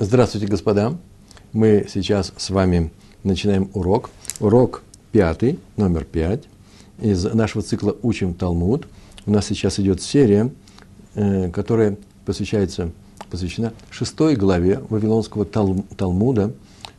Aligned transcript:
Здравствуйте, 0.00 0.46
господа. 0.46 0.96
Мы 1.52 1.84
сейчас 1.88 2.32
с 2.36 2.50
вами 2.50 2.92
начинаем 3.24 3.68
урок. 3.74 4.10
Урок 4.38 4.84
пятый, 5.10 5.58
номер 5.76 6.04
пять, 6.04 6.44
из 7.00 7.24
нашего 7.24 7.64
цикла 7.64 7.96
«Учим 8.02 8.32
Талмуд». 8.32 8.86
У 9.26 9.32
нас 9.32 9.46
сейчас 9.46 9.80
идет 9.80 10.00
серия, 10.00 10.52
э, 11.16 11.50
которая 11.50 11.96
посвящается, 12.24 12.92
посвящена 13.28 13.72
шестой 13.90 14.36
главе 14.36 14.80
Вавилонского 14.88 15.44
Талмуда, 15.44 16.52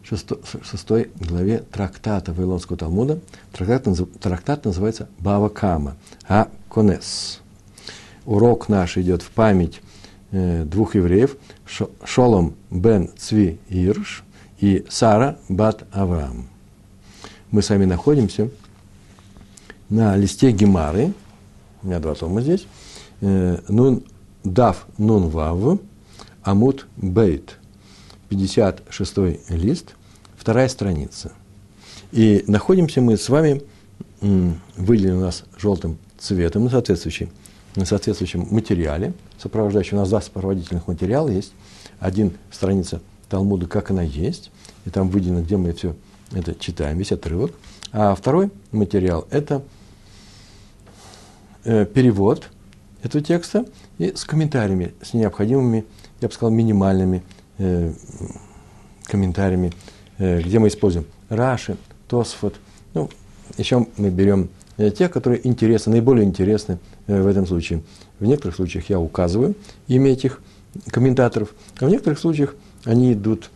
шестой 0.03 1.09
главе 1.21 1.63
трактата 1.71 2.33
Вавилонского 2.33 2.77
Талмуда. 2.77 3.19
Трактат, 3.53 3.97
трактат 4.19 4.65
называется 4.65 5.07
«Бава 5.19 5.47
Кама», 5.47 5.95
а 6.27 6.49
Конес. 6.67 7.39
Урок 8.25 8.67
наш 8.67 8.97
идет 8.97 9.21
в 9.21 9.31
память 9.31 9.79
э, 10.31 10.65
двух 10.65 10.95
евреев– 10.95 11.37
Шолом 12.03 12.55
бен 12.71 13.09
Цви 13.17 13.59
Ирш 13.69 14.23
и 14.59 14.85
Сара 14.89 15.37
бат 15.47 15.85
Авраам. 15.91 16.47
Мы 17.51 17.61
с 17.61 17.69
вами 17.69 17.85
находимся 17.85 18.49
на 19.89 20.15
листе 20.15 20.51
Гемары, 20.51 21.13
у 21.81 21.87
меня 21.87 21.99
два 21.99 22.15
тома 22.15 22.41
здесь, 22.41 22.67
э, 23.21 23.57
нун, 23.67 24.03
Дав 24.43 24.85
Нун 24.97 25.29
Вав, 25.29 25.79
Амут 26.43 26.87
Бейт, 26.97 27.57
56 28.29 29.39
лист, 29.49 29.95
вторая 30.37 30.69
страница. 30.69 31.33
И 32.11 32.43
находимся 32.47 33.01
мы 33.01 33.17
с 33.17 33.29
вами, 33.29 33.61
выделен 34.21 35.17
у 35.17 35.21
нас 35.21 35.43
желтым 35.57 35.97
цветом, 36.17 36.65
на 36.65 36.69
соответствующем, 36.69 37.29
на 37.75 37.85
соответствующем 37.85 38.47
материале, 38.51 39.13
сопровождающий. 39.37 39.95
У 39.95 39.99
нас 39.99 40.09
два 40.09 40.21
сопроводительных 40.21 40.87
материала 40.87 41.29
есть. 41.29 41.53
Один 41.99 42.33
страница 42.51 43.01
Талмуда, 43.29 43.67
как 43.67 43.91
она 43.91 44.01
есть, 44.01 44.51
и 44.85 44.89
там 44.89 45.09
выделено, 45.09 45.41
где 45.41 45.57
мы 45.57 45.73
все 45.73 45.95
это 46.31 46.55
читаем, 46.55 46.97
весь 46.97 47.11
отрывок. 47.11 47.51
А 47.91 48.15
второй 48.15 48.51
материал– 48.71 49.27
это 49.31 49.63
э, 51.63 51.85
перевод 51.85 52.49
этого 53.01 53.23
текста 53.23 53.65
и 53.97 54.13
с 54.15 54.23
комментариями, 54.25 54.93
с 55.01 55.13
необходимыми, 55.13 55.85
я 56.21 56.27
бы 56.27 56.33
сказал, 56.33 56.51
минимальными 56.51 57.23
э, 57.57 57.93
комментариями, 59.05 59.73
э, 60.17 60.41
где 60.41 60.59
мы 60.59 60.67
используем 60.67 61.05
Раши, 61.29 61.77
Тосфот. 62.07 62.55
Ну, 62.93 63.09
еще 63.57 63.87
мы 63.97 64.09
берем 64.09 64.49
те, 64.77 65.09
которые 65.09 65.45
интересны, 65.45 65.91
наиболее 65.91 66.25
интересны 66.25 66.79
в 67.05 67.27
этом 67.27 67.45
случае. 67.45 67.83
В 68.19 68.25
некоторых 68.25 68.55
случаях 68.55 68.89
я 68.89 68.99
указываю 68.99 69.55
имя 69.87 70.11
этих 70.11 70.41
комментаторов, 70.91 71.53
а 71.79 71.85
в 71.85 71.89
некоторых 71.89 72.19
случаях 72.19 72.55
они 72.85 73.13
идут 73.13 73.49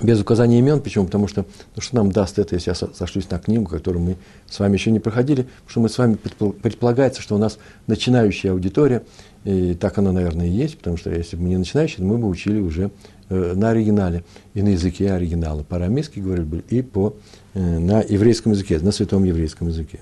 без 0.00 0.20
указания 0.20 0.58
имен. 0.58 0.80
Почему? 0.80 1.06
Потому 1.06 1.28
что 1.28 1.46
ну, 1.74 1.82
что 1.82 1.96
нам 1.96 2.12
даст 2.12 2.38
это, 2.38 2.54
если 2.54 2.70
я 2.70 2.74
сошлюсь 2.74 3.30
на 3.30 3.38
книгу, 3.38 3.66
которую 3.66 4.04
мы 4.04 4.16
с 4.48 4.58
вами 4.58 4.74
еще 4.74 4.90
не 4.90 5.00
проходили, 5.00 5.46
что 5.66 5.80
мы 5.80 5.88
с 5.88 5.96
вами 5.98 6.14
предполагается, 6.16 7.22
что 7.22 7.34
у 7.34 7.38
нас 7.38 7.58
начинающая 7.86 8.52
аудитория, 8.52 9.04
и 9.44 9.74
так 9.74 9.96
оно, 9.98 10.12
наверное, 10.12 10.46
и 10.46 10.50
есть, 10.50 10.76
потому 10.78 10.96
что 10.96 11.10
если 11.10 11.36
бы 11.36 11.44
мы 11.44 11.48
не 11.50 11.56
начинающие, 11.56 12.04
мы 12.04 12.18
бы 12.18 12.28
учили 12.28 12.60
уже 12.60 12.90
э, 13.28 13.54
на 13.54 13.70
оригинале 13.70 14.24
и 14.54 14.62
на 14.62 14.68
языке 14.68 15.12
оригинала. 15.12 15.62
По-арамейски 15.62 16.18
говорили 16.18 16.44
бы 16.44 16.64
и 16.68 16.82
по, 16.82 17.14
э, 17.54 17.78
на 17.78 18.00
еврейском 18.02 18.52
языке, 18.52 18.78
на 18.80 18.92
святом 18.92 19.24
еврейском 19.24 19.68
языке. 19.68 20.00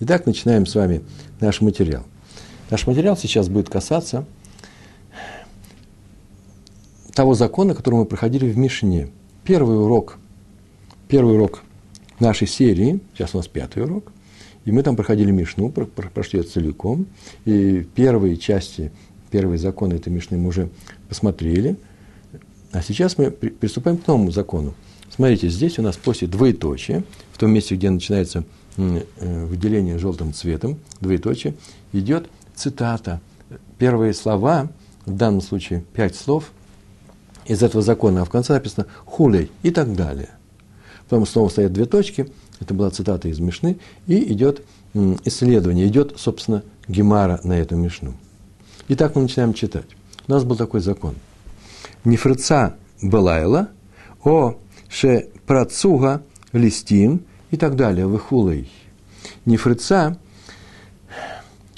Итак, 0.00 0.26
начинаем 0.26 0.66
с 0.66 0.74
вами 0.74 1.02
наш 1.40 1.60
материал. 1.60 2.04
Наш 2.70 2.86
материал 2.86 3.16
сейчас 3.16 3.48
будет 3.48 3.68
касаться 3.68 4.24
того 7.18 7.34
закона, 7.34 7.74
который 7.74 7.96
мы 7.96 8.04
проходили 8.04 8.48
в 8.48 8.56
Мишне. 8.56 9.08
Первый 9.42 9.76
урок, 9.76 10.18
первый 11.08 11.34
урок 11.34 11.64
нашей 12.20 12.46
серии, 12.46 13.00
сейчас 13.12 13.34
у 13.34 13.38
нас 13.38 13.48
пятый 13.48 13.82
урок, 13.82 14.12
и 14.64 14.70
мы 14.70 14.84
там 14.84 14.94
проходили 14.94 15.32
Мишну, 15.32 15.68
прошли 15.70 16.38
это 16.38 16.48
целиком, 16.48 17.06
и 17.44 17.84
первые 17.96 18.36
части, 18.36 18.92
первые 19.32 19.58
законы 19.58 19.94
этой 19.94 20.10
Мишны 20.12 20.38
мы 20.38 20.50
уже 20.50 20.68
посмотрели, 21.08 21.76
а 22.70 22.82
сейчас 22.82 23.18
мы 23.18 23.32
приступаем 23.32 23.96
к 23.96 24.06
новому 24.06 24.30
закону. 24.30 24.74
Смотрите, 25.10 25.48
здесь 25.48 25.76
у 25.80 25.82
нас 25.82 25.96
после 25.96 26.28
двоеточия, 26.28 27.02
в 27.32 27.38
том 27.38 27.50
месте, 27.50 27.74
где 27.74 27.90
начинается 27.90 28.44
э, 28.76 29.44
выделение 29.44 29.98
желтым 29.98 30.32
цветом, 30.32 30.78
двоеточие, 31.00 31.56
идет 31.92 32.30
цитата. 32.54 33.20
Первые 33.76 34.14
слова, 34.14 34.70
в 35.04 35.16
данном 35.16 35.40
случае 35.40 35.82
пять 35.94 36.14
слов 36.14 36.52
из 37.48 37.62
этого 37.62 37.82
закона, 37.82 38.22
а 38.22 38.24
в 38.24 38.30
конце 38.30 38.52
написано 38.52 38.86
хулей 39.04 39.50
и 39.62 39.70
так 39.70 39.96
далее. 39.96 40.30
Потом 41.08 41.26
снова 41.26 41.48
стоят 41.48 41.72
две 41.72 41.86
точки, 41.86 42.30
это 42.60 42.74
была 42.74 42.90
цитата 42.90 43.28
из 43.28 43.40
Мишны, 43.40 43.78
и 44.06 44.32
идет 44.32 44.62
исследование, 45.24 45.86
идет, 45.86 46.14
собственно, 46.16 46.62
Гемара 46.86 47.40
на 47.42 47.54
эту 47.54 47.76
Мишну. 47.76 48.14
Итак, 48.88 49.16
мы 49.16 49.22
начинаем 49.22 49.54
читать. 49.54 49.86
У 50.26 50.32
нас 50.32 50.44
был 50.44 50.56
такой 50.56 50.80
закон. 50.80 51.14
Нефрица 52.04 52.76
Балайла, 53.02 53.68
о 54.24 54.58
ше 54.88 55.28
працуга 55.46 56.22
листим 56.52 57.22
и 57.50 57.56
так 57.56 57.76
далее, 57.76 58.06
выхулей. 58.06 58.70
Нефрица 59.46 60.18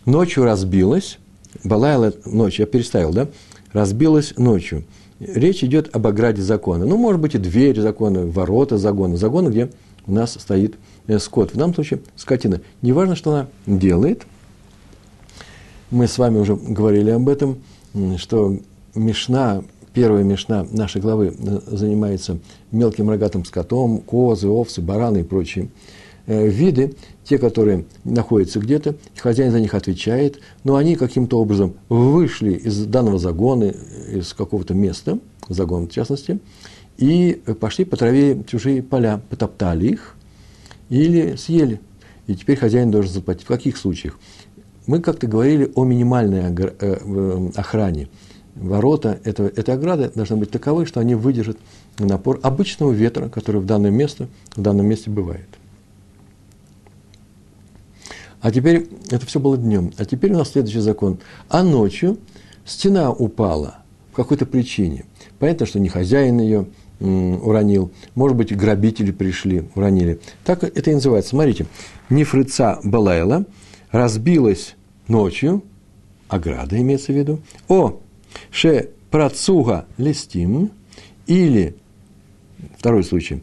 ночью 0.04 0.44
разбилась, 0.44 1.19
Балайла 1.62 2.12
ночью, 2.25 2.64
я 2.64 2.66
переставил, 2.66 3.12
да, 3.12 3.28
разбилась 3.72 4.34
ночью. 4.36 4.84
Речь 5.20 5.62
идет 5.62 5.94
об 5.94 6.06
ограде 6.06 6.41
закона. 6.41 6.86
Ну, 6.86 6.97
может 6.97 7.20
быть, 7.20 7.34
и 7.34 7.38
дверь 7.38 7.78
закона, 7.78 8.26
ворота 8.26 8.78
закона, 8.78 9.19
закона, 9.19 9.50
где 9.50 9.70
у 10.06 10.12
нас 10.12 10.32
стоит 10.32 10.76
э, 11.06 11.19
скот. 11.19 11.53
В 11.53 11.56
данном 11.56 11.75
случае 11.75 12.00
скотина. 12.16 12.62
Неважно, 12.81 13.16
что 13.16 13.32
она 13.32 13.48
делает. 13.66 14.22
Мы 15.91 16.06
с 16.06 16.16
вами 16.16 16.38
уже 16.38 16.56
говорили 16.56 17.10
об 17.10 17.28
этом, 17.28 17.59
что 18.16 18.56
Мишна, 18.94 19.62
первая 19.92 20.25
Мишна 20.25 20.66
нашей 20.70 21.03
главы 21.03 21.36
э, 21.36 21.60
занимается 21.66 22.38
мелким 22.70 23.10
рогатым 23.10 23.44
скотом, 23.44 23.98
козы, 23.98 24.48
овцы, 24.48 24.80
бараны 24.80 25.19
и 25.19 25.22
прочие 25.22 25.69
виды, 26.30 26.94
те, 27.24 27.38
которые 27.38 27.84
находятся 28.04 28.60
где-то, 28.60 28.96
хозяин 29.16 29.50
за 29.50 29.60
них 29.60 29.74
отвечает, 29.74 30.41
но 30.64 30.76
они 30.76 30.96
каким-то 30.96 31.41
образом 31.41 31.74
вышли 31.88 32.52
из 32.52 32.86
данного 32.86 33.18
загона, 33.18 33.74
из 34.12 34.32
какого-то 34.32 34.74
места, 34.74 35.18
загон 35.48 35.88
в 35.88 35.92
частности, 35.92 36.38
и 36.98 37.41
пошли 37.58 37.84
по 37.84 37.96
траве 37.96 38.42
чужие 38.46 38.82
поля, 38.82 39.20
потоптали 39.30 39.86
их 39.88 40.14
или 40.88 41.34
съели. 41.36 41.80
И 42.26 42.34
теперь 42.34 42.56
хозяин 42.56 42.91
должен 42.91 43.12
заплатить. 43.12 43.44
В 43.44 43.48
каких 43.48 43.76
случаях? 43.76 44.18
Мы 44.86 45.00
как-то 45.00 45.26
говорили 45.26 45.70
о 45.74 45.84
минимальной 45.84 46.54
э, 46.54 47.50
охране. 47.56 48.08
Ворота 48.54 49.18
этого, 49.24 49.48
этой 49.48 49.74
ограды 49.74 50.10
должны 50.14 50.36
быть 50.36 50.50
таковы, 50.50 50.84
что 50.84 51.00
они 51.00 51.14
выдержат 51.14 51.58
напор 51.98 52.41
обычного 52.42 52.92
ветра, 52.92 53.28
который 53.28 53.60
в 53.60 53.66
данном 53.66 53.94
месте, 53.94 54.28
в 54.54 54.60
данном 54.60 54.86
месте 54.86 55.10
бывает. 55.10 55.48
А 58.41 58.51
теперь, 58.51 58.89
это 59.11 59.27
все 59.27 59.39
было 59.39 59.56
днем, 59.56 59.93
а 59.99 60.05
теперь 60.05 60.33
у 60.33 60.39
нас 60.39 60.51
следующий 60.51 60.81
закон. 60.81 61.19
А 61.49 61.62
ночью 61.62 62.19
стена 62.65 63.11
упала 63.11 63.78
по 64.12 64.23
какой-то 64.23 64.47
причине. 64.47 65.05
Понятно, 65.39 65.67
что 65.67 65.78
не 65.78 65.89
хозяин 65.89 66.41
ее 66.41 66.67
уронил, 67.01 67.91
может 68.15 68.37
быть, 68.37 68.55
грабители 68.55 69.11
пришли, 69.11 69.65
уронили. 69.75 70.21
Так 70.45 70.65
это 70.65 70.91
и 70.91 70.95
называется. 70.95 71.31
Смотрите, 71.31 71.67
нефрица 72.11 72.78
Балайла 72.84 73.47
разбилась 73.91 74.75
ночью, 75.09 75.62
ограда 76.28 76.78
имеется 76.78 77.12
в 77.12 77.17
виду, 77.17 77.41
о 77.69 78.01
ше 78.51 78.91
працуга 79.11 79.86
листим, 79.97 80.71
или, 81.27 81.75
второй 82.77 83.03
случай, 83.03 83.43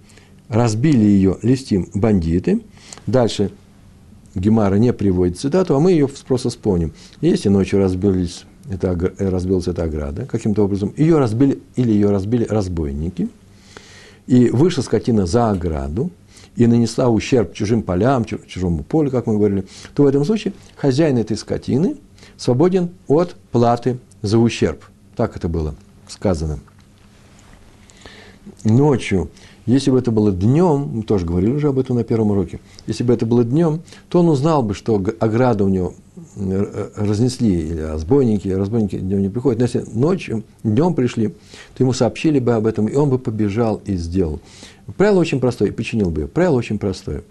разбили 0.49 1.03
ее 1.03 1.37
листим 1.41 1.89
бандиты, 1.93 2.61
дальше 3.07 3.51
Гемара 4.39 4.75
не 4.75 4.93
приводит 4.93 5.39
цитату, 5.39 5.75
а 5.75 5.79
мы 5.79 5.91
ее 5.91 6.07
просто 6.27 6.49
вспомним. 6.49 6.93
Если 7.21 7.49
ночью 7.49 7.79
разбились, 7.79 8.45
это, 8.69 8.97
разбилась 9.17 9.67
эта 9.67 9.83
ограда, 9.83 10.25
каким-то 10.25 10.63
образом, 10.63 10.93
ее 10.97 11.17
разбили, 11.17 11.59
или 11.75 11.91
ее 11.91 12.09
разбили 12.09 12.45
разбойники, 12.45 13.29
и 14.27 14.49
вышла 14.49 14.81
скотина 14.81 15.25
за 15.25 15.49
ограду, 15.49 16.11
и 16.55 16.65
нанесла 16.67 17.07
ущерб 17.07 17.53
чужим 17.53 17.83
полям, 17.83 18.25
чужому 18.25 18.83
полю, 18.83 19.11
как 19.11 19.27
мы 19.27 19.35
говорили, 19.35 19.65
то 19.93 20.03
в 20.03 20.07
этом 20.07 20.25
случае 20.25 20.53
хозяин 20.75 21.17
этой 21.17 21.37
скотины 21.37 21.97
свободен 22.35 22.89
от 23.07 23.35
платы 23.51 23.99
за 24.21 24.37
ущерб. 24.39 24.83
Так 25.15 25.35
это 25.35 25.47
было 25.47 25.75
сказано. 26.07 26.59
ночью, 28.63 29.29
если 29.67 29.91
бы 29.91 29.99
это 29.99 30.11
было 30.11 30.31
днем, 30.31 30.89
мы 30.93 31.03
тоже 31.03 31.25
говорили 31.25 31.51
уже 31.51 31.67
об 31.67 31.77
этом 31.77 31.97
на 31.97 32.03
первом 32.05 32.31
уроке, 32.31 32.59
если 32.87 33.03
бы 33.03 33.13
это 33.13 33.25
было 33.25 33.43
днем, 33.43 33.81
то 34.07 34.21
он 34.21 34.29
узнал 34.29 34.63
бы, 34.63 34.73
что 34.73 34.95
ограда 35.19 35.65
у 35.65 35.67
него 35.67 35.93
э, 36.37 36.89
разнесли, 36.95 37.67
или 37.67 37.81
разбойники, 37.81 38.47
разбойники 38.47 38.97
днем 38.97 39.21
не 39.21 39.29
приходят. 39.29 39.59
Но 39.59 39.65
если 39.65 39.83
ночью, 39.93 40.43
днем 40.63 40.93
пришли, 40.93 41.27
то 41.27 41.83
ему 41.83 41.91
сообщили 41.91 42.39
бы 42.39 42.53
об 42.53 42.65
этом, 42.65 42.87
и 42.87 42.95
он 42.95 43.09
бы 43.09 43.19
побежал 43.19 43.81
и 43.85 43.97
сделал. 43.97 44.39
Правило 44.95 45.19
очень 45.19 45.41
простое, 45.41 45.71
починил 45.73 46.11
бы 46.11 46.21
ее. 46.21 46.27
Правило 46.27 46.55
очень 46.55 46.79
простое. 46.79 47.23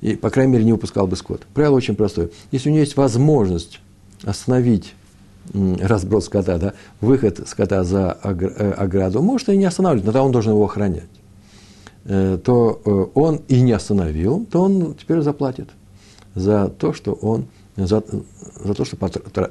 И, 0.00 0.16
по 0.16 0.30
крайней 0.30 0.52
мере, 0.54 0.64
не 0.64 0.72
упускал 0.72 1.06
бы 1.06 1.16
скот. 1.16 1.42
Правило 1.52 1.76
очень 1.76 1.94
простое. 1.94 2.30
Если 2.50 2.70
у 2.70 2.72
него 2.72 2.80
есть 2.80 2.96
возможность 2.96 3.80
остановить 4.24 4.94
разброс 5.52 6.26
скота, 6.26 6.56
да, 6.56 6.72
выход 7.00 7.46
скота 7.46 7.84
за 7.84 8.16
э, 8.22 8.72
ограду, 8.72 9.22
может 9.22 9.48
и 9.48 9.56
не 9.56 9.64
останавливать, 9.64 10.06
но 10.06 10.12
тогда 10.12 10.24
он 10.24 10.32
должен 10.32 10.52
его 10.52 10.64
охранять. 10.64 11.04
Э, 12.04 12.38
то 12.42 12.80
э, 12.84 13.06
он 13.14 13.42
и 13.48 13.60
не 13.60 13.72
остановил, 13.72 14.44
то 14.50 14.62
он 14.62 14.94
теперь 14.94 15.20
заплатит 15.20 15.68
за 16.34 16.68
то, 16.68 16.92
что 16.92 17.12
он 17.12 17.46
за, 17.76 18.02
за 18.64 18.74
то, 18.74 18.84
что 18.84 18.96
потра, 18.96 19.50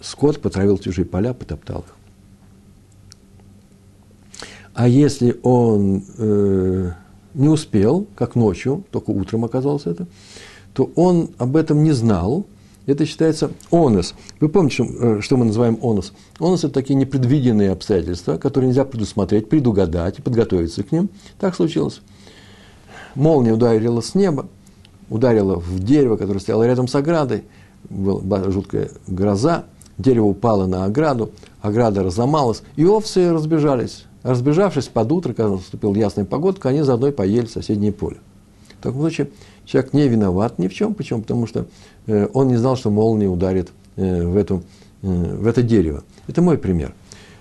скот 0.00 0.40
потравил 0.40 0.78
чужие 0.78 1.06
поля, 1.06 1.32
потоптал 1.32 1.80
их. 1.80 1.96
А 4.74 4.88
если 4.88 5.40
он 5.42 6.04
э, 6.18 6.92
не 7.32 7.48
успел, 7.48 8.06
как 8.14 8.34
ночью, 8.34 8.84
только 8.90 9.10
утром 9.10 9.46
оказалось 9.46 9.86
это, 9.86 10.06
то 10.74 10.90
он 10.96 11.30
об 11.38 11.56
этом 11.56 11.82
не 11.82 11.92
знал, 11.92 12.44
это 12.86 13.04
считается 13.04 13.50
онос. 13.70 14.14
Вы 14.40 14.48
помните, 14.48 14.84
э, 14.84 15.20
что 15.20 15.36
мы 15.36 15.44
называем 15.44 15.78
онос? 15.82 16.12
Онос– 16.38 16.64
это 16.64 16.74
такие 16.74 16.94
непредвиденные 16.94 17.72
обстоятельства, 17.72 18.38
которые 18.38 18.68
нельзя 18.68 18.84
предусмотреть, 18.84 19.48
предугадать 19.48 20.18
и 20.18 20.22
подготовиться 20.22 20.82
к 20.82 20.92
ним. 20.92 21.10
Так 21.38 21.54
случилось. 21.54 22.00
Молния 23.14 23.52
ударила 23.52 24.00
с 24.00 24.14
неба, 24.14 24.46
ударила 25.10 25.56
в 25.56 25.80
дерево, 25.80 26.16
которое 26.16 26.38
стояло 26.38 26.64
рядом 26.64 26.86
с 26.86 26.94
оградой. 26.94 27.44
Была 27.88 28.50
жуткая 28.50 28.90
гроза, 29.06 29.64
дерево 29.98 30.26
упало 30.26 30.66
на 30.66 30.84
ограду, 30.84 31.30
ограда 31.60 32.02
разломалась, 32.02 32.62
и 32.76 32.84
овцы 32.84 33.32
разбежались. 33.32 34.04
Разбежавшись 34.22 34.88
под 34.88 35.12
утро, 35.12 35.32
когда 35.34 35.52
наступил 35.52 35.94
ясная 35.94 36.24
погодка, 36.24 36.70
они 36.70 36.82
заодно 36.82 37.08
и 37.08 37.12
поели 37.12 37.46
соседнее 37.46 37.92
поле. 37.92 38.16
Таком 38.86 39.00
случае 39.00 39.30
человек 39.64 39.92
не 39.92 40.06
виноват 40.06 40.60
ни 40.60 40.68
в 40.68 40.74
чем. 40.74 40.94
Почему? 40.94 41.22
Потому 41.22 41.48
что 41.48 41.66
э, 42.06 42.28
он 42.32 42.46
не 42.46 42.56
знал, 42.56 42.76
что 42.76 42.90
молния 42.90 43.26
ударит 43.26 43.70
э, 43.96 44.24
в, 44.24 44.36
эту, 44.36 44.62
э, 45.02 45.06
в 45.08 45.44
это 45.44 45.62
дерево. 45.62 46.04
Это 46.28 46.40
мой 46.40 46.56
пример. 46.56 46.94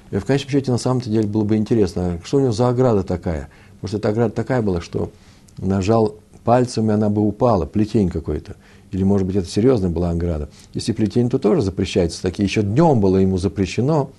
В 0.09 0.21
конечном 0.21 0.49
счете, 0.49 0.71
на 0.71 0.79
самом-то 0.79 1.09
деле, 1.09 1.27
было 1.27 1.43
бы 1.43 1.55
интересно, 1.55 2.19
что 2.23 2.37
у 2.37 2.39
него 2.39 2.51
за 2.51 2.69
ограда 2.69 3.03
такая. 3.03 3.49
Что 3.83 3.97
эта 3.97 4.09
ограда 4.09 4.33
такая 4.33 4.63
была, 4.63 4.81
что 4.81 5.11
нажал 5.59 6.15
пальцем, 6.43 6.89
и 6.89 6.93
она 6.93 7.09
бы 7.09 7.21
упала, 7.21 7.67
плетень 7.67 8.09
какой-то. 8.09 8.55
Или, 8.91 9.03
может 9.03 9.27
быть, 9.27 9.35
это 9.35 9.47
серьезная 9.47 9.91
была 9.91 10.09
ограда. 10.09 10.49
Если 10.73 10.93
плетень, 10.93 11.29
то 11.29 11.37
тоже 11.37 11.61
запрещается. 11.61 12.23
Такие 12.23 12.45
еще 12.45 12.63
днем 12.63 12.99
было 12.99 13.17
ему 13.17 13.37
запрещено 13.37 14.09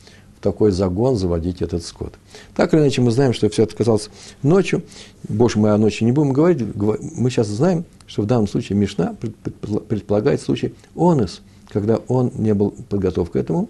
такой 0.47 0.71
загон 0.71 1.17
заводить 1.17 1.61
этот 1.61 1.83
скот. 1.85 2.15
Так 2.55 2.73
или 2.73 2.81
иначе, 2.81 3.03
мы 3.03 3.11
знаем, 3.11 3.33
что 3.33 3.49
все 3.49 3.65
это 3.65 3.75
оказалось 3.75 4.11
ночью. 4.45 4.85
Больше 5.29 5.59
мы 5.59 5.71
о 5.71 5.77
ночи 5.77 6.05
не 6.05 6.13
будем 6.13 6.33
говорить. 6.33 6.63
Мы 6.77 7.31
сейчас 7.31 7.49
знаем, 7.49 7.85
что 8.07 8.23
в 8.23 8.27
данном 8.27 8.47
случае 8.47 8.79
Мишна 8.79 9.17
предполагает 9.89 10.41
случай 10.41 10.73
онес, 10.95 11.41
когда 11.69 11.97
он 12.07 12.31
не 12.37 12.55
был 12.55 12.71
подготов 12.71 13.33
к 13.33 13.37
этому, 13.37 13.69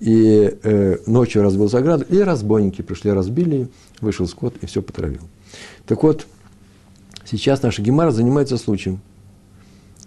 и 0.00 0.56
э, 0.62 0.96
ночью 1.04 1.42
разбил 1.42 1.68
заграду, 1.68 2.06
и 2.08 2.18
разбойники 2.20 2.80
пришли, 2.80 3.12
разбили, 3.12 3.68
вышел 4.00 4.26
скот 4.26 4.54
и 4.62 4.66
все 4.66 4.80
потравил. 4.80 5.20
Так 5.86 6.02
вот, 6.02 6.26
сейчас 7.26 7.60
наша 7.60 7.82
Гемара 7.82 8.10
занимается 8.10 8.56
случаем, 8.56 9.00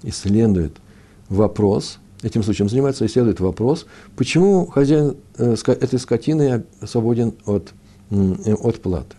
исследует 0.02 0.74
вопрос– 1.30 2.00
этим 2.22 2.44
случаем 2.44 2.70
занимается, 2.70 3.06
исследует 3.06 3.40
вопрос, 3.40 3.86
почему 4.16 4.66
хозяин 4.68 5.18
э, 5.38 5.56
этой 5.66 6.00
скотины 6.00 6.64
свободен 6.86 7.34
от, 7.46 7.74
от 8.10 8.82
платы. 8.82 9.16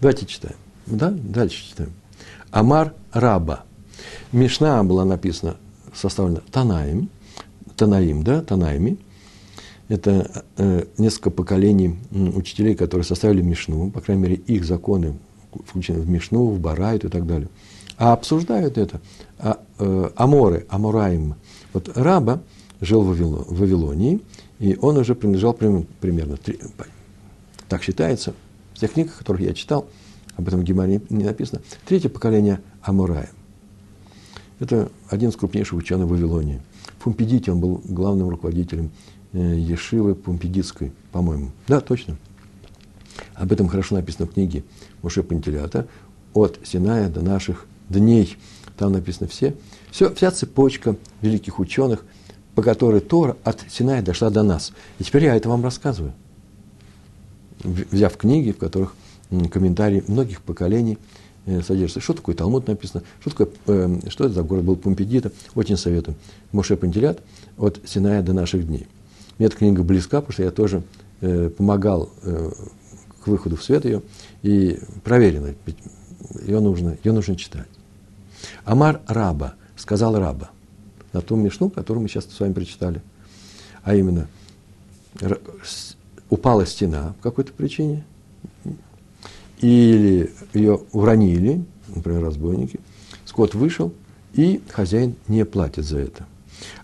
Давайте 0.00 0.26
читаем. 0.26 0.56
Да? 0.86 1.10
Дальше 1.10 1.68
читаем. 1.68 1.92
Амар 2.50 2.94
Раба. 3.12 3.64
Мишна 4.32 4.82
была 4.84 5.04
написана, 5.04 5.56
составлена 5.94 6.40
Танаим, 6.50 7.08
Танаим, 7.76 8.22
да, 8.22 8.42
Танаими. 8.42 8.98
Это 9.88 10.44
э, 10.56 10.84
несколько 10.98 11.30
поколений 11.30 11.98
учителей, 12.10 12.74
которые 12.74 13.04
составили 13.04 13.42
Мишну, 13.42 13.90
по 13.90 14.00
крайней 14.00 14.22
мере, 14.22 14.36
их 14.36 14.64
законы 14.64 15.18
включены 15.66 16.00
в 16.00 16.08
Мишну, 16.08 16.48
в 16.48 16.58
Барайт 16.58 17.04
и 17.04 17.08
так 17.08 17.26
далее. 17.26 17.48
А 17.96 18.12
обсуждают 18.12 18.76
это 18.76 19.00
а, 19.38 19.60
э, 19.78 20.10
Аморы, 20.16 20.66
Амураим, 20.68 21.36
вот 21.74 21.90
Раба 21.94 22.40
жил 22.80 23.02
в 23.02 23.58
Вавилонии, 23.58 24.20
и 24.58 24.78
он 24.80 24.96
уже 24.96 25.14
принадлежал 25.14 25.52
примерно, 25.52 26.38
так 27.68 27.82
считается, 27.82 28.32
в 28.72 28.78
тех 28.78 28.92
книгах, 28.92 29.18
которых 29.18 29.42
я 29.42 29.52
читал, 29.52 29.86
об 30.36 30.48
этом 30.48 30.60
в 30.60 30.64
Гемаре 30.64 31.02
не 31.10 31.24
написано, 31.24 31.60
третье 31.86 32.08
поколение 32.08 32.60
Амурая. 32.82 33.30
Это 34.60 34.90
один 35.08 35.30
из 35.30 35.36
крупнейших 35.36 35.74
ученых 35.74 36.08
Вавилонии. 36.08 36.62
В 36.98 37.04
Пумпедите 37.04 37.52
он 37.52 37.60
был 37.60 37.82
главным 37.84 38.28
руководителем 38.28 38.90
э, 39.32 39.56
Ешивы 39.58 40.14
Пумпедитской, 40.14 40.92
по-моему. 41.12 41.50
Да, 41.68 41.80
точно. 41.80 42.16
Об 43.34 43.52
этом 43.52 43.68
хорошо 43.68 43.96
написано 43.96 44.26
в 44.26 44.32
книге 44.32 44.64
Муше 45.02 45.22
Пантелята 45.22 45.86
«От 46.34 46.58
Синая 46.64 47.08
до 47.08 47.20
наших 47.20 47.66
дней». 47.88 48.36
Там 48.76 48.92
написано 48.92 49.28
все 49.28 49.54
все, 49.94 50.12
вся 50.12 50.32
цепочка 50.32 50.96
великих 51.22 51.60
ученых, 51.60 52.04
по 52.56 52.62
которой 52.62 53.00
Тора 53.00 53.36
от 53.44 53.64
Синая 53.68 54.02
дошла 54.02 54.28
до 54.28 54.42
нас. 54.42 54.72
И 54.98 55.04
теперь 55.04 55.24
я 55.24 55.36
это 55.36 55.48
вам 55.48 55.62
рассказываю, 55.62 56.12
взяв 57.62 58.16
книги, 58.16 58.50
в 58.50 58.58
которых 58.58 58.96
комментарии 59.52 60.02
многих 60.08 60.42
поколений 60.42 60.98
э, 61.46 61.62
содержатся. 61.62 62.00
Что 62.00 62.14
такое 62.14 62.34
Талмуд 62.34 62.66
написано, 62.66 63.04
что, 63.20 63.30
такое, 63.30 63.48
э, 63.68 64.00
что 64.08 64.24
это 64.24 64.34
за 64.34 64.42
город 64.42 64.64
был 64.64 64.74
Пумпедита, 64.74 65.30
очень 65.54 65.76
советую. 65.76 66.16
Моше 66.50 66.76
Пантелят 66.76 67.20
от 67.56 67.78
Синая 67.86 68.20
до 68.22 68.32
наших 68.32 68.66
дней. 68.66 68.88
Мне 69.38 69.46
эта 69.46 69.56
книга 69.56 69.84
близка, 69.84 70.20
потому 70.20 70.32
что 70.32 70.42
я 70.42 70.50
тоже 70.50 70.82
э, 71.20 71.50
помогал 71.50 72.10
э, 72.22 72.50
к 73.22 73.28
выходу 73.28 73.56
в 73.56 73.62
свет 73.62 73.84
ее, 73.84 74.02
и 74.42 74.76
проверено, 75.04 75.54
ее 76.44 76.58
нужно, 76.58 76.98
ее 77.04 77.12
нужно 77.12 77.36
читать. 77.36 77.68
Амар 78.64 79.00
Раба– 79.06 79.54
сказал 79.76 80.18
раба. 80.18 80.50
На 81.12 81.20
том 81.20 81.42
Мишну, 81.42 81.70
которую 81.70 82.02
мы 82.02 82.08
сейчас 82.08 82.26
с 82.26 82.40
вами 82.40 82.52
прочитали. 82.52 83.00
А 83.82 83.94
именно, 83.94 84.28
упала 86.30 86.66
стена 86.66 87.14
по 87.18 87.30
какой-то 87.30 87.52
причине, 87.52 88.04
или 89.60 90.32
ее 90.52 90.80
уронили, 90.92 91.64
например, 91.88 92.22
разбойники, 92.22 92.80
скот 93.24 93.54
вышел, 93.54 93.92
и 94.32 94.62
хозяин 94.70 95.14
не 95.28 95.44
платит 95.44 95.84
за 95.84 95.98
это. 95.98 96.26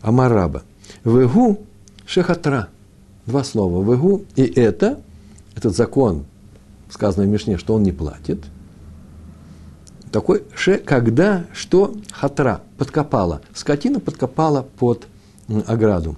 Амараба. 0.00 0.62
Вегу 1.04 1.59
шехатра. 2.06 2.68
Два 3.26 3.44
слова. 3.44 3.82
Вегу 3.82 4.25
и 4.37 4.42
это, 4.42 5.00
этот 5.56 5.75
закон, 5.75 6.25
сказанный 6.88 7.26
в 7.26 7.30
Мишне, 7.30 7.59
что 7.59 7.75
он 7.75 7.82
не 7.82 7.92
платит– 7.92 8.44
такой 10.10 10.42
ше, 10.54 10.78
когда, 10.78 11.46
что 11.52 11.94
хатра, 12.10 12.62
подкопала. 12.78 13.42
Скотина 13.54 14.00
подкопала 14.00 14.66
под 14.78 15.06
ограду. 15.66 16.16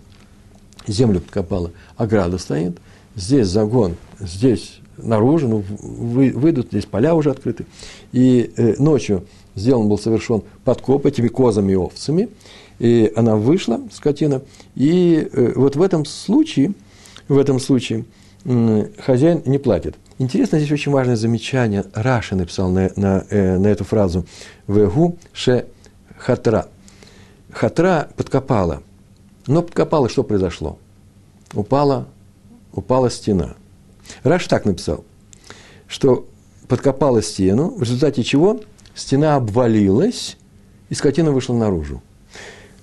Землю 0.87 1.21
подкопала. 1.21 1.71
Ограда 1.97 2.39
стоит. 2.39 2.79
Здесь 3.15 3.47
загон, 3.49 3.97
здесь 4.19 4.81
наружу, 4.97 5.49
ну, 5.49 5.65
вы, 5.81 6.31
выйдут, 6.31 6.69
здесь 6.69 6.87
поля 6.87 7.15
уже 7.15 7.31
открыты. 7.31 7.67
И 8.13 8.53
э, 8.57 8.75
ночью 8.79 9.27
сделан 9.55 9.89
был 9.89 9.99
совершен 9.99 10.43
подкоп 10.65 11.07
этими 11.07 11.29
козами 11.29 11.73
и 11.73 11.77
овцами. 11.77 12.29
И 12.79 13.13
она 13.15 13.37
вышла, 13.37 13.81
скотина. 13.93 14.43
И 14.75 15.29
э, 15.31 15.53
вот 15.55 15.77
в 15.77 15.83
этом 15.83 16.05
случае, 16.05 16.73
в 17.29 17.39
этом 17.39 17.61
случае 17.61 18.05
э, 18.45 18.89
хозяин 18.99 19.43
не 19.45 19.59
платит. 19.59 19.97
Интересно, 20.23 20.61
здесь 20.61 20.71
очень 20.71 20.93
важное 20.93 21.17
замечание. 21.17 21.85
Раша 21.95 22.37
написал 22.37 22.71
на, 22.71 22.93
на, 22.95 23.25
э, 23.29 23.59
на 23.59 23.67
эту 23.67 23.83
фразу 23.83 24.25
«Вегу 24.69 25.19
ше 25.33 25.67
хатра». 26.17 26.69
Хатра 27.51 28.09
подкопала. 28.17 28.85
Но 29.49 29.63
подкопала, 29.63 30.09
что 30.09 30.23
произошло? 30.23 30.79
Упала, 31.55 32.07
упала 32.73 33.11
стена. 33.11 33.57
Раш 34.23 34.47
так 34.47 34.65
написал, 34.65 35.05
что 35.89 36.29
подкопала 36.69 37.21
стену, 37.21 37.71
в 37.71 37.83
результате 37.83 38.23
чего 38.23 38.61
стена 38.95 39.35
обвалилась, 39.35 40.37
и 40.89 40.95
скотина 40.95 41.33
вышла 41.33 41.55
наружу. 41.55 42.01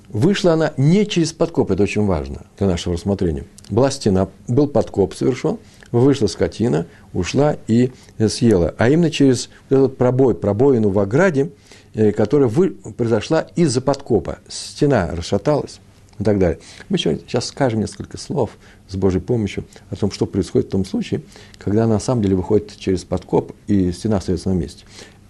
вышла 0.09 0.53
она 0.53 0.73
не 0.75 1.07
через 1.07 1.31
подкоп, 1.31 1.71
это 1.71 1.83
очень 1.83 2.05
важно 2.05 2.47
для 2.57 2.67
нашего 2.67 2.95
рассмотрения. 2.95 3.45
Была 3.69 3.91
стена, 3.91 4.27
был 4.49 4.67
подкоп 4.67 5.13
совершен, 5.13 5.57
вышла 5.91 6.27
скотина, 6.27 6.85
ушла 7.13 7.57
и 7.67 7.91
съела. 8.27 8.75
А 8.77 8.89
именно 8.89 9.11
через 9.11 9.49
этот 9.69 9.97
пробой, 9.97 10.35
пробоину 10.35 10.89
в 10.89 10.99
ограде, 10.99 11.51
э, 11.93 12.11
которая 12.11 12.47
вы, 12.47 12.71
произошла 12.71 13.41
из-за 13.55 13.81
подкопа. 13.81 14.39
Стена 14.47 15.09
расшаталась 15.13 15.79
и 16.19 16.23
так 16.23 16.37
далее. 16.37 16.59
Мы 16.89 16.97
сейчас 16.97 17.45
скажем 17.47 17.79
несколько 17.79 18.17
слов 18.17 18.51
с 18.87 18.95
Божьей 18.95 19.21
помощью 19.21 19.65
о 19.89 19.95
том, 19.95 20.11
что 20.11 20.25
происходит 20.25 20.67
в 20.67 20.71
том 20.71 20.85
случае, 20.85 21.21
когда 21.57 21.87
на 21.87 21.99
самом 21.99 22.21
деле 22.21 22.35
выходит 22.35 22.75
через 22.77 23.03
подкоп 23.03 23.53
и 23.67 23.91
стена 23.91 24.17
остается 24.17 24.49
на 24.49 24.53
месте. 24.53 24.85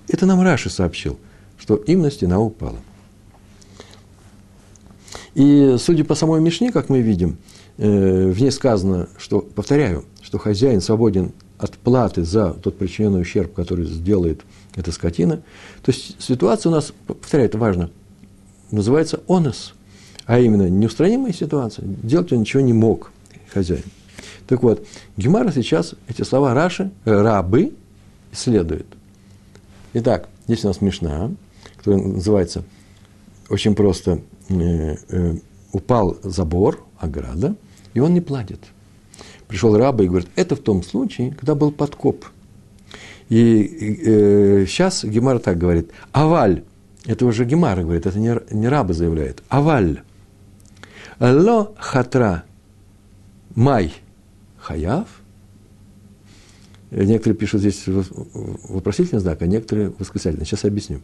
Это 0.08 0.26
нам 0.26 0.42
Раши 0.42 0.70
сообщил, 0.70 1.20
что 1.58 1.76
именно 1.76 2.10
стена 2.10 2.40
упала. 2.40 2.78
И 5.36 5.76
судя 5.80 6.04
по 6.04 6.16
самой 6.16 6.42
Мишне, 6.42 6.72
как 6.72 6.90
мы 6.90 7.02
видим, 7.02 7.38
в 7.86 8.42
ней 8.42 8.52
сказано, 8.52 9.08
что, 9.18 9.40
повторяю, 9.40 10.06
что 10.22 10.38
хозяин 10.38 10.82
свободен 10.82 11.32
от 11.58 11.78
платы 11.78 12.24
за 12.24 12.54
тот 12.54 12.78
причиненный 12.78 13.22
ущерб, 13.22 13.54
который 13.54 13.86
сделает 13.86 14.42
эта 14.76 14.92
скотина. 14.92 15.38
То 15.82 15.92
есть 15.92 16.22
ситуация 16.22 16.72
у 16.72 16.76
нас, 16.76 16.94
повторяю, 17.08 17.50
это 17.50 17.58
важно, 17.58 17.90
называется 18.72 19.22
онос, 19.28 19.74
а 20.26 20.40
именно 20.40 20.70
неустранимая 20.70 21.34
ситуация. 21.34 21.86
Делать 21.86 22.32
он 22.34 22.42
ничего 22.42 22.62
не 22.62 22.74
мог, 22.74 23.12
хозяин. 23.52 23.84
Так 24.48 24.62
вот, 24.64 24.86
Гемара 25.16 25.52
сейчас 25.52 25.96
эти 26.08 26.24
слова 26.24 26.54
Раши, 26.54 26.92
э, 27.06 27.12
рабы, 27.12 27.74
исследует. 28.32 28.88
Итак, 29.94 30.28
здесь 30.48 30.66
у 30.66 30.68
нас 30.68 30.82
Мишна, 30.82 31.32
которая 31.78 32.02
называется 32.02 32.64
очень 33.50 33.74
просто 33.74 34.22
Э, 34.50 34.96
э, 35.10 35.36
упал 35.72 36.18
забор, 36.24 36.84
ограда, 36.98 37.56
и 37.94 38.00
он 38.00 38.14
не 38.14 38.22
платит. 38.22 38.60
Пришел 39.48 39.76
раб 39.78 40.00
и 40.02 40.08
говорит, 40.08 40.30
это 40.36 40.56
в 40.56 40.60
том 40.60 40.84
случае, 40.84 41.32
когда 41.32 41.56
был 41.56 41.72
подкоп. 41.72 42.26
И 43.30 43.98
э, 44.06 44.66
сейчас 44.68 45.04
Гемара 45.04 45.40
так 45.40 45.58
говорит, 45.58 45.92
аваль, 46.12 46.64
это 47.06 47.26
уже 47.26 47.46
Гемара 47.46 47.82
говорит, 47.82 48.06
это 48.06 48.20
не, 48.20 48.36
не 48.52 48.68
раба 48.68 48.94
заявляет, 48.94 49.44
аваль, 49.50 50.02
ло 51.20 51.74
хатра 51.78 52.44
май 53.56 53.94
хаяв, 54.58 55.08
Некоторые 56.92 57.38
пишут 57.38 57.62
здесь 57.62 57.84
вопросительный 57.86 59.22
знак, 59.22 59.42
а 59.42 59.48
некоторые 59.48 59.94
восклицательный. 60.00 60.46
Сейчас 60.46 60.64
я 60.64 60.70
объясню. 60.70 61.02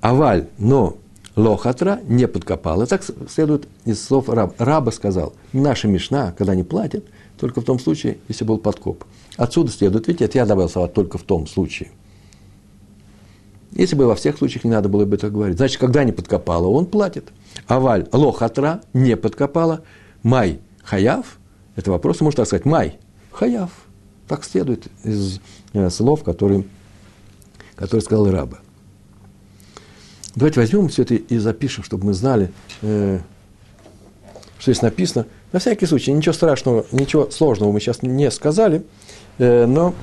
Аваль, 0.00 0.46
но 0.58 0.98
лохатра 1.36 2.00
не 2.08 2.26
подкопал. 2.26 2.82
И 2.82 2.86
так 2.86 3.04
следует 3.28 3.68
из 3.84 4.02
слов 4.02 4.28
раб. 4.28 4.54
Раба 4.58 4.90
сказал, 4.90 5.34
наша 5.52 5.86
мешна, 5.86 6.34
когда 6.36 6.54
не 6.54 6.64
платят, 6.64 7.04
только 7.38 7.60
в 7.60 7.64
том 7.64 7.78
случае, 7.78 8.18
если 8.28 8.44
был 8.44 8.58
подкоп. 8.58 9.04
Отсюда 9.36 9.70
следует, 9.70 10.08
видите, 10.08 10.24
это 10.24 10.38
я 10.38 10.46
добавил 10.46 10.70
слова 10.70 10.88
только 10.88 11.18
в 11.18 11.22
том 11.22 11.46
случае. 11.46 11.90
Если 13.72 13.94
бы 13.94 14.06
во 14.06 14.14
всех 14.14 14.38
случаях 14.38 14.64
не 14.64 14.70
надо 14.70 14.88
было 14.88 15.04
бы 15.04 15.16
это 15.16 15.28
говорить. 15.28 15.58
Значит, 15.58 15.78
когда 15.78 16.02
не 16.02 16.12
подкопала, 16.12 16.66
он 16.66 16.86
платит. 16.86 17.28
Аваль 17.66 18.08
лохатра 18.10 18.80
не 18.94 19.16
подкопала. 19.16 19.82
Май 20.22 20.60
хаяв. 20.82 21.38
Это 21.74 21.90
вопрос, 21.90 22.22
можно 22.22 22.38
так 22.38 22.46
сказать. 22.46 22.64
Май 22.64 22.98
хаяв. 23.30 23.70
Так 24.28 24.44
следует 24.44 24.86
из 25.04 25.40
э, 25.74 25.90
слов, 25.90 26.24
которые, 26.24 26.64
которые 27.74 28.00
сказал 28.00 28.30
раба. 28.30 28.58
Давайте 30.36 30.60
возьмем 30.60 30.88
все 30.88 31.02
это 31.02 31.14
и 31.14 31.38
запишем, 31.38 31.82
чтобы 31.82 32.04
мы 32.04 32.12
знали, 32.12 32.52
э, 32.82 33.20
что 34.58 34.70
здесь 34.70 34.82
написано. 34.82 35.24
На 35.50 35.58
всякий 35.58 35.86
случай, 35.86 36.12
ничего 36.12 36.34
страшного, 36.34 36.84
ничего 36.92 37.30
сложного 37.30 37.72
мы 37.72 37.80
сейчас 37.80 38.02
не 38.02 38.30
сказали, 38.30 38.84
э, 39.38 39.64
но 39.64 39.94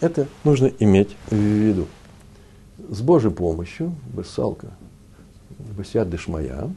это 0.00 0.26
нужно 0.42 0.72
иметь 0.80 1.16
в 1.30 1.36
виду. 1.36 1.86
С 2.90 3.00
Божьей 3.00 3.30
помощью, 3.30 3.94
Бессалка, 4.12 4.72
Басят 5.76 6.10
Дешмая, 6.10 6.68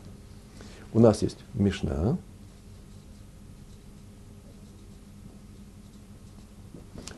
у 0.93 0.99
нас 0.99 1.23
есть 1.23 1.39
Мишна, 1.55 2.15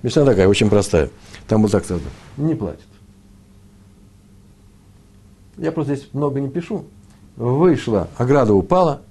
Мишна 0.03 0.23
такая, 0.23 0.47
очень 0.47 0.69
простая. 0.69 1.09
Там 1.49 1.61
вот 1.61 1.71
так 1.71 1.83
сказано. 1.83 2.09
Не 2.37 2.55
платит 2.55 2.90
я 5.61 5.71
просто 5.71 5.95
здесь 5.95 6.09
много 6.13 6.41
не 6.41 6.49
пишу, 6.49 6.85
вышла, 7.37 8.07
ограда 8.17 8.53
упала, 8.53 9.03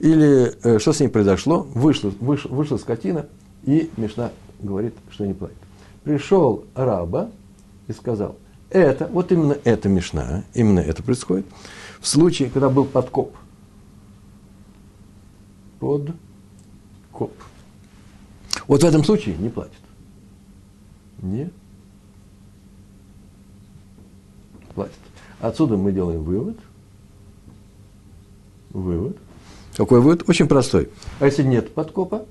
или 0.00 0.54
э, 0.62 0.78
что 0.78 0.92
с 0.92 1.00
ней 1.00 1.08
произошло, 1.08 1.66
вышла, 1.74 2.12
выш, 2.20 2.44
вышла 2.44 2.76
скотина, 2.76 3.26
и 3.64 3.90
Мишна 3.96 4.32
говорит, 4.60 4.94
что 5.10 5.26
не 5.26 5.32
платит. 5.32 5.56
Пришел 6.04 6.64
раба 6.74 7.30
и 7.88 7.92
сказал, 7.92 8.36
это, 8.68 9.08
вот 9.10 9.32
именно 9.32 9.56
это 9.64 9.88
Мишна, 9.88 10.44
именно 10.52 10.80
это 10.80 11.02
происходит, 11.02 11.46
в 12.00 12.06
случае, 12.06 12.50
когда 12.50 12.68
был 12.68 12.84
подкоп. 12.84 13.34
Под 15.80 16.10
коп. 17.12 17.32
Вот 18.66 18.82
в 18.82 18.86
этом 18.86 19.04
случае 19.04 19.36
не 19.38 19.48
платит. 19.48 19.72
Не 21.22 21.50
платит. 24.74 25.01
Отсюда 25.42 25.76
мы 25.76 25.90
делаем 25.90 26.22
вывод. 26.22 26.56
Вывод. 28.70 29.18
Какой 29.76 30.00
вывод? 30.00 30.28
Очень 30.28 30.46
простой. 30.46 30.88
А 31.18 31.26
если 31.26 31.42
нет 31.42 31.74
подкопа? 31.74 32.24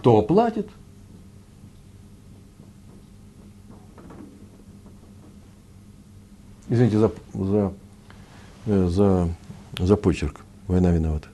То 0.00 0.22
платит. 0.22 0.70
Извините 6.70 6.98
за, 6.98 7.12
за, 7.34 7.72
э, 8.64 8.88
за, 8.88 9.28
за 9.78 9.96
почерк. 9.98 10.40
Война 10.66 10.92
виновата. 10.92 11.28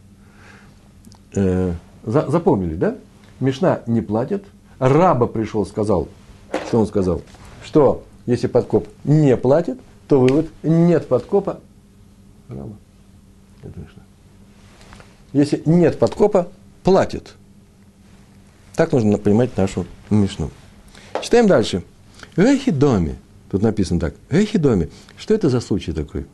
Э, 1.37 1.75
за, 2.03 2.29
запомнили, 2.29 2.75
да? 2.75 2.99
Мешна 3.39 3.83
не 3.87 4.01
платит, 4.01 4.45
раба 4.79 5.27
пришел, 5.27 5.67
сказал, 5.67 6.09
что 6.69 6.81
он 6.81 6.87
сказал, 6.87 7.23
что 7.65 8.05
если 8.27 8.47
подкоп 8.47 8.89
не 9.05 9.37
платит, 9.37 9.79
то 10.09 10.21
вывод 10.21 10.49
нет 10.63 11.09
подкопа 11.09 11.61
раба. 12.49 12.77
Это. 13.63 13.81
Если 15.33 15.63
нет 15.67 15.99
подкопа, 15.99 16.49
платит. 16.83 17.35
Так 18.77 18.93
нужно 18.93 19.19
понимать 19.19 19.57
нашу 19.57 19.87
Мишну. 20.11 20.51
Читаем 21.23 21.47
дальше. 21.47 21.83
Эхидоми. 22.37 23.17
Тут 23.51 23.63
написано 23.63 24.01
так. 24.01 24.15
Эхидоми. 24.31 24.91
Что 25.17 25.35
это 25.35 25.49
за 25.49 25.61
случай 25.61 25.93
такой? 25.93 26.27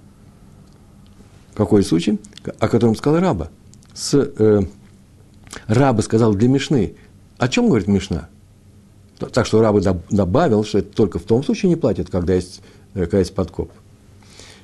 Какой 1.55 1.83
случай? 1.83 2.19
О 2.59 2.69
котором 2.69 2.97
сказал 2.97 3.21
раба. 3.21 3.49
С, 3.95 4.15
э, 4.15 4.63
раба 5.67 6.03
сказал 6.03 6.35
для 6.35 6.49
Мишны. 6.49 6.95
О 7.41 7.49
чем 7.49 7.69
говорит 7.69 7.89
Мишна? 7.89 8.29
Так 9.33 9.47
что 9.47 9.63
рабы 9.63 9.81
добавил, 9.81 10.63
что 10.63 10.79
это 10.79 10.95
только 10.95 11.19
в 11.19 11.23
том 11.23 11.43
случае 11.43 11.71
не 11.71 11.77
платят, 11.77 12.11
когда 12.11 12.35
есть, 12.35 12.61
э, 12.93 13.01
когда 13.01 13.21
есть 13.21 13.35
подкоп. 13.35 13.71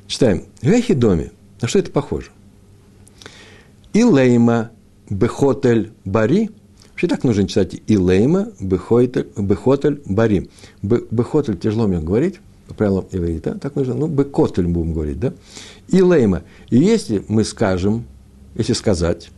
Читаем. 0.07 0.45
Вехи 0.61 0.93
доме. 0.93 1.33
На 1.63 1.69
что 1.69 1.79
это 1.79 1.91
похоже? 1.91 2.27
Илейма 3.95 4.73
бехотель 5.09 5.93
бари. 6.05 6.51
Вообще 6.91 7.09
так 7.09 7.25
нужно 7.25 7.49
читать 7.49 7.81
Илейма 7.87 8.49
бехотель, 8.61 9.27
бехотель 9.39 10.03
бари. 10.05 10.51
Бехотель 10.83 11.59
тяжело 11.59 11.87
мне 11.87 12.01
говорить, 12.01 12.41
по 12.69 12.75
правилам 12.75 13.07
иврита, 13.11 13.59
так 13.59 13.75
нужно, 13.75 13.95
ну, 13.95 14.07
бекотель 14.07 14.67
будем 14.67 14.93
говорить, 14.93 15.19
да? 15.19 15.33
Илейма. 15.89 16.43
И 16.69 16.77
если 16.77 17.25
мы 17.27 17.45
скажем, 17.45 18.05
если 18.55 18.75
сказать, 18.75 19.31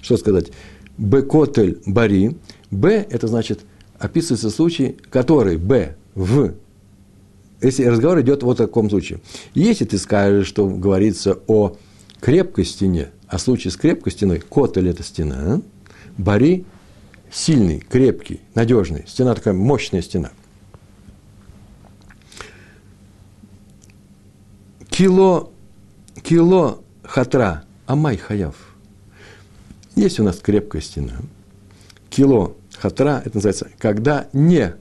что 0.00 0.16
сказать? 0.16 0.50
Бекотель 0.96 1.82
бари. 1.84 2.38
Б– 2.70 3.06
это 3.10 3.26
значит 3.26 3.60
описывается 3.98 4.50
случай, 4.50 4.96
который 5.10 5.56
Б 5.56 5.96
в 6.14 6.54
если 7.62 7.84
разговор 7.84 8.20
идет 8.22 8.42
вот 8.42 8.54
в 8.54 8.58
таком 8.58 8.88
случае. 8.88 9.20
Если 9.52 9.84
ты 9.84 9.98
скажешь, 9.98 10.46
что 10.46 10.66
говорится 10.66 11.38
о 11.46 11.76
крепкой 12.20 12.64
стене, 12.64 13.10
о 13.26 13.38
случае 13.38 13.70
с 13.70 13.76
крепкой 13.76 14.12
стеной, 14.12 14.40
котель– 14.40 14.88
это 14.90 15.02
стена, 15.02 15.60
бари– 16.16 16.64
сильный, 17.30 17.80
крепкий, 17.80 18.40
надежный, 18.54 19.04
стена 19.06 19.34
такая 19.34 19.54
мощная 19.54 20.02
стена. 20.02 20.32
Кило, 24.88 25.52
кило 26.22 26.82
хатра, 27.04 27.64
амай 27.86 28.16
хаяв. 28.16 28.56
Есть 29.96 30.18
у 30.20 30.24
нас 30.24 30.38
крепкая 30.38 30.82
стена. 30.82 31.18
Кило 32.10 32.56
хатра, 32.80 33.22
это 33.24 33.36
называется, 33.36 33.68
когда 33.78 34.28
не 34.32 34.74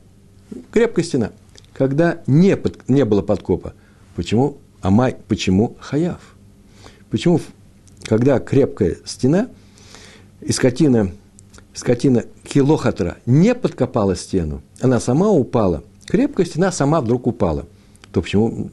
крепкая 0.71 1.03
стена, 1.03 1.31
когда 1.73 2.21
не, 2.27 2.55
под, 2.55 2.87
не 2.87 3.03
было 3.03 3.21
подкопа. 3.21 3.73
Почему 4.15 4.57
Амай, 4.81 5.17
почему 5.27 5.75
Хаяв? 5.79 6.21
Почему, 7.09 7.41
когда 8.03 8.39
крепкая 8.39 8.97
стена, 9.05 9.49
и 10.39 10.53
скотина, 10.53 11.11
скотина 11.73 12.23
килохатра 12.43 13.17
не 13.25 13.53
подкопала 13.53 14.15
стену, 14.15 14.61
она 14.79 15.01
сама 15.01 15.29
упала, 15.29 15.83
крепкая 16.07 16.45
стена 16.45 16.71
сама 16.71 17.01
вдруг 17.01 17.27
упала, 17.27 17.65
то 18.13 18.21
почему 18.21 18.69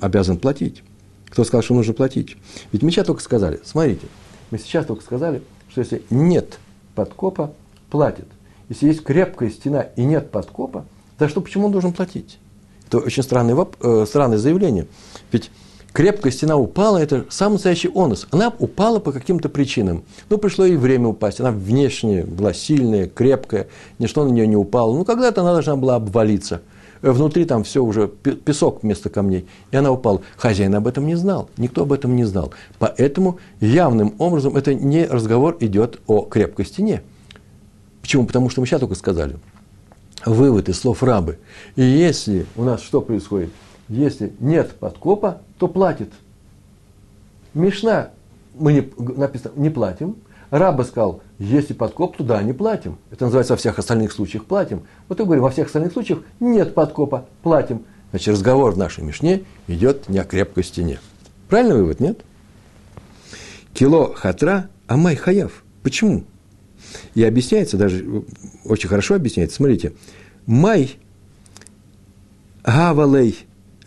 обязан 0.00 0.38
платить? 0.38 0.84
Кто 1.28 1.44
сказал, 1.44 1.62
что 1.62 1.74
нужно 1.74 1.94
платить? 1.94 2.36
Ведь 2.70 2.82
мы 2.82 2.90
сейчас 2.92 3.06
только 3.06 3.22
сказали, 3.22 3.60
смотрите, 3.64 4.06
мы 4.50 4.58
сейчас 4.58 4.86
только 4.86 5.02
сказали, 5.02 5.42
что 5.70 5.80
если 5.80 6.02
нет 6.10 6.58
подкопа, 6.94 7.54
платит. 7.90 8.26
Если 8.72 8.86
есть 8.86 9.04
крепкая 9.04 9.50
стена 9.50 9.82
и 9.82 10.02
нет 10.02 10.30
подкопа, 10.30 10.86
за 11.18 11.28
что, 11.28 11.42
почему 11.42 11.66
он 11.66 11.72
должен 11.72 11.92
платить? 11.92 12.38
Это 12.88 13.00
очень 13.00 13.22
странное, 13.22 13.66
э, 13.82 14.06
странное 14.08 14.38
заявление. 14.38 14.86
Ведь 15.30 15.50
крепкая 15.92 16.32
стена 16.32 16.56
упала, 16.56 16.96
это 16.96 17.26
самый 17.28 17.54
настоящий 17.54 17.90
онос. 17.94 18.26
Она 18.30 18.50
упала 18.58 18.98
по 18.98 19.12
каким-то 19.12 19.50
причинам. 19.50 20.04
Ну, 20.30 20.38
пришло 20.38 20.64
ей 20.64 20.78
время 20.78 21.08
упасть. 21.08 21.38
Она 21.38 21.50
внешне 21.50 22.24
была 22.24 22.54
сильная, 22.54 23.08
крепкая, 23.08 23.68
ничто 23.98 24.24
на 24.24 24.30
нее 24.30 24.46
не 24.46 24.56
упало. 24.56 24.96
Ну, 24.96 25.04
когда-то 25.04 25.42
она 25.42 25.52
должна 25.52 25.76
была 25.76 25.96
обвалиться. 25.96 26.62
Э, 27.02 27.10
внутри 27.10 27.44
там 27.44 27.64
все 27.64 27.84
уже 27.84 28.08
песок 28.08 28.82
вместо 28.82 29.10
камней. 29.10 29.46
И 29.70 29.76
она 29.76 29.90
упала. 29.90 30.22
Хозяин 30.38 30.74
об 30.74 30.86
этом 30.86 31.06
не 31.06 31.14
знал. 31.14 31.50
Никто 31.58 31.82
об 31.82 31.92
этом 31.92 32.16
не 32.16 32.24
знал. 32.24 32.54
Поэтому 32.78 33.38
явным 33.60 34.14
образом 34.18 34.56
это 34.56 34.72
не 34.72 35.04
разговор 35.04 35.58
идет 35.60 36.00
о 36.06 36.22
крепкой 36.22 36.64
стене. 36.64 37.02
Почему? 38.02 38.26
Потому 38.26 38.50
что 38.50 38.60
мы 38.60 38.66
сейчас 38.66 38.80
только 38.80 38.96
сказали. 38.96 39.36
Вывод 40.26 40.68
из 40.68 40.78
слов 40.78 41.02
рабы. 41.02 41.38
И 41.76 41.82
если 41.82 42.46
у 42.56 42.64
нас 42.64 42.82
что 42.82 43.00
происходит? 43.00 43.50
Если 43.88 44.32
нет 44.40 44.72
подкопа, 44.72 45.40
то 45.58 45.68
платит. 45.68 46.12
Мишна, 47.54 48.10
мы 48.54 48.72
не, 48.72 48.92
написано, 48.98 49.52
не 49.56 49.70
платим. 49.70 50.16
Раба 50.50 50.84
сказал, 50.84 51.22
если 51.38 51.72
подкоп, 51.72 52.18
то 52.18 52.24
да, 52.24 52.42
не 52.42 52.52
платим. 52.52 52.98
Это 53.10 53.24
называется 53.24 53.54
во 53.54 53.56
всех 53.56 53.78
остальных 53.78 54.12
случаях 54.12 54.44
платим. 54.44 54.82
Вот 55.08 55.18
я 55.18 55.24
говорю, 55.24 55.42
во 55.42 55.50
всех 55.50 55.68
остальных 55.68 55.92
случаях 55.92 56.20
нет 56.40 56.74
подкопа, 56.74 57.26
платим. 57.42 57.84
Значит, 58.10 58.34
разговор 58.34 58.72
в 58.72 58.78
нашей 58.78 59.02
Мишне 59.02 59.44
идет 59.66 60.10
не 60.10 60.18
о 60.18 60.24
крепкой 60.24 60.64
стене. 60.64 61.00
Правильный 61.48 61.76
вывод, 61.76 62.00
нет? 62.00 62.20
Кило 63.72 64.12
хатра, 64.14 64.68
а 64.86 64.98
май 64.98 65.16
хаяв. 65.16 65.64
Почему? 65.82 66.24
И 67.14 67.22
объясняется, 67.22 67.76
даже 67.76 68.24
очень 68.64 68.88
хорошо 68.88 69.14
объясняется, 69.14 69.56
смотрите, 69.56 69.92
май 70.46 70.96
гавалей 72.64 73.38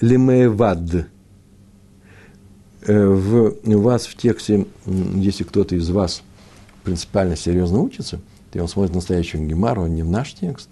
лимевад. 0.01 1.07
Э, 2.87 3.07
в, 3.07 3.55
у 3.63 3.79
вас 3.79 4.05
в 4.05 4.15
тексте, 4.15 4.65
если 4.85 5.43
кто-то 5.43 5.75
из 5.75 5.89
вас 5.89 6.21
принципиально 6.83 7.35
серьезно 7.35 7.79
учится, 7.79 8.19
то 8.51 8.61
он 8.61 8.67
смотрит 8.67 8.95
настоящую 8.95 9.47
гемару, 9.47 9.83
а 9.83 9.89
не 9.89 10.03
в 10.03 10.09
наш 10.09 10.33
текст, 10.33 10.69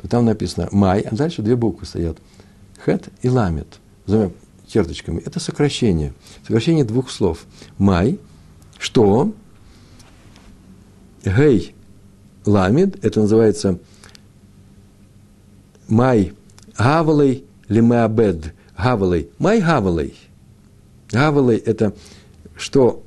то 0.00 0.08
там 0.08 0.24
написано 0.24 0.68
«май», 0.72 1.00
а 1.00 1.14
дальше 1.14 1.42
две 1.42 1.56
буквы 1.56 1.86
стоят. 1.86 2.18
«Хет» 2.84 3.08
и 3.22 3.28
«ламет». 3.28 3.78
Двумя 4.06 4.30
черточками. 4.66 5.20
Это 5.24 5.40
сокращение. 5.40 6.14
Сокращение 6.46 6.84
двух 6.84 7.10
слов. 7.10 7.46
«Май», 7.78 8.18
что, 8.78 9.32
«гей», 11.26 11.74
«ламед», 12.44 13.04
это 13.04 13.20
называется 13.20 13.78
«май», 15.88 16.32
«гавалей», 16.78 17.44
«лимеабед», 17.68 18.54
«гавалей», 18.78 19.28
«май 19.38 19.60
гавалей». 19.60 20.14
Гавалей– 21.10 21.56
это 21.66 21.94
что 22.56 23.04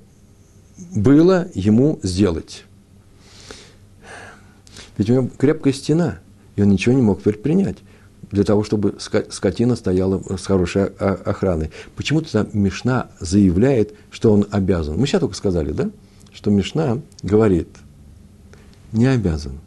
было 0.96 1.50
ему 1.54 2.00
сделать. 2.04 2.64
Ведь 4.98 5.10
у 5.10 5.14
него 5.14 5.30
крепкая 5.38 5.74
стена, 5.74 6.20
и 6.56 6.62
он 6.62 6.70
ничего 6.70 6.94
не 6.94 7.02
мог 7.02 7.22
предпринять 7.22 7.78
для 8.32 8.44
того, 8.44 8.64
чтобы 8.64 8.96
скотина 9.00 9.76
стояла 9.76 10.22
с 10.38 10.46
хорошей 10.46 10.86
охраной. 10.86 11.72
Почему-то 11.96 12.32
там 12.32 12.50
Мишна 12.54 13.10
заявляет, 13.20 13.94
что 14.12 14.32
он 14.32 14.46
обязан. 14.52 14.98
Мы 14.98 15.08
сейчас 15.08 15.22
только 15.22 15.36
сказали, 15.36 15.72
да? 15.72 15.90
Что 16.32 16.52
Мишна 16.52 17.02
говорит, 17.24 17.70
не 18.92 19.08
обязан. 19.08 19.60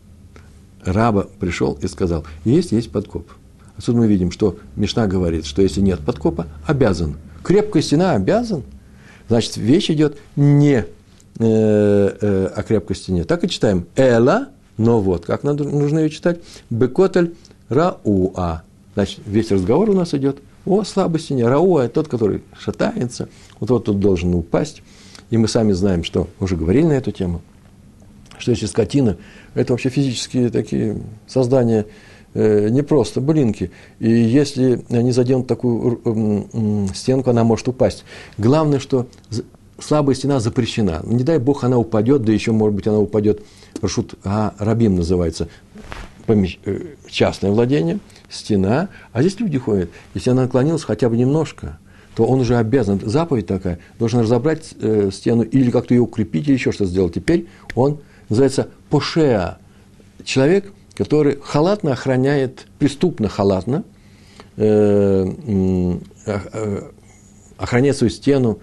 Раба 0.85 1.27
пришел 1.39 1.79
и 1.81 1.87
сказал, 1.87 2.25
есть, 2.45 2.73
есть 2.73 2.91
подкоп. 2.91 3.31
Отсюда 3.77 3.99
мы 3.99 4.07
видим, 4.07 4.31
что 4.31 4.59
Мишна 4.77 5.07
говорит, 5.07 5.47
что 5.47 5.63
если 5.63 5.81
нет 5.81 6.01
подкопа, 6.01 6.47
обязан. 6.67 7.17
Крепкая 7.43 7.83
стена 7.83 8.13
обязан. 8.13 8.63
Значит, 9.29 9.57
вещь 9.57 9.91
идет 9.91 10.19
не 10.37 10.85
э, 10.85 10.87
э, 11.39 12.47
о 12.55 12.63
крепкой 12.63 12.97
стене. 12.97 13.25
Так 13.25 13.45
и 13.45 13.49
читаем. 13.49 13.87
Эла, 13.97 14.49
но 14.77 15.01
вот, 15.01 15.25
как 15.25 15.43
надо, 15.43 15.65
нужно 15.65 16.01
ее 16.01 16.11
читать? 16.11 16.41
Бекотель 16.71 17.35
рауа. 17.69 18.63
Значит, 18.95 19.21
весь 19.27 19.51
разговор 19.51 19.91
у 19.91 19.95
нас 19.95 20.15
идет 20.15 20.39
о 20.67 20.85
слабой 20.85 21.21
стене. 21.21 21.49
Рауа– 21.49 21.89
тот, 21.89 22.09
который 22.09 22.43
шатается, 22.59 23.29
вот 23.59 23.71
вот 23.71 23.85
тут 23.85 24.01
должен 24.01 24.35
упасть. 24.35 24.83
И 25.31 25.39
мы 25.39 25.49
сами 25.49 25.73
знаем, 25.73 26.05
что 26.05 26.29
уже 26.41 26.57
говорили 26.57 26.85
на 26.85 26.93
эту 26.93 27.11
тему, 27.11 27.41
что 28.43 28.51
если 28.51 28.67
скотина– 28.67 29.17
это 29.55 29.73
вообще 29.73 29.89
физические 29.89 30.51
такие 30.51 31.01
создания, 31.29 31.87
э, 32.35 32.69
не 32.71 32.83
просто 32.83 33.21
блинки. 33.21 33.71
И 34.01 34.11
если 34.11 34.83
они 34.91 35.13
заденут 35.13 35.47
такую 35.47 36.01
э, 36.05 36.87
стенку, 36.93 37.31
она 37.31 37.45
может 37.45 37.69
упасть. 37.69 38.05
Главное, 38.39 38.81
что 38.81 39.07
слабая 39.79 40.17
стена 40.17 40.41
запрещена. 40.41 41.03
Не 41.05 41.23
дай 41.23 41.39
бог 41.39 41.63
она 41.63 41.79
упадет, 41.79 42.25
да 42.25 42.33
еще, 42.33 42.51
может 42.51 42.75
быть, 42.75 42.87
она 42.89 42.99
упадет, 42.99 43.43
Рашут 43.81 44.15
а, 44.25 44.55
Рабим 44.59 44.97
называется, 44.97 45.49
помещ... 46.27 46.59
Э, 46.65 46.81
частное 47.09 47.53
владение, 47.53 48.01
стена, 48.29 48.89
а 49.13 49.21
здесь 49.23 49.39
люди 49.39 49.59
ходят. 49.59 49.91
Если 50.15 50.31
она 50.31 50.43
наклонилась 50.43 50.83
хотя 50.83 51.09
бы 51.09 51.17
немножко, 51.17 51.79
то 52.17 52.27
он 52.27 52.41
уже 52.41 52.57
обязан, 52.57 53.01
заповедь 53.03 53.47
такая, 53.47 53.79
должен 53.99 54.21
разобрать 54.21 54.75
э, 54.81 55.11
стену 55.13 55.43
или 55.43 55.71
как-то 55.71 55.95
ее 55.95 56.03
укрепить, 56.03 56.47
или 56.49 56.55
еще 56.55 56.73
что 56.73 56.85
сделать. 56.85 57.15
Теперь 57.15 57.47
он 57.75 58.01
называется 58.29 58.69
пошеа, 58.91 59.59
человек, 60.25 60.73
который 60.95 61.39
халатно 61.43 61.93
охраняет, 61.93 62.67
преступно 62.79 63.29
халатно, 63.29 63.85
э, 64.57 65.27
э, 66.27 66.91
охраняет 67.57 67.97
свою 67.97 68.11
стену, 68.11 68.59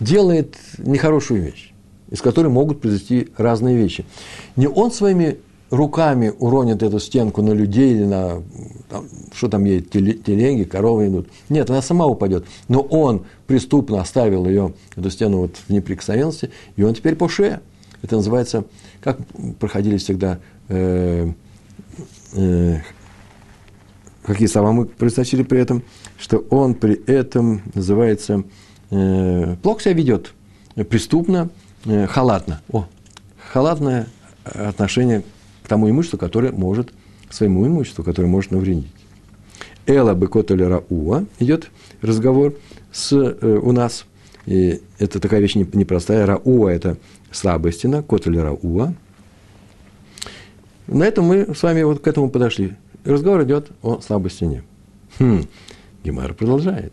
делает 0.00 0.56
нехорошую 0.78 1.42
вещь, 1.42 1.72
из 2.10 2.20
которой 2.20 2.48
могут 2.48 2.80
произойти 2.80 3.28
разные 3.36 3.76
вещи. 3.76 4.04
Не 4.56 4.68
он 4.68 4.90
своими 4.90 5.38
руками 5.70 6.32
уронит 6.38 6.82
эту 6.82 7.00
стенку 7.00 7.42
на 7.42 7.52
людей 7.52 7.94
или 7.94 8.04
на, 8.04 8.42
там, 8.88 9.06
что 9.34 9.48
там 9.48 9.64
есть, 9.64 9.90
телеги, 9.90 10.64
коровы 10.64 11.08
идут. 11.08 11.28
Нет, 11.48 11.70
она 11.70 11.82
сама 11.82 12.06
упадет. 12.06 12.44
Но 12.68 12.80
он 12.80 13.26
преступно 13.46 14.00
оставил 14.00 14.46
ее, 14.46 14.74
эту 14.94 15.10
стену 15.10 15.38
вот 15.38 15.56
в 15.56 15.72
неприкосновенности, 15.72 16.50
и 16.76 16.82
он 16.82 16.94
теперь 16.94 17.16
по 17.16 17.28
шее. 17.28 17.60
Это 18.02 18.16
называется, 18.16 18.64
как 19.00 19.18
проходили 19.58 19.96
всегда, 19.96 20.38
э, 20.68 21.32
э, 22.34 22.80
какие 24.22 24.48
слова 24.48 24.72
мы 24.72 24.86
произносили 24.86 25.42
при 25.42 25.60
этом, 25.60 25.82
что 26.18 26.38
он 26.50 26.74
при 26.74 26.94
этом 27.06 27.62
называется 27.74 28.44
э, 28.90 29.56
плохо 29.62 29.82
себя 29.82 29.94
ведет, 29.94 30.34
преступно, 30.88 31.50
э, 31.84 32.06
халатно. 32.06 32.60
О, 32.70 32.86
халатное 33.52 34.06
отношение 34.44 35.22
к 35.62 35.68
тому 35.68 35.90
имуществу, 35.90 36.18
которое 36.18 36.52
может, 36.52 36.92
к 37.28 37.32
своему 37.32 37.66
имуществу, 37.66 38.04
которое 38.04 38.28
может 38.28 38.50
навредить. 38.50 38.86
Эла 39.86 40.14
бекотоля 40.14 40.68
рауа 40.68 41.26
идет 41.38 41.70
разговор 42.02 42.54
с, 42.92 43.12
э, 43.12 43.60
у 43.62 43.72
нас. 43.72 44.04
И 44.46 44.80
это 44.98 45.18
такая 45.20 45.40
вещь 45.40 45.54
непростая. 45.54 46.26
Рауа– 46.26 46.68
это 46.70 46.98
слабая 47.30 47.72
стена, 47.72 48.02
котоля 48.02 48.42
рауа. 48.42 48.94
На 50.86 51.04
этом 51.04 51.26
мы 51.26 51.54
с 51.54 51.62
вами 51.62 51.82
вот 51.82 52.00
к 52.00 52.06
этому 52.06 52.30
подошли. 52.30 52.76
Разговор 53.04 53.44
идет 53.44 53.70
о 53.82 54.00
слабой 54.00 54.30
стене. 54.30 54.62
Хм. 55.18 55.44
Гемара 56.04 56.34
продолжает. 56.34 56.92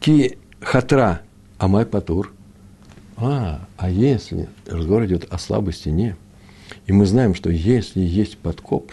Ки 0.00 0.38
хатра 0.60 1.22
амай 1.58 1.86
патур. 1.86 2.32
А, 3.16 3.66
а 3.76 3.90
если 3.90 4.48
разговор 4.66 5.04
идет 5.06 5.26
о 5.30 5.38
слабой 5.38 5.72
стене, 5.72 6.16
и 6.86 6.92
мы 6.92 7.04
знаем, 7.06 7.34
что 7.34 7.50
если 7.50 8.00
есть 8.00 8.38
подкоп, 8.38 8.92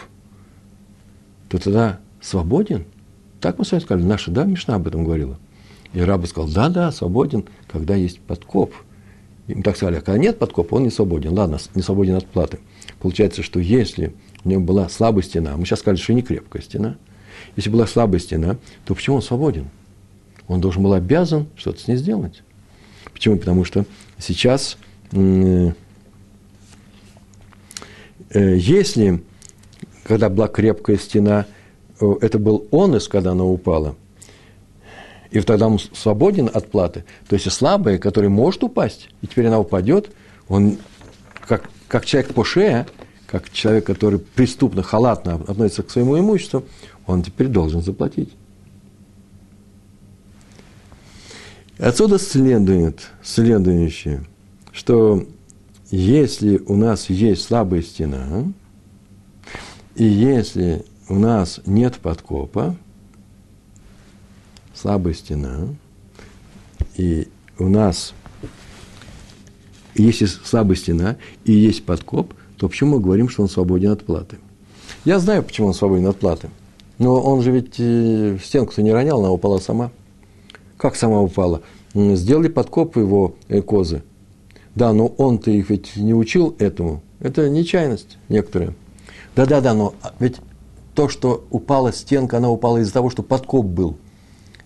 то 1.48 1.58
тогда 1.58 2.00
свободен. 2.20 2.84
Так 3.40 3.58
мы 3.58 3.64
с 3.64 3.70
вами 3.70 3.82
сказали, 3.82 4.04
наша, 4.04 4.30
да, 4.32 4.44
Мишна 4.44 4.74
об 4.74 4.86
этом 4.88 5.04
говорила. 5.04 5.38
И 5.92 6.00
раба 6.00 6.26
сказал, 6.26 6.50
да, 6.50 6.68
да, 6.68 6.92
свободен, 6.92 7.44
когда 7.70 7.94
есть 7.94 8.20
подкоп. 8.20 8.74
И 9.46 9.54
мы 9.54 9.62
так 9.62 9.76
сказали, 9.76 9.96
а 9.96 10.00
когда 10.00 10.18
нет 10.18 10.38
подкопа, 10.38 10.74
он 10.74 10.84
не 10.84 10.90
свободен. 10.90 11.32
Ладно, 11.32 11.58
не 11.74 11.82
свободен 11.82 12.16
от 12.16 12.26
платы. 12.26 12.58
Получается, 13.00 13.42
что 13.42 13.60
если 13.60 14.12
у 14.44 14.48
него 14.48 14.60
была 14.60 14.88
слабая 14.88 15.22
стена, 15.22 15.56
мы 15.56 15.66
сейчас 15.66 15.80
сказали, 15.80 16.00
что 16.00 16.14
не 16.14 16.22
крепкая 16.22 16.62
стена, 16.62 16.96
Если 17.54 17.70
была 17.70 17.86
слабая 17.86 18.18
стена, 18.18 18.56
то 18.84 18.94
почему 18.94 19.16
он 19.16 19.22
свободен? 19.22 19.68
Он 20.48 20.60
должен 20.60 20.82
был 20.82 20.92
обязан 20.94 21.46
что-то 21.56 21.80
с 21.80 21.88
ней 21.88 21.96
сделать. 21.96 22.42
Почему? 23.12 23.36
Потому 23.36 23.64
что 23.64 23.84
сейчас, 24.18 24.78
э, 25.12 25.72
если, 28.30 29.22
когда 30.04 30.28
была 30.28 30.48
крепкая 30.48 30.98
стена, 30.98 31.46
э, 32.00 32.14
это 32.20 32.38
был 32.38 32.66
онес, 32.72 33.08
когда 33.08 33.32
она 33.32 33.44
упала, 33.44 33.96
и 35.30 35.40
тогда 35.40 35.66
он 35.66 35.78
свободен 35.78 36.50
от 36.52 36.70
платы, 36.70 37.04
то 37.28 37.34
есть 37.34 37.50
слабая, 37.50 37.98
которая 37.98 38.30
может 38.30 38.64
упасть, 38.64 39.08
и 39.22 39.26
теперь 39.26 39.46
она 39.46 39.58
упадет, 39.58 40.10
он 40.48 40.78
как, 41.46 41.68
как 41.88 42.04
человек 42.04 42.34
по 42.34 42.44
шее, 42.44 42.86
как 43.26 43.50
человек, 43.50 43.84
который 43.86 44.18
преступно, 44.18 44.82
халатно 44.82 45.34
относится 45.34 45.82
к 45.82 45.90
своему 45.90 46.18
имуществу, 46.18 46.64
он 47.06 47.22
теперь 47.22 47.48
должен 47.48 47.82
заплатить. 47.82 48.32
Отсюда 51.78 52.18
следует 52.18 53.10
следующее, 53.22 54.24
что 54.72 55.26
если 55.90 56.58
у 56.66 56.74
нас 56.74 57.10
есть 57.10 57.42
слабая 57.42 57.82
стена, 57.82 58.44
и 59.94 60.04
если 60.04 60.84
у 61.08 61.14
нас 61.14 61.60
нет 61.66 61.96
подкопа, 61.96 62.76
слабая 64.76 65.14
стена, 65.14 65.68
и 66.96 67.28
у 67.58 67.68
нас 67.68 68.14
если 69.98 70.26
слабая 70.26 70.76
стена 70.76 71.16
и 71.44 71.52
есть 71.52 71.84
подкоп, 71.84 72.34
то 72.58 72.68
почему 72.68 72.96
мы 72.96 73.00
говорим, 73.00 73.28
что 73.28 73.42
он 73.42 73.48
свободен 73.48 73.90
от 73.90 74.04
платы? 74.04 74.38
Я 75.04 75.18
знаю, 75.18 75.42
почему 75.42 75.68
он 75.68 75.74
свободен 75.74 76.06
от 76.06 76.18
платы. 76.18 76.50
Но 76.98 77.20
он 77.20 77.42
же 77.42 77.50
ведь 77.50 77.74
э, 77.78 78.38
стенку-то 78.42 78.82
не 78.82 78.92
ронял, 78.92 79.20
она 79.20 79.30
упала 79.30 79.58
сама. 79.58 79.90
Как 80.76 80.96
сама 80.96 81.20
упала? 81.20 81.62
Сделали 81.94 82.48
подкоп 82.48 82.96
его 82.96 83.34
э, 83.48 83.62
козы. 83.62 84.02
Да, 84.74 84.92
но 84.92 85.06
он-то 85.06 85.50
их 85.50 85.70
ведь 85.70 85.96
не 85.96 86.14
учил 86.14 86.54
этому. 86.58 87.02
Это 87.20 87.48
нечаянность 87.48 88.18
некоторая. 88.28 88.74
Да-да-да, 89.34 89.74
но 89.74 89.94
ведь 90.18 90.36
то, 90.94 91.08
что 91.08 91.44
упала 91.50 91.92
стенка, 91.92 92.38
она 92.38 92.50
упала 92.50 92.78
из-за 92.78 92.92
того, 92.92 93.10
что 93.10 93.22
подкоп 93.22 93.66
был. 93.66 93.96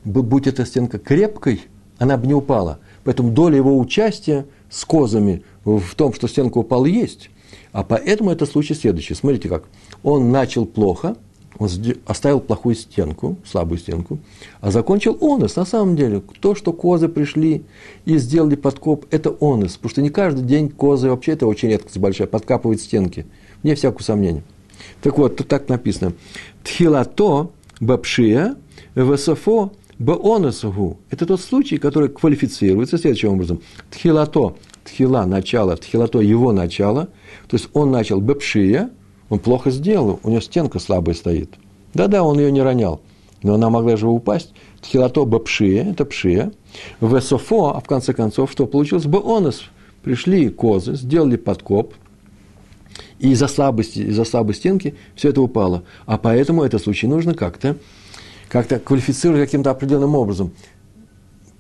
Будь 0.04 0.46
эта 0.46 0.64
стенка 0.64 0.98
крепкой, 0.98 1.62
она 1.98 2.16
бы 2.16 2.26
не 2.26 2.34
упала. 2.34 2.78
Поэтому 3.04 3.30
доля 3.30 3.56
его 3.56 3.78
участия 3.78 4.46
с 4.70 4.84
козами 4.84 5.42
в 5.64 5.94
том, 5.94 6.14
что 6.14 6.28
стенка 6.28 6.58
упала, 6.58 6.86
есть. 6.86 7.30
А 7.72 7.82
поэтому 7.82 8.30
это 8.30 8.46
случай 8.46 8.74
следующий. 8.74 9.14
Смотрите 9.14 9.48
как. 9.48 9.64
Он 10.02 10.30
начал 10.30 10.64
плохо, 10.64 11.16
он 11.58 11.68
оставил 12.06 12.40
плохую 12.40 12.74
стенку, 12.74 13.36
слабую 13.44 13.78
стенку, 13.78 14.18
а 14.60 14.70
закончил 14.70 15.18
онос. 15.20 15.56
На 15.56 15.66
самом 15.66 15.94
деле, 15.94 16.22
то, 16.40 16.54
что 16.54 16.72
козы 16.72 17.08
пришли 17.08 17.64
и 18.06 18.16
сделали 18.16 18.54
подкоп, 18.54 19.04
это 19.10 19.36
онос. 19.40 19.76
Потому 19.76 19.90
что 19.90 20.02
не 20.02 20.10
каждый 20.10 20.44
день 20.44 20.70
козы, 20.70 21.10
вообще 21.10 21.32
это 21.32 21.46
очень 21.46 21.68
редкость 21.68 21.98
большая, 21.98 22.28
подкапывают 22.28 22.80
стенки. 22.80 23.26
Вне 23.62 23.74
всякого 23.74 24.02
сомнения. 24.02 24.42
Так 25.02 25.18
вот, 25.18 25.36
тут 25.36 25.48
так 25.48 25.68
написано. 25.68 26.14
Тхилато 26.64 27.50
бапшия 27.78 28.56
весофо 28.94 29.72
баоносугу. 30.00 30.98
Это 31.10 31.26
тот 31.26 31.40
случай, 31.40 31.76
который 31.76 32.08
квалифицируется 32.08 32.98
следующим 32.98 33.34
образом. 33.34 33.60
Тхилато, 33.90 34.56
тхила, 34.82 35.24
начало, 35.26 35.76
тхилато, 35.76 36.20
его 36.20 36.52
начало. 36.52 37.10
То 37.48 37.56
есть 37.56 37.68
он 37.74 37.92
начал 37.92 38.20
бапшия, 38.20 38.90
он 39.28 39.38
плохо 39.38 39.70
сделал, 39.70 40.18
у 40.24 40.30
него 40.30 40.40
стенка 40.40 40.78
слабая 40.78 41.14
стоит. 41.14 41.50
Да-да, 41.94 42.24
он 42.24 42.38
ее 42.38 42.50
не 42.50 42.62
ронял, 42.62 43.02
но 43.42 43.54
она 43.54 43.68
могла 43.70 43.96
же 43.96 44.08
упасть. 44.08 44.52
Тхилато 44.80 45.24
бапшия, 45.26 45.90
это 45.90 46.04
пшия. 46.06 46.52
Весофо, 47.00 47.76
а 47.76 47.80
в 47.80 47.84
конце 47.84 48.14
концов, 48.14 48.50
что 48.50 48.66
получилось? 48.66 49.04
Бонус. 49.04 49.64
Пришли 50.02 50.48
козы, 50.48 50.94
сделали 50.94 51.36
подкоп, 51.36 51.92
и 53.18 53.32
из-за 53.32 53.48
слабости, 53.48 53.98
из-за 53.98 54.24
слабой 54.24 54.54
стенки 54.54 54.94
все 55.14 55.28
это 55.28 55.42
упало. 55.42 55.84
А 56.06 56.16
поэтому 56.16 56.62
этот 56.62 56.82
случай 56.82 57.06
нужно 57.06 57.34
как-то 57.34 57.76
как-то 58.50 58.80
квалифицировать 58.80 59.40
каким-то 59.40 59.70
определенным 59.70 60.16
образом. 60.16 60.52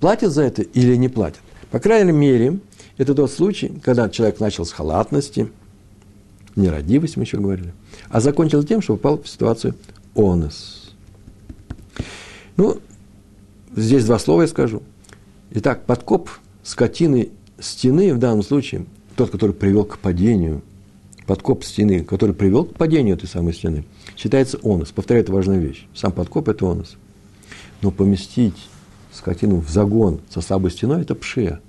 Платят 0.00 0.32
за 0.32 0.42
это 0.42 0.62
или 0.62 0.96
не 0.96 1.08
платят? 1.08 1.40
По 1.70 1.78
крайней 1.78 2.12
мере, 2.12 2.58
это 2.98 3.14
тот 3.14 3.30
случай, 3.30 3.80
когда 3.82 4.10
человек 4.10 4.40
начал 4.40 4.66
с 4.66 4.72
халатности, 4.72 5.50
нерадивость, 6.56 7.16
мы 7.16 7.22
еще 7.22 7.38
говорили, 7.38 7.72
а 8.08 8.20
закончил 8.20 8.64
тем, 8.64 8.82
что 8.82 8.96
попал 8.96 9.22
в 9.22 9.28
ситуацию 9.28 9.76
онос. 10.16 10.92
Ну, 12.56 12.78
здесь 13.76 14.04
два 14.04 14.18
слова 14.18 14.42
я 14.42 14.48
скажу. 14.48 14.82
Итак, 15.52 15.86
подкоп 15.86 16.28
скотины 16.64 17.30
стены 17.60 18.12
в 18.12 18.18
данном 18.18 18.42
случае, 18.42 18.86
тот, 19.14 19.30
который 19.30 19.52
привел 19.52 19.84
к 19.84 19.98
падению, 19.98 20.62
подкоп 21.30 21.62
стены, 21.62 22.02
который 22.02 22.34
привел 22.34 22.64
к 22.64 22.74
падению 22.74 23.14
этой 23.14 23.28
самой 23.28 23.54
стены, 23.54 23.84
считается 24.16 24.58
онос. 24.64 24.90
Повторяю, 24.90 25.22
это 25.22 25.32
важная 25.32 25.60
вещь. 25.60 25.86
Сам 25.94 26.10
подкоп– 26.10 26.48
это 26.48 26.68
онос. 26.68 26.96
Но 27.82 27.92
поместить 27.92 28.56
скотину 29.12 29.60
в 29.60 29.70
загон 29.70 30.22
со 30.28 30.40
слабой 30.40 30.72
стеной– 30.72 31.02
это 31.02 31.14
пшия. 31.14 31.60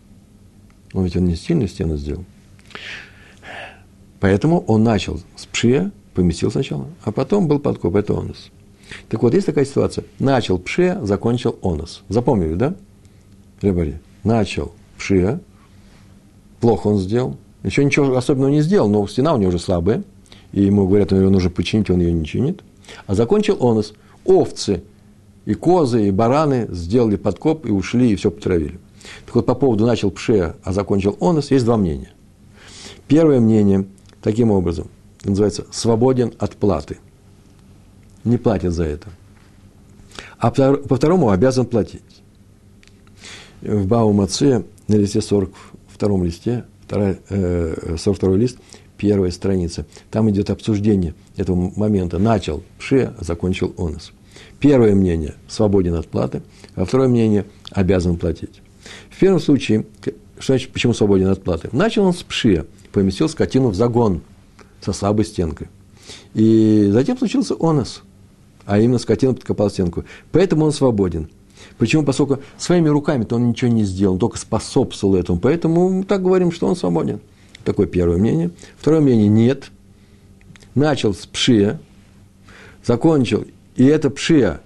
Он 0.94 1.04
ведь 1.04 1.16
он 1.16 1.26
не 1.26 1.36
сильную 1.36 1.68
стену 1.68 1.96
сделал. 1.96 2.26
Поэтому 4.20 4.62
он 4.62 4.84
начал 4.84 5.22
с 5.36 5.46
пшия, 5.46 5.92
поместил 6.16 6.50
сначала, 6.50 6.88
а 7.04 7.12
потом 7.12 7.48
был 7.48 7.60
подкоп, 7.60 7.98
это 7.98 8.18
онос. 8.18 8.50
Так 9.10 9.22
вот, 9.22 9.36
есть 9.36 9.46
такая 9.46 9.66
ситуация. 9.66 10.06
Начал 10.18 10.58
пшия, 10.58 11.00
закончил 11.06 11.60
онос. 11.62 12.02
Запомнили, 12.10 12.56
да? 12.56 12.76
Ребари. 13.62 14.00
Начал 14.24 14.72
пшия, 14.98 15.40
плохо 16.60 16.88
он 16.88 16.98
сделал, 16.98 17.38
еще 17.64 17.84
ничего 17.84 18.16
особенного 18.16 18.50
не 18.50 18.62
сделал, 18.62 18.90
но 18.90 19.06
стена 19.08 19.34
у 19.34 19.38
него 19.38 19.50
уже 19.50 19.60
слабая, 19.60 20.04
и 20.52 20.64
ему 20.64 20.88
говорят, 20.88 21.12
ее 21.12 21.30
нужно 21.30 21.50
починить, 21.50 21.90
он 21.90 22.00
ее 22.00 22.12
не 22.12 22.26
чинит. 22.26 22.62
А 23.08 23.16
закончил 23.16 23.58
онос. 23.60 23.94
Овцы 24.26 24.84
и 25.46 25.54
козы, 25.54 26.08
и 26.08 26.12
бараны 26.12 26.68
сделали 26.70 27.16
подкоп 27.16 27.66
и 27.66 27.72
ушли, 27.72 28.12
и 28.12 28.16
все 28.16 28.30
потравили. 28.30 28.80
Так 29.26 29.36
вот, 29.36 29.46
по 29.46 29.56
поводу 29.56 29.86
начал 29.86 30.12
пшея, 30.12 30.56
а 30.64 30.74
закончил 30.74 31.18
онос, 31.20 31.52
есть 31.52 31.66
два 31.66 31.78
мнения. 31.78 32.12
Первое 33.08 33.40
мнение– 33.40 33.86
таким 34.22 34.52
образом. 34.52 34.88
Называется 35.24 35.66
«свободен 35.72 36.34
от 36.40 36.56
платы». 36.56 36.98
Не 38.24 38.38
платит 38.38 38.74
за 38.74 38.84
это. 38.84 39.10
А 40.38 40.52
по 40.52 40.96
второму 40.96 41.30
обязан 41.30 41.66
платить. 41.66 42.02
В 43.62 43.86
Баумаце 43.88 44.64
на 44.88 44.96
листе 44.96 45.22
42 45.22 46.24
листе, 46.24 46.66
вторая, 46.92 47.20
э, 47.30 47.96
42 47.98 48.36
лист, 48.36 48.58
первая 48.98 49.32
страница. 49.32 49.86
Там 50.10 50.30
идет 50.30 50.50
обсуждение 50.50 51.16
этого 51.38 51.72
момента. 51.78 52.20
Начал 52.20 52.64
а 52.92 53.14
закончил 53.22 53.74
Онос. 53.78 54.12
Первое 54.60 54.94
мнение– 54.94 55.36
свободен 55.48 55.96
от 55.96 56.08
платы, 56.08 56.44
а 56.76 56.84
второе 56.84 57.08
мнение– 57.08 57.46
обязан 57.72 58.18
платить. 58.18 58.62
В 59.10 59.18
первом 59.20 59.40
случае, 59.40 59.86
что 60.02 60.54
значит, 60.54 60.72
почему 60.72 60.94
свободен 60.94 61.28
от 61.28 61.42
платы? 61.42 61.70
Начал 61.72 62.04
он 62.04 62.14
с 62.14 62.24
Пше– 62.24 62.66
поместил 62.92 63.30
скотину 63.30 63.70
в 63.70 63.76
загон 63.76 64.22
со 64.82 64.92
слабой 64.92 65.24
стенкой. 65.24 65.68
И 66.34 66.90
затем 66.92 67.18
случился 67.18 67.56
онос, 67.58 68.04
а 68.66 68.80
именно 68.80 69.00
скотина 69.00 69.34
подкопала 69.34 69.70
стенку. 69.70 70.04
Поэтому 70.34 70.66
он 70.66 70.74
свободен. 70.74 71.30
Почему? 71.82 72.04
Поскольку 72.04 72.44
своими 72.60 72.90
руками-то 72.90 73.38
он 73.38 73.50
ничего 73.50 73.72
не 73.72 73.84
сделал, 73.84 74.20
только 74.20 74.38
способствовал 74.38 75.16
этому. 75.16 75.40
Поэтому 75.40 75.90
мы 75.90 76.04
так 76.04 76.22
говорим, 76.22 76.52
что 76.52 76.68
он 76.68 76.76
свободен. 76.76 77.22
Такое 77.64 77.88
первое 77.88 78.18
мнение. 78.18 78.52
Второе 78.78 79.02
мнение– 79.02 79.28
нет. 79.30 79.72
Начал 80.76 81.16
с 81.16 81.26
пшия, 81.26 81.80
закончил, 82.86 83.48
и 83.76 83.84
это 83.84 84.12
пшия 84.12 84.62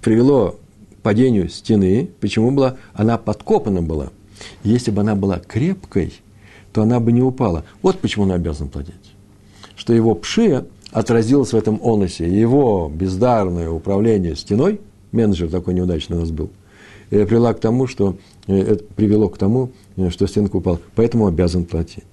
привело 0.00 0.58
к 0.98 1.02
падению 1.02 1.48
стены. 1.48 2.10
Почему 2.18 2.50
была? 2.50 2.76
Она 2.92 3.16
подкопана 3.16 3.82
была. 3.82 4.08
Если 4.64 4.90
бы 4.90 5.02
она 5.02 5.14
была 5.14 5.38
крепкой– 5.38 6.12
то 6.72 6.82
она 6.82 7.00
бы 7.00 7.12
не 7.12 7.22
упала. 7.22 7.64
Вот 7.82 8.00
почему 8.00 8.24
он 8.24 8.32
обязан 8.32 8.68
платить. 8.68 8.94
Что 9.76 9.92
его 9.92 10.14
пшия 10.14 10.64
отразилось 10.90 11.52
в 11.52 11.56
этом 11.56 11.78
оносе. 11.82 12.28
Его 12.28 12.90
бездарное 12.92 13.70
управление 13.70 14.36
стеной, 14.36 14.80
менеджер 15.12 15.50
такой 15.50 15.74
неудачный 15.74 16.16
у 16.16 16.20
нас 16.20 16.30
был, 16.30 16.50
э, 17.10 17.24
привело 17.26 17.52
к 17.54 17.60
тому, 17.60 17.86
что, 17.86 18.16
э, 18.46 18.56
это 18.56 18.84
привело 18.96 19.28
к 19.28 19.38
тому, 19.38 19.72
э, 19.96 20.10
что 20.10 20.26
стенка 20.26 20.56
упала. 20.56 20.80
Поэтому 20.94 21.26
обязан 21.26 21.64
платить. 21.64 22.04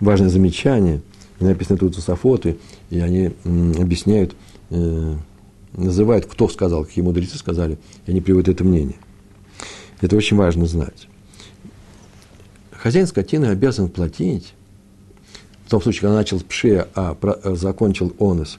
Важное 0.00 0.30
замечание, 0.30 1.00
написано 1.38 1.78
тут 1.78 1.96
Сафоты, 1.96 2.58
и 2.90 2.98
они 2.98 3.30
объясняют, 3.44 4.34
называют, 5.76 6.26
кто 6.26 6.48
сказал, 6.48 6.84
какие 6.84 7.04
мудрецы 7.04 7.38
сказали, 7.38 7.78
и 8.06 8.10
они 8.10 8.20
приводят 8.20 8.48
это 8.48 8.64
мнение– 8.64 8.96
это 10.02 10.16
очень 10.16 10.36
важно 10.36 10.66
знать. 10.66 11.08
Хозяин 12.72 13.06
скотины 13.06 13.46
обязан 13.46 13.88
платить 13.88 14.52
том 15.72 15.80
случае, 15.80 16.02
когда 16.02 16.16
начал 16.16 16.38
пшея, 16.40 16.86
а 16.94 17.14
про, 17.14 17.38
закончил 17.56 18.12
онос, 18.18 18.58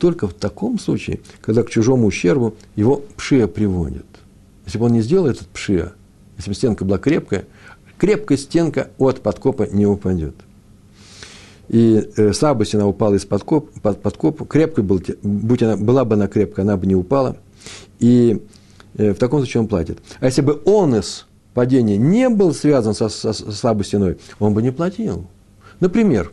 только 0.00 0.26
в 0.26 0.34
таком 0.34 0.80
случае, 0.80 1.20
когда 1.40 1.62
к 1.62 1.70
чужому 1.70 2.08
ущербу 2.08 2.56
его 2.74 3.02
пшея 3.16 3.46
приводит. 3.46 4.06
Если 4.66 4.76
бы 4.78 4.86
он 4.86 4.92
не 4.92 5.00
сделал 5.00 5.28
этот 5.28 5.46
пшея, 5.48 5.92
если 6.36 6.50
бы 6.50 6.56
стенка 6.56 6.84
была 6.84 6.98
крепкая, 6.98 7.44
крепкая 7.96 8.36
стенка 8.36 8.90
от 8.98 9.20
подкопа 9.20 9.68
не 9.70 9.86
упадет. 9.86 10.34
И 11.68 12.10
э, 12.16 12.32
слабость 12.32 12.74
она 12.74 12.88
упала 12.88 13.14
из 13.14 13.24
подкоп, 13.24 13.70
под, 13.80 14.02
подкопа, 14.02 14.44
крепкой 14.44 14.82
был, 14.82 15.00
будь 15.22 15.62
она, 15.62 15.76
была 15.76 16.04
бы 16.04 16.14
она 16.14 16.26
крепкая, 16.26 16.64
она 16.64 16.76
бы 16.76 16.88
не 16.88 16.96
упала. 16.96 17.36
И 18.00 18.42
э, 18.96 19.12
в 19.12 19.18
таком 19.18 19.40
случае 19.40 19.60
он 19.60 19.68
платит. 19.68 20.00
А 20.18 20.26
если 20.26 20.42
бы 20.42 20.60
онес 20.66 21.26
падения 21.54 21.98
не 21.98 22.28
был 22.28 22.52
связан 22.52 22.94
со, 22.94 23.08
со, 23.08 23.32
со 23.32 23.52
слабой 23.52 23.84
стеной, 23.84 24.18
он 24.40 24.54
бы 24.54 24.62
не 24.62 24.72
платил. 24.72 25.26
Например, 25.78 26.32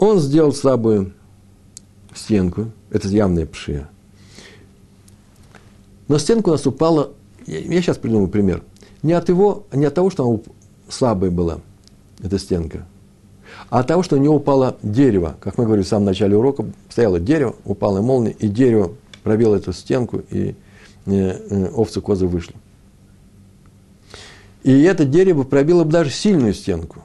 он 0.00 0.18
сделал 0.18 0.52
слабую 0.52 1.12
стенку, 2.14 2.72
это 2.90 3.06
явная 3.06 3.46
пшия. 3.46 3.88
Но 6.08 6.18
стенка 6.18 6.48
у 6.48 6.52
нас 6.52 6.66
упала, 6.66 7.10
я, 7.46 7.58
я 7.58 7.82
сейчас 7.82 7.98
придумаю 7.98 8.28
пример, 8.28 8.62
не 9.02 9.12
от 9.12 9.28
его, 9.28 9.66
не 9.72 9.84
от 9.84 9.94
того, 9.94 10.10
что 10.10 10.26
она 10.26 10.40
слабая 10.88 11.30
была, 11.30 11.60
эта 12.22 12.38
стенка, 12.38 12.86
а 13.68 13.80
от 13.80 13.88
того, 13.88 14.02
что 14.02 14.16
у 14.16 14.18
него 14.18 14.36
упало 14.36 14.78
дерево. 14.82 15.36
Как 15.38 15.58
мы 15.58 15.64
говорили 15.64 15.84
в 15.84 15.88
самом 15.88 16.06
начале 16.06 16.34
урока, 16.34 16.64
стояло 16.88 17.20
дерево, 17.20 17.54
упала 17.64 18.00
молния, 18.00 18.32
и 18.32 18.48
дерево 18.48 18.92
пробило 19.22 19.54
эту 19.54 19.74
стенку, 19.74 20.22
и 20.30 20.54
э, 21.04 21.12
э, 21.12 21.70
овцы 21.74 22.00
козы 22.00 22.26
вышли. 22.26 22.54
И 24.62 24.82
это 24.82 25.04
дерево 25.04 25.42
пробило 25.42 25.84
бы 25.84 25.90
даже 25.90 26.10
сильную 26.10 26.54
стенку. 26.54 27.02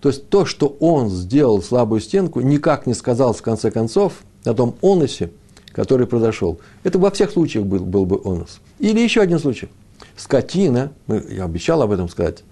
То 0.00 0.08
есть 0.08 0.28
то, 0.28 0.46
что 0.46 0.76
он 0.80 1.10
сделал 1.10 1.62
слабую 1.62 2.00
стенку, 2.00 2.40
никак 2.40 2.86
не 2.86 2.94
сказал 2.94 3.32
в 3.32 3.42
конце 3.42 3.70
концов 3.70 4.22
о 4.44 4.54
том 4.54 4.74
оносе, 4.80 5.30
который 5.72 6.06
произошел. 6.06 6.58
Это 6.84 6.98
во 6.98 7.10
всех 7.10 7.30
случаях 7.30 7.66
был, 7.66 7.80
был 7.80 8.06
бы 8.06 8.20
онос. 8.24 8.60
Или 8.78 9.00
еще 9.00 9.20
один 9.20 9.38
случай. 9.38 9.68
Скотина, 10.16 10.92
я 11.06 11.44
обещал 11.44 11.82
об 11.82 11.92
этом 11.92 12.08
сказать, 12.08 12.42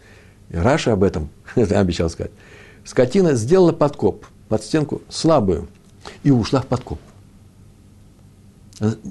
Раша 0.50 0.92
об 0.92 1.02
этом 1.02 1.30
обещал 1.56 2.10
сказать. 2.10 2.32
Скотина 2.84 3.34
сделала 3.34 3.72
подкоп 3.72 4.24
под 4.48 4.62
стенку 4.62 5.02
слабую 5.08 5.68
и 6.22 6.30
ушла 6.30 6.60
в 6.60 6.66
подкоп. 6.66 6.98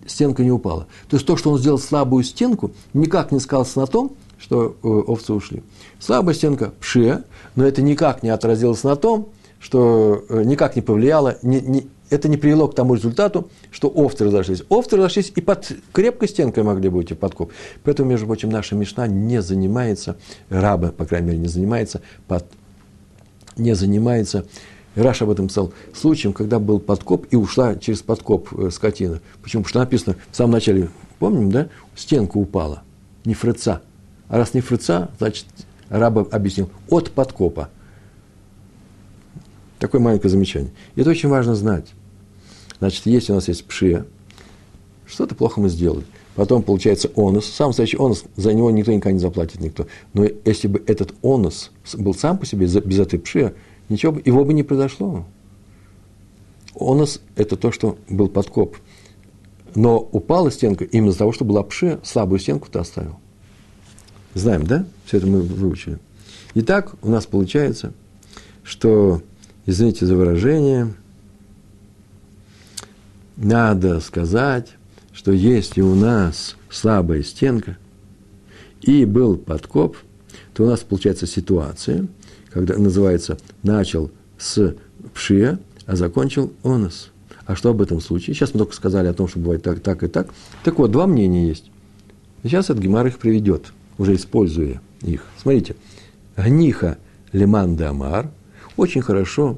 Стенка 0.08 0.44
не 0.44 0.52
упала. 0.52 0.88
То 1.10 1.18
есть 1.18 1.28
то, 1.28 1.36
что 1.36 1.52
он 1.52 1.60
сделал 1.60 1.78
слабую 1.78 2.24
стенку, 2.24 2.72
никак 2.94 3.32
не 3.32 3.40
сказалось 3.40 3.76
на 3.76 3.86
том, 3.86 4.14
что 4.40 4.78
э, 4.82 4.88
овцы 4.88 5.34
ушли. 5.34 5.64
Слабая 6.00 6.36
стенка– 6.36 6.74
пше, 6.80 7.24
но 7.56 7.66
это 7.66 7.82
никак 7.82 8.24
не 8.24 8.30
отразилось 8.30 8.84
на 8.84 8.96
том, 8.96 9.30
что 9.60 10.24
э, 10.30 10.44
никак 10.44 10.76
не 10.76 10.82
повлияло, 10.82 11.38
не, 11.42 11.60
не, 11.62 11.88
это 12.10 12.30
не 12.30 12.38
привело 12.38 12.68
к 12.68 12.76
тому 12.76 12.96
результату, 12.96 13.50
что 13.72 13.88
овцы 13.90 14.26
разошлись. 14.26 14.64
Овцы 14.70 14.96
разошлись 14.98 15.32
и 15.36 15.42
под 15.42 15.72
крепкой 15.92 16.30
стенкой 16.30 16.64
могли 16.64 16.90
быть 16.90 17.12
и 17.12 17.16
подкоп. 17.16 17.52
Поэтому, 17.84 18.10
между 18.10 18.28
прочим, 18.28 18.50
наша 18.50 18.76
Мишна 18.76 19.08
не 19.08 19.42
занимается, 19.42 20.18
раба, 20.50 20.92
по 20.92 21.06
крайней 21.06 21.28
мере, 21.28 21.40
не 21.40 21.48
занимается, 21.48 22.02
под, 22.28 22.46
не 23.58 23.74
занимается, 23.74 24.46
Раш 24.96 25.22
об 25.22 25.30
этом 25.30 25.48
писал, 25.48 25.74
случаем, 25.94 26.34
когда 26.34 26.58
был 26.58 26.80
подкоп 26.80 27.28
и 27.30 27.36
ушла 27.36 27.76
через 27.76 28.02
подкоп 28.02 28.50
э, 28.58 28.72
скотина. 28.72 29.22
Почему? 29.44 29.64
Потому 29.64 29.70
что 29.70 29.80
написано 29.80 30.16
в 30.32 30.36
самом 30.36 30.54
начале, 30.54 30.90
помним, 31.20 31.52
да, 31.52 31.70
стенка 31.96 32.38
упала, 32.38 32.82
не 33.24 33.36
фреца. 33.36 33.82
А 34.30 34.38
раз 34.38 34.54
не 34.54 34.62
фреца, 34.62 35.10
значит, 35.20 35.46
раб 35.90 36.34
объяснил, 36.34 36.70
от 36.90 37.12
подкопа. 37.12 37.70
Такое 39.80 40.02
маленькое 40.02 40.32
замечание. 40.32 40.72
И 40.96 41.02
это 41.02 41.10
очень 41.10 41.30
важно 41.30 41.56
знать. 41.56 41.94
Значит, 42.80 43.06
если 43.06 43.32
у 43.32 43.36
нас 43.36 43.48
есть 43.48 43.66
пшия, 43.66 44.06
что-то 45.06 45.36
плохо 45.36 45.62
мы 45.62 45.70
сделали. 45.70 46.06
Потом 46.36 46.62
получается 46.62 47.10
онус. 47.16 47.46
Сам 47.46 47.70
настоящий 47.70 47.98
онус, 47.98 48.26
за 48.36 48.54
него 48.54 48.70
никто 48.70 48.92
никогда 48.92 49.14
не 49.14 49.20
заплатит 49.20 49.62
никто. 49.62 49.88
Но 50.14 50.28
если 50.46 50.68
бы 50.68 50.84
этот 50.86 51.16
онус 51.24 51.72
был 51.96 52.14
сам 52.14 52.38
по 52.38 52.46
себе, 52.46 52.68
без 52.68 53.00
этой 53.00 53.18
пшия, 53.18 53.56
ничего 53.90 54.12
бы, 54.12 54.22
его 54.24 54.44
бы 54.46 54.54
не 54.54 54.64
произошло. 54.64 55.26
Онус– 56.76 57.22
это 57.36 57.56
то, 57.56 57.72
что 57.72 57.98
был 58.10 58.28
подкоп. 58.28 58.78
Но 59.74 59.98
упала 60.00 60.52
стенка 60.52 60.84
именно 60.86 61.10
из-за 61.10 61.20
того, 61.20 61.32
что 61.32 61.46
была 61.46 61.64
пшия, 61.64 62.00
слабую 62.04 62.40
стенку 62.40 62.68
ты 62.70 62.80
оставил. 62.80 63.18
Знаем, 64.34 64.66
да? 64.66 64.86
Все 65.06 65.18
это 65.18 65.28
мы 65.28 65.42
выучили. 65.42 66.00
Итак, 66.56 66.94
у 67.02 67.10
нас 67.10 67.26
получается, 67.26 67.94
что 68.64 69.22
извините 69.66 70.06
за 70.06 70.16
выражение, 70.16 70.94
надо 73.36 74.00
сказать, 74.00 74.70
что 75.14 75.32
если 75.32 75.82
у 75.82 75.96
нас 75.96 76.56
слабая 76.70 77.24
стенка 77.24 77.78
и 78.82 79.06
был 79.06 79.38
подкоп, 79.38 79.98
то 80.54 80.64
у 80.64 80.68
нас 80.68 80.82
получается 80.82 81.28
ситуация, 81.28 82.08
когда 82.50 82.78
называется 82.78 83.38
«начал 83.64 84.12
с 84.38 84.76
пшия, 85.14 85.60
а 85.86 85.96
закончил 85.96 86.54
онос». 86.64 87.12
А 87.46 87.56
что 87.56 87.70
об 87.70 87.82
этом 87.82 88.02
случае? 88.02 88.36
Сейчас 88.36 88.54
мы 88.54 88.60
только 88.60 88.76
сказали 88.76 89.08
о 89.08 89.14
том, 89.14 89.28
что 89.28 89.40
бывает 89.40 89.64
так, 89.64 89.80
так 89.80 90.04
и 90.04 90.08
так. 90.08 90.34
Так 90.64 90.80
вот, 90.80 90.92
два 90.92 91.08
мнения 91.08 91.48
есть. 91.48 91.72
Сейчас 92.44 92.66
этот 92.66 92.80
Гемар 92.80 93.08
их 93.08 93.20
приведет, 93.20 93.72
уже 93.98 94.16
используя 94.16 94.82
их. 95.02 95.26
Смотрите, 95.42 95.76
гниха 96.36 96.98
леман 97.32 97.76
де 97.76 97.86
амар 97.86 98.30
очень 98.76 99.02
хорошо 99.02 99.58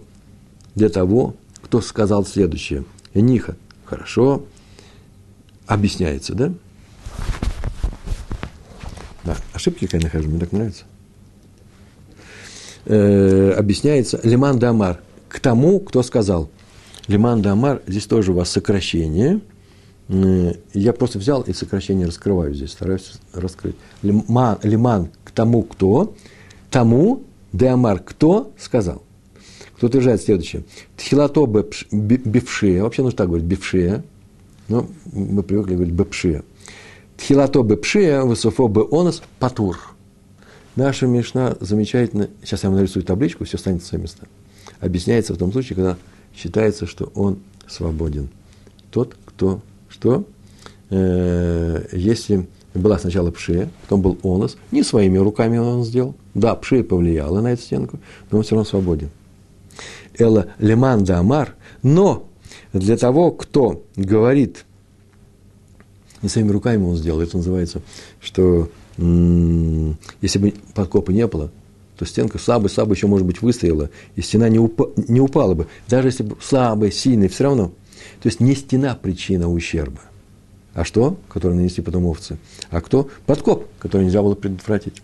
для 0.75 0.89
того, 0.89 1.35
кто 1.61 1.81
сказал 1.81 2.25
следующее. 2.25 2.83
Ниха, 3.13 3.55
хорошо, 3.85 4.45
объясняется, 5.67 6.33
да? 6.33 6.53
Да, 9.23 9.37
ошибки, 9.53 9.87
я 9.91 9.99
нахожу, 9.99 10.29
мне 10.29 10.39
так 10.39 10.51
нравится. 10.51 10.85
Э, 12.85 13.51
объясняется 13.51 14.19
Лиман 14.23 14.57
Дамар 14.57 15.01
к 15.27 15.39
тому, 15.39 15.79
кто 15.79 16.01
сказал. 16.01 16.49
Лиман 17.07 17.41
Дамар, 17.41 17.81
здесь 17.85 18.05
тоже 18.05 18.31
у 18.31 18.35
вас 18.35 18.49
сокращение. 18.49 19.41
Э, 20.09 20.53
я 20.73 20.93
просто 20.93 21.19
взял 21.19 21.41
и 21.43 21.53
сокращение 21.53 22.07
раскрываю 22.07 22.53
здесь, 22.53 22.71
стараюсь 22.71 23.13
раскрыть. 23.33 23.75
Лиман, 24.01 24.57
лиман 24.63 25.09
к 25.23 25.31
тому, 25.31 25.63
кто, 25.63 26.13
тому, 26.69 27.23
Деамар, 27.53 27.99
кто 27.99 28.51
сказал 28.59 29.01
кто 29.79 29.87
утверждает 29.87 30.21
следующее. 30.21 30.65
Тхилато 30.97 31.45
бившия, 31.89 32.83
вообще 32.83 33.01
нужно 33.01 33.15
так 33.15 33.27
говорить, 33.27 33.47
бившия, 33.47 34.03
но 34.67 34.89
мы 35.13 35.41
привыкли 35.41 35.75
говорить 35.75 35.93
бепшия. 35.93 36.43
Тхилато 37.15 37.63
бепшия, 37.63 38.23
высофо 38.23 38.67
бе 38.67 38.81
онос, 38.81 39.21
патур. 39.39 39.79
Наша 40.75 41.07
Мишна 41.07 41.55
замечательно, 41.61 42.29
сейчас 42.43 42.63
я 42.63 42.69
вам 42.69 42.77
нарисую 42.77 43.03
табличку, 43.03 43.45
все 43.45 43.57
станет 43.57 43.81
в 43.81 43.85
свои 43.85 44.01
места. 44.01 44.27
Объясняется 44.81 45.33
в 45.33 45.37
том 45.37 45.53
случае, 45.53 45.77
когда 45.77 45.97
считается, 46.35 46.85
что 46.85 47.09
он 47.15 47.39
свободен. 47.65 48.27
Тот, 48.91 49.15
кто, 49.23 49.61
что, 49.99 50.23
э, 50.89 51.85
если 51.91 52.47
была 52.73 52.97
сначала 52.99 53.31
пшия, 53.31 53.69
потом 53.81 54.01
был 54.01 54.17
онос, 54.23 54.57
не 54.71 54.83
своими 54.83 55.17
руками 55.17 55.57
он 55.57 55.83
сделал, 55.83 56.15
да, 56.33 56.55
пшия 56.55 56.83
повлияла 56.83 57.41
на 57.41 57.53
эту 57.53 57.61
стенку, 57.63 57.99
но 58.31 58.37
он 58.37 58.43
все 58.43 58.55
равно 58.55 58.65
свободен. 58.65 59.09
Эла 60.17 60.47
Леман 60.59 61.03
да 61.03 61.19
Амар, 61.19 61.55
но 61.83 62.25
для 62.73 62.97
того, 62.97 63.31
кто 63.31 63.83
говорит, 63.95 64.65
не 66.21 66.29
своими 66.29 66.51
руками 66.51 66.83
он 66.83 66.95
сделал, 66.95 67.21
это 67.21 67.37
называется, 67.37 67.81
что 68.21 68.69
м- 68.97 69.97
если 70.21 70.39
бы 70.39 70.53
подкопа 70.73 71.11
не 71.11 71.27
было, 71.27 71.51
то 71.97 72.05
стенка 72.05 72.37
слабая 72.37 72.69
еще, 72.91 73.07
может 73.07 73.27
быть, 73.27 73.41
выстояла, 73.41 73.89
и 74.15 74.21
стена 74.21 74.47
не, 74.47 74.57
упа- 74.57 74.93
не 75.09 75.19
упала 75.19 75.53
бы. 75.53 75.67
Даже 75.89 76.07
если 76.07 76.23
бы 76.23 76.37
слабая, 76.41 76.91
сильная, 76.91 77.27
все 77.27 77.43
равно. 77.45 77.71
То 78.21 78.27
есть 78.27 78.39
не 78.39 78.55
стена 78.55 78.95
причина 78.95 79.49
ущерба. 79.51 80.01
А 80.73 80.83
что? 80.83 81.17
Который 81.29 81.55
нанесли 81.55 81.83
потом 81.83 82.05
овцы. 82.05 82.37
А 82.69 82.81
кто? 82.81 83.09
Подкоп, 83.25 83.65
который 83.79 84.03
нельзя 84.03 84.21
было 84.21 84.35
предотвратить. 84.35 85.01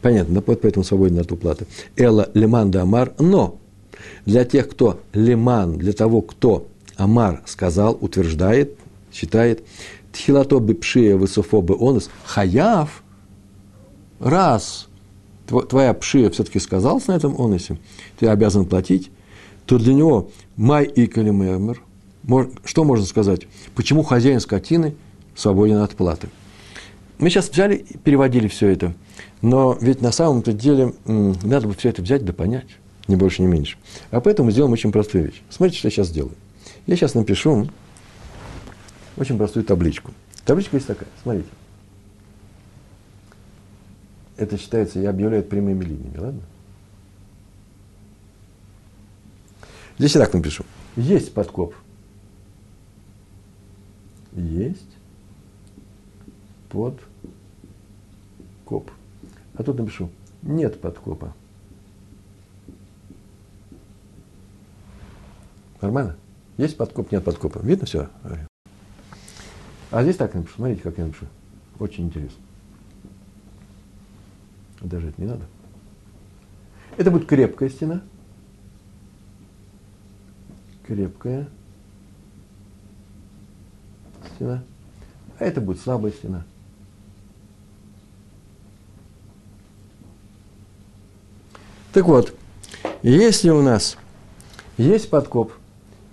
Понятно, 0.00 0.34
да, 0.34 0.40
поэтому 0.40 0.84
свободен 0.84 1.18
от 1.18 1.30
уплаты. 1.32 1.66
Эла 1.96 2.30
леман 2.34 2.70
да 2.70 2.82
амар, 2.82 3.12
но 3.18 3.58
для 4.26 4.44
тех, 4.44 4.68
кто 4.68 5.00
лиман, 5.12 5.78
для 5.78 5.92
того, 5.92 6.22
кто 6.22 6.66
Амар 6.96 7.42
сказал, 7.46 7.96
утверждает, 8.00 8.76
считает, 9.12 9.64
тхилато 10.12 10.58
бы 10.58 10.74
пшия 10.74 11.16
высофо 11.16 11.62
бы 11.62 11.76
онос, 11.78 12.10
хаяв, 12.24 13.02
раз 14.20 14.88
твоя 15.46 15.94
пшия 15.94 16.30
все-таки 16.30 16.58
сказалась 16.58 17.06
на 17.06 17.12
этом 17.12 17.38
оносе, 17.38 17.78
ты 18.18 18.28
обязан 18.28 18.66
платить, 18.66 19.10
то 19.66 19.78
для 19.78 19.94
него 19.94 20.30
май 20.56 20.84
и 20.84 21.06
калимермер, 21.06 21.82
что 22.64 22.84
можно 22.84 23.06
сказать? 23.06 23.42
Почему 23.74 24.02
хозяин 24.02 24.40
скотины 24.40 24.94
свободен 25.34 25.78
от 25.78 25.92
платы? 25.92 26.28
мы 27.22 27.30
сейчас 27.30 27.48
взяли 27.48 27.76
и 27.76 27.96
переводили 27.98 28.48
все 28.48 28.68
это. 28.68 28.94
Но 29.42 29.78
ведь 29.80 30.02
на 30.02 30.10
самом-то 30.10 30.52
деле 30.52 30.92
надо 31.04 31.68
бы 31.68 31.74
все 31.74 31.90
это 31.90 32.02
взять 32.02 32.24
да 32.24 32.32
понять. 32.32 32.66
Ни 33.06 33.14
больше, 33.14 33.42
ни 33.42 33.46
меньше. 33.46 33.78
А 34.10 34.20
поэтому 34.20 34.50
сделаем 34.50 34.72
очень 34.72 34.90
простую 34.90 35.26
вещь. 35.26 35.40
Смотрите, 35.48 35.78
что 35.78 35.86
я 35.86 35.92
сейчас 35.92 36.08
сделаю. 36.08 36.34
Я 36.86 36.96
сейчас 36.96 37.14
напишу 37.14 37.68
очень 39.16 39.38
простую 39.38 39.64
табличку. 39.64 40.12
Табличка 40.44 40.76
есть 40.76 40.88
такая. 40.88 41.08
Смотрите. 41.22 41.48
Это 44.36 44.58
считается, 44.58 44.98
я 44.98 45.10
объявляю 45.10 45.44
прямыми 45.44 45.84
линиями, 45.84 46.18
ладно? 46.18 46.40
Здесь 49.98 50.16
я 50.16 50.22
так 50.22 50.34
напишу. 50.34 50.64
Есть 50.96 51.32
подкоп. 51.34 51.72
Есть 54.34 54.96
подкоп. 56.70 57.06
А 59.54 59.62
тут 59.62 59.78
напишу. 59.78 60.10
Нет 60.42 60.80
подкопа. 60.80 61.34
Нормально? 65.80 66.16
Есть 66.56 66.76
подкоп, 66.76 67.12
нет 67.12 67.24
подкопа. 67.24 67.58
Видно 67.58 67.86
все? 67.86 68.08
А 69.90 70.02
здесь 70.02 70.16
так 70.16 70.34
напишу. 70.34 70.54
Смотрите, 70.56 70.82
как 70.82 70.96
я 70.96 71.04
напишу. 71.04 71.26
Очень 71.78 72.06
интересно. 72.06 72.42
Даже 74.80 75.08
это 75.08 75.20
не 75.20 75.28
надо. 75.28 75.44
Это 76.96 77.10
будет 77.10 77.26
крепкая 77.26 77.68
стена. 77.68 78.02
Крепкая 80.86 81.48
стена. 84.42 84.62
А 85.38 85.44
это 85.44 85.60
будет 85.60 85.80
слабая 85.80 86.12
стена. 86.12 86.44
Так 91.92 92.06
вот, 92.06 92.34
если 93.02 93.50
у 93.50 93.62
нас 93.62 93.98
есть 94.78 95.10
подкоп 95.10 95.52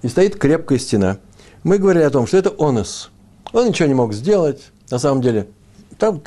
и 0.01 0.07
стоит 0.07 0.35
крепкая 0.35 0.77
стена, 0.77 1.17
мы 1.63 1.77
говорили 1.77 2.03
о 2.03 2.09
том, 2.09 2.27
что 2.27 2.37
это 2.37 2.53
онос. 2.59 3.11
Он 3.53 3.67
ничего 3.67 3.87
не 3.87 3.93
мог 3.93 4.13
сделать, 4.13 4.71
на 4.89 4.99
самом 4.99 5.21
деле. 5.21 5.47
Там 5.99 6.21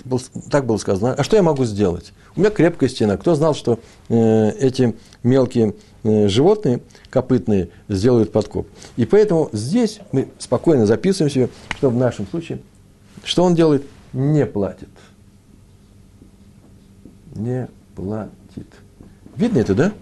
так 0.51 0.67
было 0.67 0.77
сказано. 0.77 1.15
А 1.15 1.25
что 1.25 1.37
я 1.37 1.43
могу 1.43 1.65
сделать? 1.65 2.13
У 2.37 2.41
меня 2.41 2.51
крепкая 2.51 2.91
стена. 2.91 3.17
Кто 3.17 3.35
знал, 3.35 3.55
что 3.55 3.81
э, 4.11 4.51
эти 4.61 4.95
мелкие 5.23 5.75
э, 6.05 6.29
животные, 6.29 6.83
копытные, 7.09 7.71
сделают 7.89 8.33
подкоп? 8.33 8.69
И 8.97 9.07
поэтому 9.07 9.49
здесь 9.53 10.01
мы 10.13 10.29
спокойно 10.39 10.85
записываем 10.85 11.33
себе, 11.33 11.49
что 11.79 11.89
в 11.89 11.97
нашем 11.97 12.27
случае, 12.27 12.61
что 13.25 13.45
он 13.45 13.55
делает? 13.55 13.85
Не 14.13 14.45
платит. 14.45 14.91
Не 17.35 17.67
платит. 17.97 18.69
Видно 19.37 19.59
это, 19.59 19.75
да? 19.75 19.93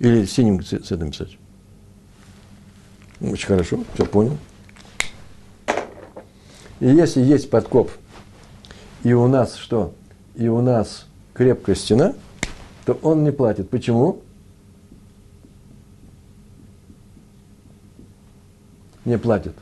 Или 0.00 0.24
синим 0.24 0.60
цветом 0.64 1.12
писать? 1.12 1.38
Очень 3.20 3.46
хорошо, 3.46 3.84
все 3.94 4.04
понял. 4.06 4.36
И 6.80 6.88
если 6.88 7.20
есть 7.20 7.48
подкоп, 7.48 7.92
и 9.02 9.12
у 9.12 9.26
нас 9.26 9.56
что? 9.56 9.94
И 10.34 10.48
у 10.48 10.60
нас 10.60 11.06
крепкая 11.34 11.76
стена, 11.76 12.14
то 12.84 12.98
он 13.02 13.24
не 13.24 13.32
платит. 13.32 13.70
Почему? 13.70 14.20
Не 19.04 19.18
платит. 19.18 19.54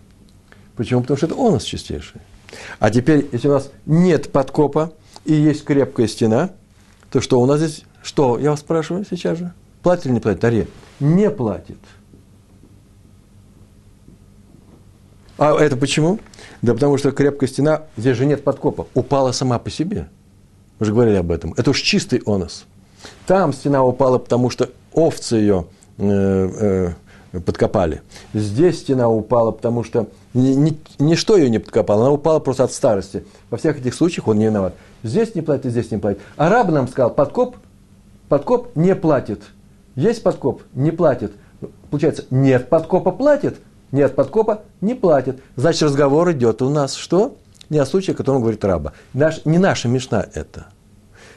Почему? 0.77 1.01
Потому 1.03 1.17
что 1.17 1.27
это 1.27 1.35
он 1.35 1.53
нас 1.55 1.63
чистейший. 1.63 2.21
А 2.79 2.91
теперь, 2.91 3.29
если 3.33 3.49
у 3.49 3.53
нас 3.53 3.71
нет 3.87 4.33
подкопа 4.33 4.93
и 5.25 5.35
есть 5.35 5.65
крепкая 5.65 6.09
стена, 6.09 6.51
то 7.11 7.21
что 7.21 7.41
у 7.41 7.47
нас 7.47 7.61
здесь? 7.61 7.85
Что? 8.03 8.39
Я 8.39 8.51
вас 8.51 8.61
спрашиваю 8.61 9.05
сейчас 9.09 9.39
же. 9.39 9.53
Платит 9.83 10.07
или 10.07 10.15
не 10.15 10.21
платит? 10.21 10.45
Ария. 10.45 10.67
Не 11.01 11.31
платит. 11.31 11.79
А 15.39 15.57
это 15.57 15.77
почему? 15.77 16.19
Да 16.63 16.75
потому 16.75 16.99
что 16.99 17.13
крепкая 17.13 17.49
стена, 17.49 17.83
здесь 17.97 18.17
же 18.17 18.27
нет 18.27 18.43
подкопа, 18.43 18.89
упала 18.95 19.31
сама 19.31 19.59
по 19.61 19.71
себе. 19.71 20.09
Мы 20.81 20.87
же 20.87 20.93
говорили 20.93 21.17
об 21.17 21.31
этом. 21.31 21.55
Это 21.57 21.71
уж 21.71 21.81
чистый 21.81 22.21
онос. 22.27 22.65
Там 23.27 23.53
стена 23.53 23.85
упала, 23.85 24.19
потому 24.19 24.51
что 24.51 24.71
овцы 24.93 25.37
ее 25.37 25.67
э, 25.99 26.93
э, 27.33 27.41
подкопали. 27.41 28.03
Здесь 28.35 28.81
стена 28.81 29.09
упала, 29.09 29.53
потому 29.53 29.85
что 29.85 30.09
ни, 30.35 30.55
ни, 30.55 30.79
ничто 30.99 31.37
ее 31.37 31.51
не 31.51 31.61
подкопало, 31.61 32.03
она 32.03 32.13
упала 32.13 32.41
просто 32.41 32.65
от 32.65 32.73
старости. 32.73 33.25
Во 33.51 33.59
всех 33.59 33.79
этих 33.79 33.95
случаях 33.95 34.27
он 34.27 34.39
не 34.39 34.47
виноват. 34.47 34.75
Здесь 35.05 35.37
не 35.37 35.43
платит, 35.43 35.71
здесь 35.71 35.91
не 35.93 35.99
платит. 35.99 36.21
Араб 36.37 36.69
нам 36.71 36.89
сказал, 36.89 37.11
подкоп, 37.11 37.57
подкоп 38.29 38.75
не 38.75 38.97
платит. 38.97 39.43
Есть 39.95 40.25
подкоп, 40.25 40.63
не 40.75 40.91
платит. 40.91 41.33
Получается, 41.91 42.25
нет 42.31 42.69
подкопа, 42.69 43.13
платит. 43.13 43.59
Нет 43.93 44.15
подкопа, 44.15 44.63
не 44.81 44.95
платит. 44.95 45.41
Значит, 45.57 45.83
разговор 45.83 46.33
идет 46.33 46.63
у 46.63 46.69
нас 46.69 46.95
что? 46.95 47.37
Не 47.71 47.79
о 47.79 47.87
случае, 47.87 48.15
о 48.15 48.17
котором 48.17 48.41
говорит 48.41 48.65
раба. 48.65 48.93
Наш, 49.13 49.45
не 49.45 49.59
наша 49.59 49.89
мешна 49.89 50.27
это. 50.35 50.67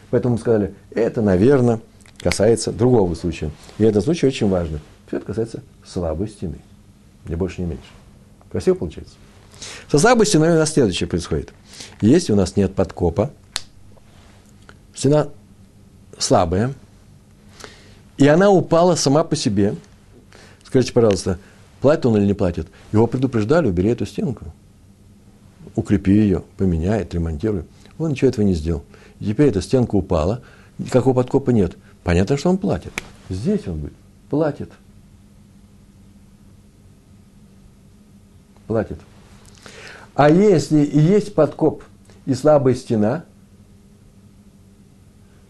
Поэтому 0.09 0.35
мы 0.35 0.39
сказали, 0.39 0.75
это, 0.91 1.21
наверное, 1.21 1.79
касается 2.19 2.71
другого 2.71 3.15
случая. 3.15 3.51
И 3.77 3.83
этот 3.83 4.03
случай 4.03 4.27
очень 4.27 4.49
важный. 4.49 4.79
Все 5.07 5.17
это 5.17 5.25
касается 5.25 5.61
слабой 5.85 6.27
стены. 6.27 6.59
Не 7.25 7.35
больше, 7.35 7.61
не 7.61 7.67
меньше. 7.67 7.83
Красиво 8.51 8.75
получается? 8.75 9.15
Со 9.89 9.99
слабой 9.99 10.25
стеной 10.25 10.51
у 10.51 10.55
нас 10.55 10.71
следующее 10.71 11.07
происходит. 11.07 11.53
Если 12.01 12.33
у 12.33 12.35
нас 12.35 12.55
нет 12.55 12.73
подкопа, 12.73 13.31
стена 14.93 15.29
слабая, 16.17 16.73
и 18.17 18.27
она 18.27 18.49
упала 18.49 18.95
сама 18.95 19.23
по 19.23 19.35
себе, 19.35 19.75
скажите, 20.63 20.93
пожалуйста, 20.93 21.39
Платит 21.81 22.05
он 22.05 22.17
или 22.17 22.25
не 22.25 22.33
платит? 22.33 22.67
Его 22.91 23.07
предупреждали, 23.07 23.67
убери 23.67 23.89
эту 23.89 24.05
стенку. 24.05 24.45
Укрепи 25.75 26.11
ее, 26.11 26.43
поменяй, 26.57 27.01
отремонтируй. 27.01 27.63
Он 27.97 28.11
ничего 28.11 28.29
этого 28.29 28.45
не 28.45 28.53
сделал. 28.53 28.83
И 29.19 29.25
теперь 29.25 29.49
эта 29.49 29.61
стенка 29.61 29.95
упала, 29.95 30.41
никакого 30.77 31.15
подкопа 31.15 31.49
нет. 31.49 31.75
Понятно, 32.03 32.37
что 32.37 32.49
он 32.49 32.57
платит. 32.57 32.93
Здесь 33.29 33.67
он 33.67 33.77
будет. 33.77 33.93
Платит. 34.29 34.71
Платит. 38.67 38.99
А 40.13 40.29
если 40.29 40.79
есть 40.79 41.33
подкоп 41.33 41.83
и 42.25 42.33
слабая 42.33 42.75
стена, 42.75 43.25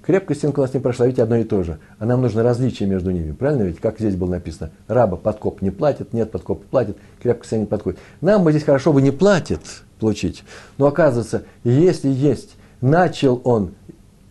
Крепкая 0.04 0.36
стенка 0.36 0.60
у 0.60 0.64
нас 0.64 0.74
не 0.74 0.80
прошла, 0.80 1.06
видите, 1.06 1.24
одно 1.24 1.38
и 1.38 1.44
то 1.44 1.62
же. 1.64 1.78
А 2.00 2.06
нам 2.06 2.22
нужно 2.22 2.42
различие 2.42 2.90
между 2.90 3.12
ними. 3.12 3.34
Правильно 3.34 3.64
ведь? 3.64 3.80
Как 3.80 4.00
здесь 4.00 4.16
было 4.16 4.32
написано. 4.32 4.72
Раба 4.88 5.16
подкоп 5.16 5.62
не 5.62 5.70
платит, 5.70 6.14
нет 6.14 6.32
подкоп 6.32 6.66
платит, 6.66 6.98
крепкая 7.22 7.46
стена 7.46 7.62
не 7.62 7.68
подходит. 7.68 8.00
Нам 8.20 8.44
бы 8.44 8.52
здесь 8.52 8.64
хорошо 8.64 8.94
бы 8.94 9.02
не 9.02 9.12
платит 9.12 9.62
получить. 10.00 10.44
Но 10.78 10.88
оказывается, 10.88 11.44
если 11.64 12.10
есть, 12.10 12.56
начал 12.82 13.42
он, 13.44 13.74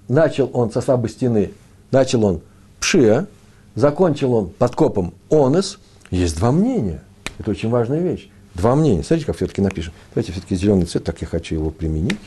начал 0.09 0.51
он 0.53 0.73
со 0.73 0.81
слабой 0.81 1.09
стены, 1.09 1.53
начал 1.93 2.25
он 2.25 2.41
пшия, 2.81 3.29
закончил 3.77 4.35
он 4.35 4.49
подкопом 4.49 5.15
онес, 5.31 5.79
есть 6.11 6.37
два 6.37 6.51
мнения. 6.51 7.03
Это 7.39 7.53
очень 7.53 7.71
важная 7.71 8.01
вещь. 8.01 8.29
Два 8.55 8.75
мнения. 8.75 9.05
Смотрите, 9.05 9.27
как 9.27 9.37
все-таки 9.37 9.63
напишем. 9.63 9.93
Давайте 10.13 10.33
все-таки 10.33 10.57
зеленый 10.57 10.87
цвет, 10.87 11.05
так 11.05 11.21
я 11.21 11.29
хочу 11.29 11.55
его 11.55 11.71
применить. 11.71 12.19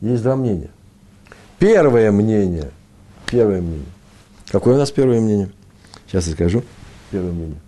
Есть 0.00 0.22
два 0.22 0.36
мнения. 0.36 0.70
Первое 1.62 2.10
мнение. 2.10 2.72
Первое 3.24 3.60
мнение. 3.60 3.86
Какое 4.50 4.74
у 4.74 4.78
нас 4.78 4.90
первое 4.90 5.20
мнение? 5.20 5.48
Сейчас 6.08 6.26
я 6.26 6.32
скажу. 6.32 6.64
Первое 7.12 7.30
мнение. 7.30 7.60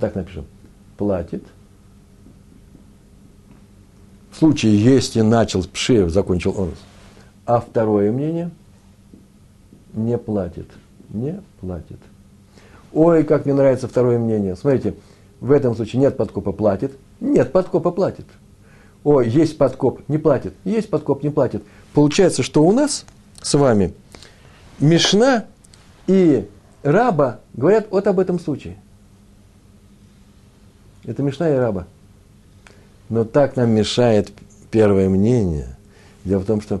Так 0.00 0.16
напишем. 0.16 0.44
Платит. 0.96 1.44
В 4.32 4.38
случае, 4.38 4.76
если 4.76 5.20
начал 5.20 5.62
с 5.62 5.68
пшеев, 5.68 6.10
закончил 6.10 6.52
он. 6.58 6.72
А 7.44 7.60
второе 7.60 8.10
мнение 8.10 8.50
не 9.92 10.18
платит. 10.18 10.66
Не 11.10 11.40
платит. 11.60 12.00
Ой, 12.92 13.22
как 13.22 13.44
мне 13.44 13.54
нравится 13.54 13.86
второе 13.86 14.18
мнение. 14.18 14.56
Смотрите, 14.56 14.96
в 15.38 15.52
этом 15.52 15.76
случае 15.76 16.00
нет 16.00 16.16
подкопа, 16.16 16.50
платит. 16.50 16.90
Нет 17.20 17.52
подкопа, 17.52 17.92
платит. 17.92 18.26
Ой, 19.06 19.28
есть 19.28 19.56
подкоп, 19.56 20.00
не 20.08 20.18
платит. 20.18 20.52
Есть 20.64 20.90
подкоп, 20.90 21.22
не 21.22 21.30
платит. 21.30 21.62
Получается, 21.94 22.42
что 22.42 22.64
у 22.64 22.72
нас 22.72 23.06
с 23.40 23.54
вами 23.54 23.94
Мишна 24.80 25.44
и 26.08 26.48
Раба 26.82 27.38
говорят 27.54 27.86
вот 27.92 28.04
об 28.08 28.18
этом 28.18 28.40
случае. 28.40 28.76
Это 31.04 31.22
Мишна 31.22 31.48
и 31.48 31.54
Раба. 31.54 31.86
Но 33.08 33.22
так 33.22 33.54
нам 33.54 33.70
мешает 33.70 34.32
первое 34.72 35.08
мнение. 35.08 35.76
Дело 36.24 36.40
в 36.40 36.46
том, 36.46 36.60
что, 36.60 36.80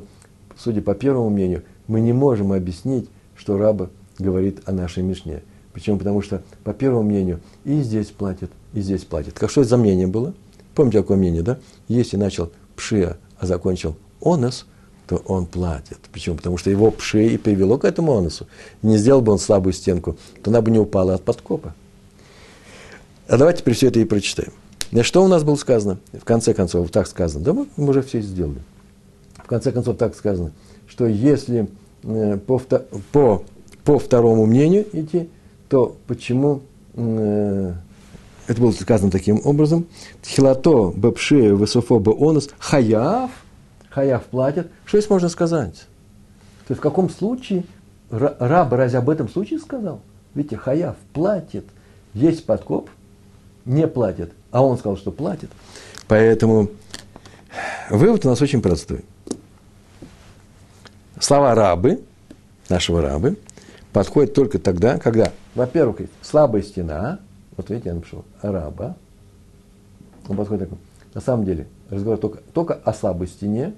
судя 0.58 0.82
по 0.82 0.96
первому 0.96 1.30
мнению, 1.30 1.62
мы 1.86 2.00
не 2.00 2.12
можем 2.12 2.52
объяснить, 2.52 3.08
что 3.36 3.56
Раба 3.56 3.88
говорит 4.18 4.62
о 4.64 4.72
нашей 4.72 5.04
Мишне. 5.04 5.42
Почему? 5.72 5.96
Потому 5.96 6.22
что, 6.22 6.42
по 6.64 6.74
первому 6.74 7.04
мнению, 7.04 7.38
и 7.62 7.82
здесь 7.82 8.08
платят, 8.08 8.50
и 8.72 8.80
здесь 8.80 9.04
платят. 9.04 9.38
Как 9.38 9.48
что 9.48 9.60
это 9.60 9.70
за 9.70 9.76
мнение 9.76 10.08
было? 10.08 10.34
Помните, 10.76 10.98
какое 10.98 11.16
мнение, 11.16 11.42
да? 11.42 11.58
Если 11.88 12.18
начал 12.18 12.52
Пшия, 12.76 13.16
а 13.38 13.46
закончил 13.46 13.96
онос, 14.20 14.66
то 15.08 15.16
он 15.26 15.46
платит. 15.46 15.98
Почему? 16.12 16.36
Потому 16.36 16.58
что 16.58 16.68
его 16.68 16.90
пши 16.90 17.28
и 17.28 17.38
привело 17.38 17.78
к 17.78 17.84
этому 17.84 18.14
оносу. 18.14 18.46
Не 18.82 18.98
сделал 18.98 19.22
бы 19.22 19.32
он 19.32 19.38
слабую 19.38 19.72
стенку, 19.72 20.18
то 20.42 20.50
она 20.50 20.60
бы 20.60 20.70
не 20.70 20.78
упала 20.78 21.14
от 21.14 21.22
подкопа. 21.22 21.74
А 23.26 23.38
давайте 23.38 23.62
при 23.62 23.72
все 23.72 23.88
это 23.88 24.00
и 24.00 24.04
прочитаем. 24.04 24.52
Что 25.00 25.24
у 25.24 25.28
нас 25.28 25.44
было 25.44 25.56
сказано? 25.56 25.98
В 26.12 26.24
конце 26.24 26.52
концов, 26.52 26.90
так 26.90 27.06
сказано. 27.06 27.42
Да 27.42 27.54
мы, 27.54 27.66
мы 27.76 27.88
уже 27.88 28.02
все 28.02 28.20
сделали. 28.20 28.60
В 29.36 29.46
конце 29.46 29.72
концов, 29.72 29.96
так 29.96 30.14
сказано, 30.14 30.52
что 30.86 31.06
если 31.06 31.68
э, 32.02 32.36
по, 32.36 32.58
по, 33.12 33.42
по 33.84 33.98
второму 33.98 34.44
мнению 34.44 34.86
идти, 34.92 35.30
то 35.68 35.96
почему 36.06 36.60
э, 36.94 37.72
это 38.46 38.60
было 38.60 38.70
сказано 38.70 39.10
таким 39.10 39.40
образом? 39.44 39.86
Тхилато 40.22 40.92
бепши 40.96 41.54
высофо 41.54 41.96
онос 41.96 42.50
хаяв, 42.58 43.30
хаяв 43.90 44.24
платит. 44.24 44.70
Что 44.84 44.98
здесь 44.98 45.10
можно 45.10 45.28
сказать? 45.28 45.86
То 46.66 46.72
есть 46.72 46.78
в 46.78 46.82
каком 46.82 47.10
случае 47.10 47.64
раб 48.10 48.72
разве 48.72 48.98
об 48.98 49.10
этом 49.10 49.28
случае 49.28 49.58
сказал? 49.58 50.00
Видите, 50.34 50.56
хаяв 50.56 50.96
платит. 51.12 51.64
Есть 52.14 52.46
подкоп, 52.46 52.88
не 53.64 53.86
платит. 53.86 54.32
А 54.50 54.64
он 54.64 54.78
сказал, 54.78 54.96
что 54.96 55.10
платит. 55.10 55.50
Поэтому 56.08 56.70
вывод 57.90 58.24
у 58.24 58.28
нас 58.28 58.40
очень 58.40 58.62
простой. 58.62 59.04
Слова 61.18 61.54
рабы, 61.54 62.02
нашего 62.68 63.02
рабы, 63.02 63.38
подходят 63.92 64.34
только 64.34 64.58
тогда, 64.58 64.98
когда, 64.98 65.32
во-первых, 65.54 66.08
слабая 66.20 66.62
стена, 66.62 67.20
вот 67.56 67.70
видите, 67.70 67.90
я 67.90 67.94
напишу, 67.94 68.24
раба, 68.42 68.96
он 70.28 70.36
подходит 70.36 70.68
так, 70.68 70.78
на 71.14 71.20
самом 71.20 71.44
деле, 71.44 71.66
разговор 71.90 72.18
только, 72.18 72.38
только 72.52 72.74
о 72.74 72.92
слабой 72.92 73.28
стене, 73.28 73.74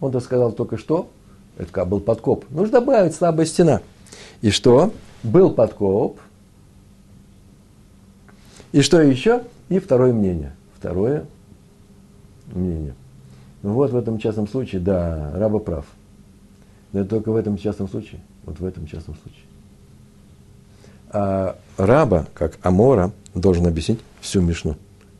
он 0.00 0.18
сказал 0.20 0.52
только 0.52 0.76
что, 0.76 1.08
это 1.56 1.84
был 1.84 2.00
подкоп, 2.00 2.44
нужно 2.50 2.80
добавить 2.80 3.14
слабая 3.14 3.46
стена. 3.46 3.80
И 4.40 4.50
что? 4.50 4.92
Был 5.22 5.50
подкоп, 5.50 6.18
и 8.72 8.82
что 8.82 9.00
еще? 9.00 9.44
И 9.68 9.78
второе 9.78 10.12
мнение. 10.12 10.54
Второе 10.78 11.26
мнение. 12.52 12.94
Ну 13.62 13.72
вот 13.72 13.90
в 13.90 13.96
этом 13.96 14.18
частном 14.18 14.46
случае, 14.46 14.80
да, 14.80 15.32
раба 15.34 15.58
прав. 15.58 15.86
Но 16.92 17.00
это 17.00 17.10
только 17.10 17.32
в 17.32 17.36
этом 17.36 17.56
частном 17.56 17.88
случае. 17.88 18.20
Вот 18.44 18.60
в 18.60 18.64
этом 18.64 18.86
частном 18.86 19.16
случае. 19.16 19.44
А 21.10 21.58
раба, 21.76 22.26
как 22.34 22.58
Амора, 22.62 23.12
должен 23.34 23.66
объяснить 23.66 24.00
всю 24.20 24.40
Мишну 24.40 24.76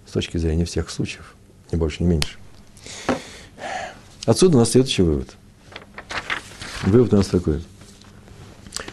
с 0.06 0.12
точки 0.12 0.36
зрения 0.36 0.64
всех 0.64 0.90
случаев. 0.90 1.34
Ни 1.72 1.76
больше, 1.76 2.02
ни 2.02 2.08
меньше. 2.08 2.38
Отсюда 4.26 4.56
у 4.56 4.60
нас 4.60 4.70
следующий 4.70 5.02
вывод. 5.02 5.36
Вывод 6.84 7.12
у 7.14 7.16
нас 7.16 7.26
такой. 7.26 7.62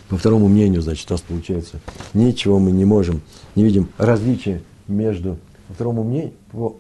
По 0.10 0.18
второму 0.18 0.48
мнению, 0.48 0.82
значит, 0.82 1.10
у 1.10 1.14
нас 1.14 1.22
получается, 1.22 1.80
ничего 2.14 2.60
мы 2.60 2.72
не 2.72 2.86
можем, 2.86 3.22
не 3.56 3.64
видим 3.64 3.90
различия 3.98 4.62
между, 4.88 5.40
по 5.68 5.74
второму 5.74 6.04
мнению, 6.04 6.34
по, 6.52 6.78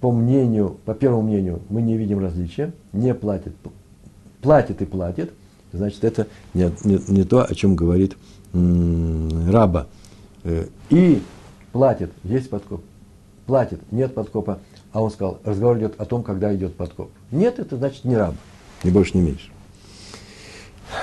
по 0.00 0.10
мнению, 0.10 0.76
по 0.84 0.92
первому 0.92 1.22
мнению, 1.22 1.62
мы 1.68 1.82
не 1.82 1.96
видим 1.96 2.18
различия, 2.18 2.72
не 2.92 3.14
платит, 3.14 3.54
платит 4.40 4.82
и 4.82 4.86
платит, 4.86 5.32
значит, 5.72 6.02
это 6.02 6.26
не, 6.52 6.72
не, 6.82 7.00
не 7.06 7.24
то, 7.24 7.44
о 7.44 7.54
чем 7.54 7.76
говорит 7.76 8.16
раба. 8.52 9.86
Э, 10.44 10.66
и 10.90 11.22
платит, 11.72 12.12
есть 12.24 12.50
подкоп, 12.50 12.82
платит, 13.46 13.80
нет 13.90 14.14
подкопа, 14.14 14.58
а 14.92 15.02
он 15.02 15.10
сказал, 15.10 15.40
разговор 15.44 15.78
идет 15.78 15.94
о 15.98 16.04
том, 16.04 16.22
когда 16.22 16.54
идет 16.54 16.74
подкоп. 16.76 17.10
Нет, 17.30 17.58
это 17.58 17.76
значит 17.76 18.04
не 18.04 18.16
раб, 18.16 18.34
ни 18.84 18.90
больше, 18.90 19.16
ни 19.16 19.22
меньше. 19.22 19.50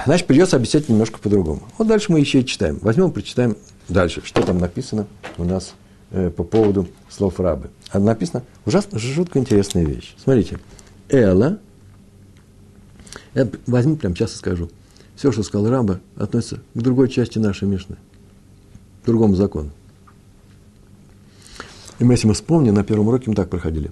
Значит, 0.06 0.28
придется 0.28 0.56
объяснять 0.56 0.88
немножко 0.88 1.20
по-другому. 1.20 1.62
Вот 1.78 1.88
дальше 1.88 2.12
мы 2.12 2.20
еще 2.20 2.42
и 2.42 2.46
читаем. 2.46 2.78
Возьмем, 2.82 3.12
прочитаем 3.12 3.58
дальше, 3.88 4.22
что 4.24 4.44
там 4.44 4.60
написано 4.60 5.08
у 5.38 5.44
нас 5.44 5.74
э, 6.12 6.30
по 6.30 6.44
поводу 6.44 6.88
слов 7.10 7.40
рабы. 7.40 7.72
А 7.92 8.00
написано 8.00 8.44
ужасно, 8.66 9.00
жутко 9.00 9.40
интересная 9.40 9.84
вещь. 9.84 10.14
Смотрите. 10.24 10.60
Эла, 11.10 11.58
я 13.34 13.48
возьму, 13.66 13.96
прям 13.96 14.14
часто 14.14 14.38
скажу, 14.38 14.70
все, 15.20 15.32
что 15.32 15.44
сказал 15.44 15.70
раба, 15.70 16.00
относится 16.16 16.62
к 16.74 16.82
другой 16.82 17.10
части 17.10 17.38
нашей 17.38 17.68
Мишны, 17.68 17.98
к 19.04 19.06
другому 19.06 19.36
закону. 19.36 19.70
И 22.00 22.04
мы, 22.04 22.14
если 22.14 22.28
мы 22.28 22.34
вспомним, 22.34 22.74
на 22.74 22.84
первом 22.84 23.10
уроке 23.10 23.26
мы 23.28 23.36
так 23.36 23.50
проходили. 23.50 23.92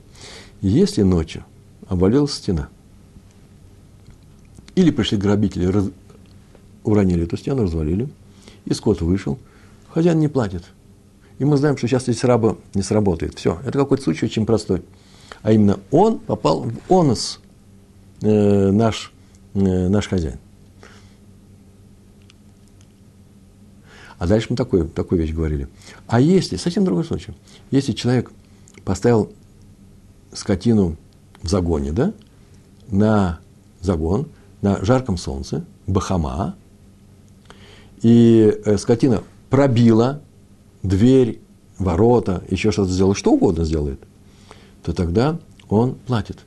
Если 0.62 1.04
ночью 1.04 1.44
обвалилась 1.88 2.34
стена– 2.34 2.70
или 4.78 4.92
пришли 4.92 5.18
грабители, 5.18 5.66
раз, 5.66 5.86
уронили 6.84 7.24
эту 7.24 7.36
стену, 7.36 7.64
развалили, 7.64 8.08
и 8.66 8.76
скот 8.76 9.02
вышел, 9.02 9.40
хозяин 9.90 10.20
не 10.20 10.28
платит. 10.28 10.64
И 11.40 11.46
мы 11.46 11.58
знаем, 11.58 11.78
что 11.78 11.88
сейчас 11.88 12.04
здесь 12.04 12.24
раба 12.24 12.58
не 12.76 12.84
сработает. 12.84 13.34
Все, 13.40 13.60
это 13.66 13.80
какой-то 13.80 14.04
случай 14.04 14.26
очень 14.26 14.46
простой. 14.46 14.84
А 15.42 15.52
именно 15.52 15.80
он 15.90 16.20
попал 16.20 16.62
в 16.62 16.94
онос, 16.94 17.40
э, 18.22 18.72
наш, 18.72 19.12
э, 19.56 19.88
наш 19.88 20.08
хозяин. 20.08 20.38
А 24.18 24.28
дальше 24.28 24.48
мы 24.50 24.56
такой, 24.56 24.88
такую 24.88 25.22
вещь 25.22 25.34
говорили. 25.34 25.68
А 26.08 26.20
если, 26.20 26.56
совсем 26.56 26.84
другой 26.86 27.04
случай, 27.04 27.34
если 27.72 27.92
человек 27.92 28.32
поставил 28.84 29.32
скотину 30.34 30.96
в 31.42 31.48
загоне, 31.48 31.92
да, 31.92 32.14
на 32.90 33.40
загон, 33.82 34.28
на 34.62 34.84
жарком 34.84 35.18
солнце, 35.18 35.66
бахама, 35.86 36.56
и 38.02 38.60
э, 38.66 38.78
скотина 38.78 39.24
пробила 39.50 40.22
дверь, 40.84 41.42
ворота, 41.78 42.44
еще 42.50 42.72
что-то 42.72 42.92
сделала, 42.92 43.16
что 43.16 43.34
угодно 43.34 43.66
сделает, 43.66 44.00
то 44.84 44.94
тогда 44.94 45.40
он 45.70 45.96
платит. 45.96 46.40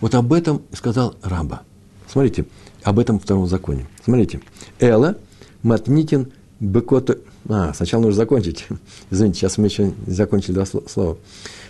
Вот 0.00 0.14
об 0.14 0.32
этом 0.32 0.62
сказал 0.72 1.14
раба. 1.22 1.62
Смотрите, 2.06 2.46
об 2.82 2.98
этом 2.98 3.18
втором 3.18 3.46
законе. 3.46 3.86
Смотрите. 4.04 4.40
Эла, 4.78 5.16
матнитин, 5.62 6.32
быкота... 6.64 7.18
А, 7.48 7.72
сначала 7.74 8.02
нужно 8.02 8.16
закончить. 8.16 8.66
Извините, 9.10 9.40
сейчас 9.40 9.58
мы 9.58 9.66
еще 9.66 9.92
не 10.06 10.14
закончили 10.14 10.52
два 10.52 10.66
слова. 10.66 11.18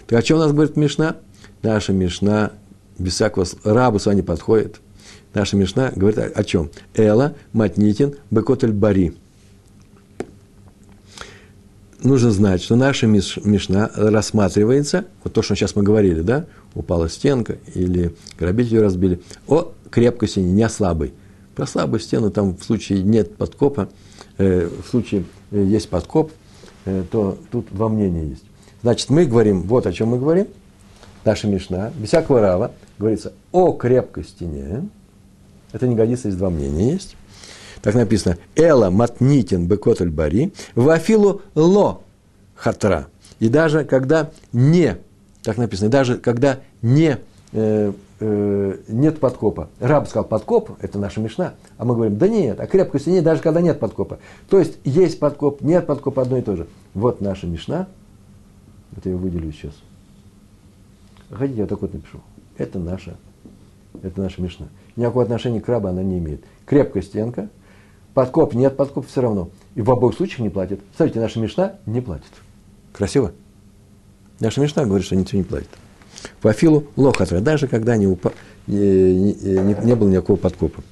Так 0.06 0.18
о 0.18 0.22
чем 0.22 0.38
у 0.38 0.40
нас 0.40 0.52
говорит 0.52 0.76
Мишна? 0.76 1.16
Наша 1.62 1.92
Мишна 1.92 2.52
без 2.98 3.14
всякого 3.14 3.46
рабу 3.64 3.98
с 3.98 4.06
вами 4.06 4.20
подходит. 4.20 4.80
Наша 5.32 5.56
Мишна 5.56 5.92
говорит 5.94 6.18
о, 6.18 6.26
о 6.26 6.44
чем? 6.44 6.70
Эла, 6.94 7.34
Матнитин, 7.52 8.14
Бекотель 8.30 8.72
Бари. 8.72 9.14
Нужно 12.02 12.30
знать, 12.30 12.62
что 12.62 12.76
наша 12.76 13.06
Мишна 13.06 13.90
рассматривается, 13.94 15.06
вот 15.24 15.32
то, 15.32 15.40
что 15.40 15.54
сейчас 15.54 15.74
мы 15.74 15.82
говорили, 15.82 16.20
да, 16.20 16.44
упала 16.74 17.08
стенка 17.08 17.56
или 17.74 18.14
грабители 18.38 18.76
разбили, 18.76 19.22
о 19.48 19.72
крепкой 19.90 20.28
стене, 20.28 20.52
не 20.52 20.62
о 20.62 20.68
слабой. 20.68 21.14
Про 21.54 21.66
слабую 21.66 22.00
стену 22.00 22.30
там 22.30 22.56
в 22.56 22.62
случае 22.62 23.02
нет 23.02 23.36
подкопа, 23.36 23.88
в 24.38 24.88
случае 24.88 25.24
э, 25.50 25.62
есть 25.62 25.88
подкоп, 25.88 26.32
э, 26.84 27.04
то 27.10 27.38
тут 27.50 27.66
во 27.70 27.88
мнении 27.88 28.30
есть. 28.30 28.44
Значит, 28.82 29.10
мы 29.10 29.24
говорим, 29.24 29.62
вот 29.62 29.86
о 29.86 29.92
чем 29.92 30.08
мы 30.08 30.18
говорим, 30.18 30.48
наша 31.24 31.46
Мишна, 31.46 31.90
без 31.96 32.08
всякого 32.08 32.40
рава, 32.40 32.72
говорится 32.98 33.32
о 33.52 33.72
крепкой 33.72 34.24
стене, 34.24 34.88
это 35.72 35.88
не 35.88 35.94
годится, 35.94 36.28
есть 36.28 36.38
два 36.38 36.50
мнения 36.50 36.92
есть. 36.92 37.16
Так 37.82 37.94
написано. 37.94 38.38
Эла 38.56 38.90
матнитин 38.90 39.66
бекотель 39.66 40.10
бари, 40.10 40.52
вафилу 40.74 41.42
ло 41.54 42.02
хатра. 42.54 43.08
И 43.40 43.48
даже 43.48 43.84
когда 43.84 44.30
не, 44.52 44.96
так 45.42 45.58
написано, 45.58 45.90
даже 45.90 46.16
когда 46.16 46.60
не, 46.80 47.18
э, 47.52 47.92
э, 48.20 48.78
нет 48.88 49.20
подкопа. 49.20 49.68
Раб 49.80 50.08
сказал, 50.08 50.24
подкоп– 50.24 50.70
это 50.80 50.98
наша 50.98 51.20
мешна. 51.20 51.54
А 51.76 51.84
мы 51.84 51.94
говорим, 51.94 52.18
да 52.18 52.28
нет, 52.28 52.60
а 52.60 52.66
крепкости 52.66 53.10
нет, 53.10 53.24
даже 53.24 53.42
когда 53.42 53.60
нет 53.60 53.80
подкопа. 53.80 54.18
То 54.48 54.58
есть, 54.58 54.78
есть 54.84 55.18
подкоп, 55.18 55.60
нет 55.62 55.86
подкопа, 55.86 56.22
одно 56.22 56.38
и 56.38 56.42
то 56.42 56.56
же. 56.56 56.66
Вот 56.94 57.20
наша 57.20 57.46
мешна. 57.46 57.88
Вот 58.92 59.04
я 59.04 59.12
ее 59.12 59.16
выделю 59.16 59.50
сейчас. 59.52 59.74
Хотите, 61.30 61.60
я 61.60 61.66
так 61.66 61.80
вот 61.80 61.92
напишу. 61.92 62.20
Это 62.56 62.78
наша, 62.78 63.16
это 64.02 64.20
наша 64.20 64.40
мешна 64.40 64.68
никакого 64.96 65.24
отношения 65.24 65.60
к 65.60 65.68
рабу 65.68 65.88
она 65.88 66.02
не 66.02 66.18
имеет. 66.18 66.44
Крепкая 66.66 67.02
стенка, 67.02 67.48
подкоп 68.14 68.54
нет, 68.54 68.76
подкоп 68.76 69.06
все 69.06 69.22
равно. 69.22 69.50
И 69.74 69.82
в 69.82 69.90
обоих 69.90 70.14
случаях 70.16 70.40
не 70.40 70.50
платит. 70.50 70.80
Смотрите, 70.96 71.20
наша 71.20 71.40
мешна 71.40 71.76
не 71.86 72.00
платит. 72.00 72.30
Красиво? 72.92 73.32
Наша 74.40 74.60
мешна 74.60 74.84
говорит, 74.84 75.06
что 75.06 75.16
ничего 75.16 75.38
не 75.38 75.44
платит. 75.44 75.68
По 76.40 76.52
филу 76.52 76.86
лохатра, 76.96 77.40
даже 77.40 77.66
когда 77.66 77.96
не, 77.96 78.06
упа, 78.06 78.32
не, 78.66 79.32
не, 79.32 79.76
не 79.84 79.94
было 79.94 80.08
никакого 80.08 80.36
подкопа. 80.36 80.82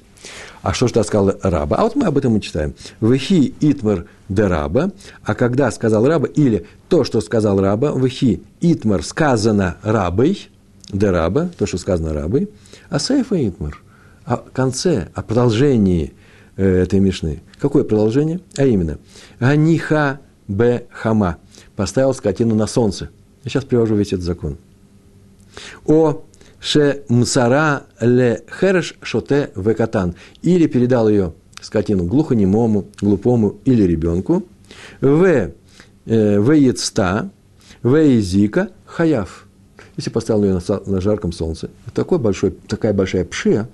А 0.61 0.73
что 0.73 0.87
же 0.87 1.03
сказал 1.03 1.33
раба? 1.41 1.75
А 1.77 1.83
вот 1.83 1.95
мы 1.95 2.05
об 2.05 2.17
этом 2.17 2.37
и 2.37 2.41
читаем. 2.41 2.73
Вехи 3.01 3.53
итмар 3.59 4.05
де 4.29 4.47
раба, 4.47 4.91
а 5.23 5.35
когда 5.35 5.69
сказал 5.71 6.07
раба, 6.07 6.27
или 6.27 6.65
то, 6.87 7.03
что 7.03 7.19
сказал 7.19 7.59
раба, 7.59 7.91
вехи 7.91 8.41
итмар 8.61 9.03
сказано 9.03 9.75
рабой, 9.83 10.49
де 10.91 11.09
раба, 11.09 11.49
то, 11.57 11.65
что 11.65 11.77
сказано 11.77 12.13
рабой, 12.13 12.49
а 12.89 12.99
сейфа 12.99 13.35
итмар, 13.47 13.81
о 14.25 14.37
конце, 14.37 15.09
о 15.13 15.21
продолжении 15.21 16.13
э, 16.55 16.83
этой 16.83 17.01
мишны. 17.01 17.41
Какое 17.59 17.83
продолжение? 17.83 18.39
А 18.55 18.65
именно, 18.65 18.99
Ганиха 19.41 20.21
б 20.47 20.85
хама, 20.91 21.37
поставил 21.75 22.13
скотину 22.13 22.55
на 22.55 22.67
солнце. 22.67 23.09
Я 23.43 23.49
сейчас 23.49 23.65
привожу 23.65 23.95
весь 23.95 24.13
этот 24.13 24.21
закон. 24.21 24.57
О 25.85 26.23
ше 26.59 27.03
мсара 27.09 27.83
ле 27.99 28.43
хереш 28.59 28.95
шоте 29.01 29.51
векатан. 29.55 30.15
Или 30.41 30.67
передал 30.67 31.09
ее 31.09 31.33
скотину 31.61 32.05
глухонемому, 32.05 32.85
глупому 33.01 33.57
или 33.65 33.83
ребенку. 33.83 34.43
В 35.01 35.51
э, 36.05 36.39
в 36.39 36.51
яцта, 36.51 37.29
в 37.81 37.95
язика 37.95 38.69
хаяв. 38.85 39.47
Если 39.97 40.09
поставил 40.09 40.43
ее 40.43 40.53
на, 40.53 40.79
на 40.85 41.01
жарком 41.01 41.31
солнце, 41.31 41.69
такой 41.93 42.17
большой, 42.17 42.51
такая 42.67 42.93
большая 42.93 43.25
пшия, 43.25 43.69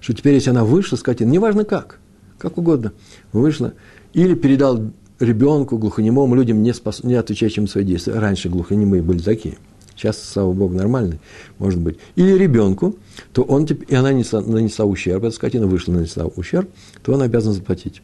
что 0.00 0.12
теперь, 0.12 0.34
если 0.34 0.50
она 0.50 0.64
вышла, 0.64 0.96
скотина, 0.96 1.30
неважно 1.30 1.64
как, 1.64 1.98
как 2.38 2.58
угодно, 2.58 2.92
вышла, 3.32 3.72
или 4.12 4.34
передал 4.34 4.90
ребенку, 5.18 5.78
глухонемому, 5.78 6.34
людям, 6.34 6.62
не, 6.62 6.74
спас, 6.74 7.02
не 7.04 7.14
отвечающим 7.14 7.66
свои 7.68 7.84
действия. 7.84 8.14
Раньше 8.14 8.48
глухонемые 8.48 9.02
были 9.02 9.18
такие. 9.18 9.58
Сейчас, 9.98 10.22
слава 10.22 10.52
богу, 10.52 10.74
нормальные, 10.74 11.18
может 11.58 11.80
быть. 11.80 11.98
Или 12.14 12.38
ребенку, 12.38 12.94
то 13.32 13.42
он, 13.42 13.64
и 13.64 13.94
она 13.96 14.12
нанесла, 14.12 14.40
нанесла 14.40 14.84
ущерб, 14.84 15.24
эта 15.24 15.34
скотина 15.34 15.66
вышла, 15.66 15.92
нанесла 15.92 16.26
ущерб, 16.26 16.70
то 17.02 17.14
он 17.14 17.22
обязан 17.22 17.52
заплатить. 17.52 18.00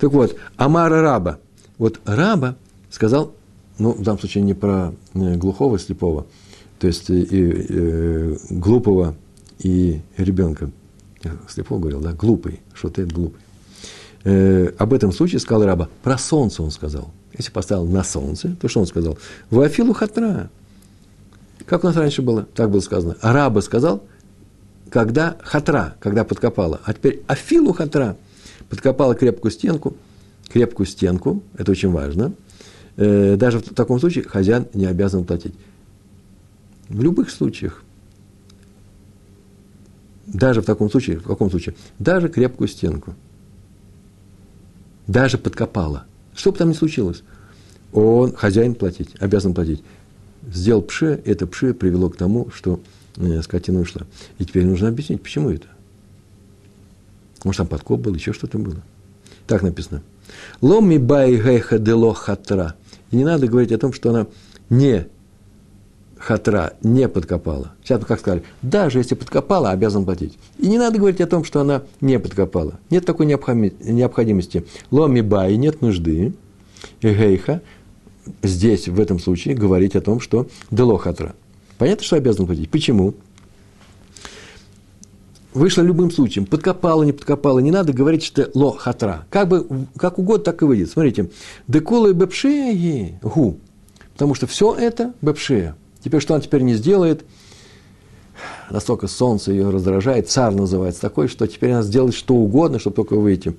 Так 0.00 0.12
вот, 0.12 0.34
Амара 0.56 1.00
раба. 1.00 1.38
Вот 1.78 2.00
раба 2.04 2.56
сказал, 2.90 3.34
ну, 3.78 3.92
в 3.92 4.02
данном 4.02 4.18
случае 4.18 4.42
не 4.42 4.54
про 4.54 4.92
э, 5.14 5.36
глухого, 5.36 5.78
слепого, 5.78 6.26
то 6.80 6.88
есть 6.88 7.08
и, 7.08 7.20
и, 7.20 7.66
и 7.68 8.36
глупого 8.50 9.14
и 9.60 10.00
ребенка. 10.16 10.72
Слепого 11.48 11.78
говорил, 11.78 12.00
да, 12.00 12.14
глупый, 12.14 12.60
что 12.74 12.88
ты 12.88 13.06
глупый. 13.06 13.40
Э, 14.24 14.72
об 14.76 14.92
этом 14.92 15.12
случае 15.12 15.38
сказал 15.38 15.64
раба. 15.64 15.88
Про 16.02 16.18
солнце 16.18 16.64
он 16.64 16.72
сказал. 16.72 17.12
Если 17.36 17.52
поставил 17.52 17.86
на 17.86 18.02
солнце, 18.02 18.56
то 18.60 18.66
что 18.66 18.80
он 18.80 18.86
сказал? 18.86 19.16
Вафилу 19.50 19.92
хатра. 19.92 20.50
Как 21.68 21.84
у 21.84 21.86
нас 21.86 21.96
раньше 21.96 22.22
было? 22.22 22.44
Так 22.54 22.70
было 22.70 22.80
сказано. 22.80 23.16
Раба 23.20 23.60
сказал, 23.60 24.02
когда 24.90 25.36
хатра, 25.42 25.96
когда 26.00 26.24
подкопала. 26.24 26.80
А 26.84 26.94
теперь 26.94 27.22
афилу 27.26 27.72
хатра. 27.72 28.16
Подкопала 28.70 29.14
крепкую 29.14 29.50
стенку, 29.50 29.94
крепкую 30.48 30.86
стенку, 30.86 31.42
это 31.56 31.70
очень 31.70 31.90
важно. 31.90 32.32
Э, 32.96 33.36
даже 33.36 33.60
в 33.60 33.74
таком 33.74 33.98
случае 33.98 34.24
хозяин 34.24 34.66
не 34.74 34.84
обязан 34.86 35.24
платить. 35.24 35.54
В 36.88 37.02
любых 37.02 37.30
случаях. 37.30 37.82
Даже 40.26 40.60
в 40.60 40.64
таком 40.66 40.90
случае, 40.90 41.18
в 41.18 41.24
каком 41.24 41.50
случае? 41.50 41.74
Даже 41.98 42.28
крепкую 42.28 42.68
стенку. 42.68 43.14
Даже 45.06 45.38
подкопала. 45.38 46.04
Что 46.34 46.52
бы 46.52 46.58
там 46.58 46.68
ни 46.68 46.74
случилось, 46.74 47.22
он, 47.92 48.34
хозяин 48.34 48.74
платить, 48.74 49.14
обязан 49.18 49.54
платить. 49.54 49.82
Сделал 50.52 50.82
пше, 50.82 51.20
это 51.24 51.46
пше 51.46 51.74
привело 51.74 52.08
к 52.10 52.16
тому, 52.16 52.48
что 52.54 52.80
э, 53.16 53.42
скотина 53.42 53.80
ушла. 53.80 54.02
И 54.38 54.44
теперь 54.44 54.64
нужно 54.64 54.88
объяснить, 54.88 55.22
почему 55.22 55.50
это. 55.50 55.66
Может, 57.44 57.58
там 57.58 57.66
подкоп 57.66 58.00
был, 58.00 58.14
еще 58.14 58.32
что-то 58.32 58.58
было. 58.58 58.82
Так 59.46 59.62
написано. 59.62 60.02
Ломи 60.60 60.98
бай 60.98 61.36
гейха 61.36 61.78
дело 61.78 62.14
хатра. 62.14 62.74
И 63.10 63.16
не 63.16 63.24
надо 63.24 63.46
говорить 63.46 63.72
о 63.72 63.78
том, 63.78 63.92
что 63.92 64.10
она 64.10 64.26
не 64.68 65.06
хатра, 66.18 66.74
не 66.82 67.08
подкопала. 67.08 67.72
Сейчас 67.82 68.04
как 68.04 68.20
сказали, 68.20 68.42
даже 68.60 68.98
если 68.98 69.14
подкопала, 69.14 69.70
обязан 69.70 70.04
платить. 70.04 70.38
И 70.58 70.66
не 70.66 70.78
надо 70.78 70.98
говорить 70.98 71.20
о 71.20 71.26
том, 71.26 71.44
что 71.44 71.60
она 71.60 71.82
не 72.00 72.18
подкопала. 72.18 72.74
Нет 72.90 73.06
такой 73.06 73.26
необходимости. 73.26 74.66
Ломи 74.90 75.20
бай, 75.20 75.56
нет 75.56 75.80
нужды. 75.80 76.34
Гейха, 77.00 77.62
здесь, 78.42 78.88
в 78.88 79.00
этом 79.00 79.18
случае, 79.18 79.54
говорить 79.54 79.96
о 79.96 80.00
том, 80.00 80.20
что 80.20 80.48
дело 80.70 80.98
хатра. 80.98 81.34
Понятно, 81.78 82.04
что 82.04 82.16
обязан 82.16 82.46
платить. 82.46 82.70
Почему? 82.70 83.14
Вышло 85.54 85.82
любым 85.82 86.10
случаем, 86.10 86.46
подкопала, 86.46 87.02
не 87.04 87.12
подкопала, 87.12 87.58
не 87.58 87.70
надо 87.70 87.92
говорить, 87.92 88.22
что 88.22 88.50
ло 88.54 88.76
хатра. 88.76 89.26
Как, 89.30 89.48
бы, 89.48 89.66
как 89.96 90.18
угодно, 90.18 90.44
так 90.44 90.62
и 90.62 90.64
выйдет. 90.64 90.90
Смотрите, 90.90 91.30
деколы 91.66 92.12
бепшеи 92.12 93.18
гу, 93.22 93.58
потому 94.12 94.34
что 94.34 94.46
все 94.46 94.74
это 94.74 95.14
бепшея. 95.22 95.74
Теперь 96.04 96.20
что 96.20 96.34
он 96.34 96.42
теперь 96.42 96.62
не 96.62 96.74
сделает? 96.74 97.24
Настолько 98.70 99.08
солнце 99.08 99.52
ее 99.52 99.70
раздражает, 99.70 100.28
царь 100.28 100.54
называется 100.54 101.00
такой, 101.00 101.28
что 101.28 101.46
теперь 101.46 101.72
она 101.72 101.82
сделает 101.82 102.14
что 102.14 102.34
угодно, 102.34 102.78
чтобы 102.78 102.96
только 102.96 103.14
выйти. 103.16 103.56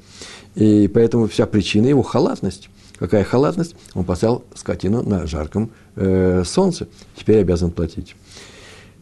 И 0.55 0.87
поэтому 0.87 1.27
вся 1.27 1.45
причина 1.47 1.87
его 1.87 2.03
халатность. 2.03 2.69
Какая 2.99 3.23
халатность? 3.23 3.75
Он 3.93 4.03
поставил 4.03 4.43
скотину 4.53 5.01
на 5.01 5.25
жарком 5.25 5.71
э, 5.95 6.43
солнце. 6.45 6.89
Теперь 7.15 7.39
обязан 7.39 7.71
платить. 7.71 8.15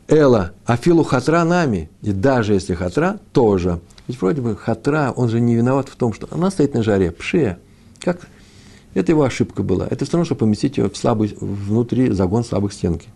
Эла, 0.07 0.51
афилу 0.65 1.03
хатра 1.03 1.43
нами. 1.43 1.89
И 2.03 2.11
даже 2.11 2.53
если 2.53 2.75
хатра, 2.75 3.19
тоже. 3.33 3.79
Ведь 4.07 4.21
вроде 4.21 4.41
бы 4.41 4.55
хатра, 4.55 5.11
он 5.15 5.29
же 5.29 5.39
не 5.39 5.55
виноват 5.55 5.89
в 5.89 5.95
том, 5.95 6.13
что 6.13 6.27
она 6.31 6.51
стоит 6.51 6.75
на 6.75 6.83
жаре. 6.83 7.11
Пше. 7.11 7.57
Как? 7.99 8.27
Это 8.93 9.11
его 9.11 9.23
ошибка 9.23 9.63
была. 9.63 9.87
Это 9.89 10.05
все 10.05 10.13
равно, 10.13 10.25
чтобы 10.25 10.39
поместить 10.39 10.77
ее 10.77 10.89
в 10.89 10.95
слабый, 10.95 11.35
внутри 11.41 12.11
загон 12.11 12.43
слабых 12.43 12.73
стенки. 12.73 13.09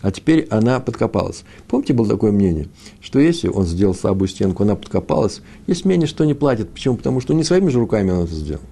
А 0.00 0.12
теперь 0.12 0.46
она 0.48 0.80
подкопалась. 0.80 1.42
Помните, 1.68 1.92
было 1.92 2.08
такое 2.08 2.32
мнение, 2.32 2.68
что 3.00 3.18
если 3.18 3.48
он 3.48 3.66
сделал 3.66 3.94
слабую 3.94 4.28
стенку, 4.28 4.62
она 4.62 4.76
подкопалась, 4.76 5.42
есть 5.66 5.84
мнение, 5.84 6.06
что 6.06 6.24
не 6.24 6.32
платит. 6.32 6.70
Почему? 6.70 6.96
Потому 6.96 7.20
что 7.20 7.34
не 7.34 7.44
своими 7.44 7.68
же 7.68 7.80
руками 7.80 8.10
он 8.10 8.24
это 8.24 8.32
сделал. 8.32 8.62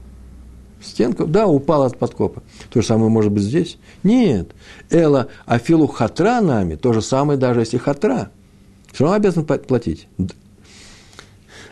Стенка, 0.80 1.26
да, 1.26 1.46
упала 1.46 1.86
от 1.86 1.98
подкопа. 1.98 2.42
То 2.70 2.80
же 2.80 2.86
самое 2.86 3.10
может 3.10 3.32
быть 3.32 3.42
здесь. 3.42 3.78
Нет. 4.02 4.52
Эла 4.90 5.28
Афилу 5.44 5.86
хатра 5.86 6.40
нами, 6.40 6.76
то 6.76 6.92
же 6.92 7.02
самое, 7.02 7.38
даже 7.38 7.60
если 7.60 7.78
хатра. 7.78 8.30
Все 8.92 9.04
равно 9.04 9.16
обязан 9.16 9.44
платить. 9.44 10.08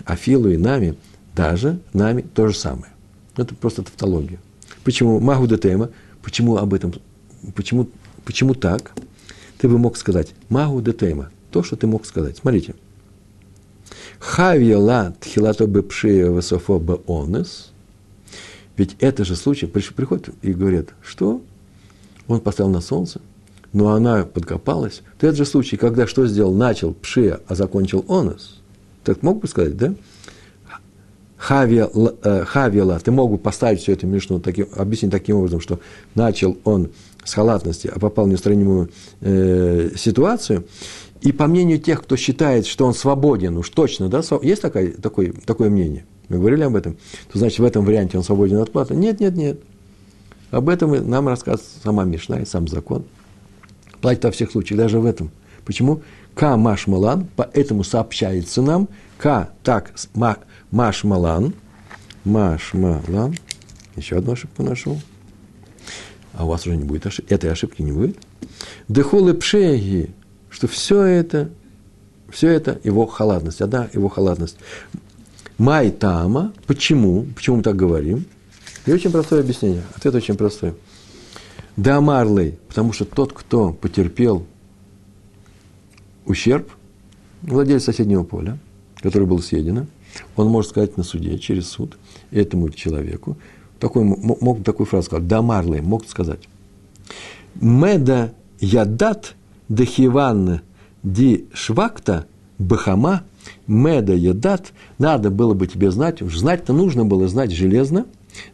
Афилу 0.04 0.48
и 0.48 0.56
нами, 0.56 0.96
даже 1.34 1.80
нами 1.92 2.22
то 2.22 2.48
же 2.48 2.54
самое. 2.54 2.92
Это 3.36 3.54
просто 3.54 3.82
тавтология. 3.82 4.40
Почему? 4.82 5.20
Магу 5.20 5.46
тема. 5.56 5.90
Почему 6.22 6.56
об 6.56 6.74
этом? 6.74 6.92
Почему, 7.54 7.88
почему 8.24 8.54
так? 8.54 8.92
Ты 9.58 9.68
бы 9.68 9.78
мог 9.78 9.96
сказать 9.96 10.34
магу 10.48 10.82
тема. 10.92 11.30
То, 11.50 11.62
что 11.62 11.76
ты 11.76 11.86
мог 11.86 12.06
сказать. 12.06 12.38
Смотрите. 12.38 12.74
Хавьела 14.18 15.14
тхилато 15.20 15.66
бепшия 15.66 16.30
высофо 16.30 16.82
онес– 17.06 17.70
ведь 18.76 18.96
это 19.00 19.24
же 19.24 19.36
случай, 19.36 19.66
приходят 19.66 20.28
и 20.42 20.52
говорят, 20.52 20.88
что 21.02 21.40
он 22.28 22.40
поставил 22.40 22.70
на 22.70 22.80
солнце, 22.80 23.20
но 23.72 23.88
она 23.88 24.24
подкопалась. 24.24 25.02
То 25.18 25.26
это 25.26 25.36
же 25.36 25.44
случай, 25.44 25.76
когда 25.76 26.06
что 26.06 26.26
сделал? 26.26 26.52
Начал 26.52 26.92
пше, 26.92 27.40
а 27.46 27.54
закончил 27.54 28.04
онос. 28.08 28.60
Так 29.04 29.22
мог 29.22 29.40
бы 29.40 29.48
сказать, 29.48 29.76
да? 29.76 29.94
Хавиала, 31.36 32.16
э, 32.22 33.00
ты 33.04 33.10
мог 33.10 33.30
бы 33.30 33.38
поставить 33.38 33.80
все 33.80 33.92
это 33.92 34.06
мишну, 34.06 34.40
таким, 34.40 34.68
объяснить 34.74 35.12
таким 35.12 35.36
образом, 35.36 35.60
что 35.60 35.80
начал 36.14 36.56
он 36.64 36.90
с 37.24 37.34
халатности, 37.34 37.90
а 37.94 37.98
попал 37.98 38.24
в 38.24 38.28
неустранимую 38.28 38.90
э, 39.20 39.90
ситуацию. 39.96 40.64
И 41.20 41.32
по 41.32 41.46
мнению 41.46 41.78
тех, 41.78 42.02
кто 42.02 42.16
считает, 42.16 42.66
что 42.66 42.86
он 42.86 42.94
свободен, 42.94 43.56
уж 43.58 43.68
точно, 43.68 44.08
да, 44.08 44.22
есть 44.42 44.62
такое, 44.62 44.92
такое, 44.92 45.32
такое 45.44 45.70
мнение– 45.70 46.04
мы 46.28 46.38
говорили 46.38 46.62
об 46.62 46.74
этом, 46.74 46.96
то 47.32 47.38
значит 47.38 47.58
в 47.58 47.64
этом 47.64 47.84
варианте 47.84 48.18
он 48.18 48.24
свободен 48.24 48.58
от 48.58 48.72
платы. 48.72 48.94
Нет, 48.94 49.20
нет, 49.20 49.36
нет. 49.36 49.60
Об 50.50 50.68
этом 50.68 51.08
нам 51.08 51.28
рассказывает 51.28 51.68
сама 51.82 52.04
Мишна 52.04 52.40
и 52.40 52.44
сам 52.44 52.68
закон. 52.68 53.04
Платит 54.00 54.24
во 54.24 54.30
всех 54.30 54.50
случаях, 54.50 54.78
даже 54.78 54.98
в 55.00 55.06
этом. 55.06 55.30
Почему? 55.64 56.02
Ка 56.34 56.56
маш 56.56 56.86
малан, 56.86 57.26
поэтому 57.34 57.82
сообщается 57.82 58.62
нам, 58.62 58.88
ка 59.18 59.50
так 59.62 59.92
ма, 60.14 60.36
маш 60.70 61.02
малан, 61.02 61.54
маш 62.24 62.74
малан, 62.74 63.34
еще 63.96 64.18
одну 64.18 64.32
ошибку 64.32 64.62
нашел. 64.62 65.00
А 66.34 66.44
у 66.44 66.48
вас 66.48 66.66
уже 66.66 66.76
не 66.76 66.84
будет 66.84 67.06
ошибки, 67.06 67.32
этой 67.32 67.50
ошибки 67.50 67.82
не 67.82 67.92
будет. 67.92 68.18
Дехулы 68.88 69.32
пшеги, 69.34 70.10
что 70.50 70.68
все 70.68 71.02
это, 71.02 71.50
все 72.30 72.50
это 72.50 72.78
его 72.84 73.06
халатность, 73.06 73.62
одна 73.62 73.88
его 73.92 74.08
халатность. 74.08 74.58
Май 75.58 75.90
тама. 75.90 76.52
Почему? 76.66 77.26
Почему 77.34 77.56
мы 77.56 77.62
так 77.62 77.76
говорим? 77.76 78.26
И 78.84 78.92
очень 78.92 79.10
простое 79.10 79.40
объяснение. 79.40 79.82
Ответ 79.94 80.14
очень 80.14 80.36
простой. 80.36 80.74
Да 81.76 82.00
марлей, 82.00 82.58
потому 82.68 82.92
что 82.92 83.04
тот, 83.04 83.32
кто 83.32 83.72
потерпел 83.72 84.46
ущерб, 86.24 86.70
владелец 87.42 87.84
соседнего 87.84 88.22
поля, 88.22 88.58
который 88.96 89.26
был 89.26 89.40
съедено, 89.40 89.86
он 90.36 90.48
может 90.48 90.70
сказать 90.70 90.96
на 90.96 91.02
суде, 91.02 91.38
через 91.38 91.68
суд, 91.68 91.98
этому 92.30 92.70
человеку, 92.70 93.36
такой, 93.78 94.04
мог 94.04 94.64
такую 94.64 94.86
фразу 94.86 95.06
сказать, 95.06 95.26
да 95.26 95.42
марлей, 95.42 95.80
мог 95.80 96.06
сказать. 96.08 96.48
Меда 97.54 98.32
ядат 98.60 99.34
Дехиван 99.68 100.60
ди 101.02 101.46
швакта 101.52 102.26
бахама 102.58 103.24
меда 103.66 104.12
едат. 104.12 104.72
Надо 104.98 105.30
было 105.30 105.54
бы 105.54 105.66
тебе 105.66 105.90
знать, 105.90 106.22
уж 106.22 106.36
знать-то 106.36 106.72
нужно 106.72 107.04
было 107.04 107.28
знать 107.28 107.52
железно. 107.52 108.06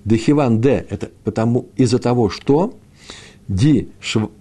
Дехиван 0.04 0.60
де– 0.60 0.86
это 0.90 1.10
потому, 1.24 1.68
из-за 1.76 1.98
того, 1.98 2.30
что 2.30 2.74
ди 3.48 3.88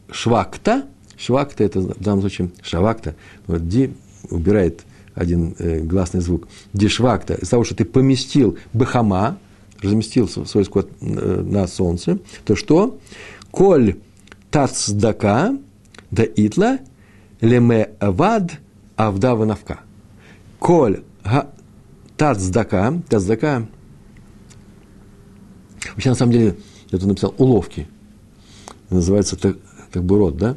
швакта, 0.10 0.84
швакта– 1.18 1.64
это 1.66 1.82
в 1.82 2.00
данном 2.00 2.22
случае 2.22 2.52
шавакта, 2.62 3.16
вот 3.48 3.68
ди 3.68 3.92
убирает 4.30 4.82
один 5.16 5.56
э, 5.58 5.80
гласный 5.80 6.22
звук, 6.22 6.48
ди 6.74 6.88
швакта, 6.88 7.34
из-за 7.36 7.52
того, 7.52 7.64
что 7.64 7.76
ты 7.76 7.86
поместил 7.86 8.58
бахама, 8.74 9.38
разместил 9.82 10.28
свой 10.28 10.64
скот 10.66 10.90
э, 11.02 11.44
на 11.46 11.68
солнце, 11.68 12.20
то 12.46 12.56
что? 12.56 13.00
Коль 13.50 13.96
тацдака 14.52 15.58
да 16.12 16.24
итла 16.36 16.80
леме 17.42 17.90
вад 18.00 18.52
авдава 18.96 19.46
навка. 19.46 19.80
Коль 20.62 21.02
тацдака, 22.18 23.02
тацдака, 23.10 23.68
вообще 25.92 26.10
на 26.10 26.16
самом 26.16 26.32
деле, 26.32 26.56
я 26.92 27.00
тут 27.00 27.08
написал 27.08 27.34
уловки, 27.38 27.88
называется 28.92 29.36
так, 29.36 29.58
так 29.92 30.04
бы 30.04 30.18
род, 30.18 30.38
да? 30.38 30.56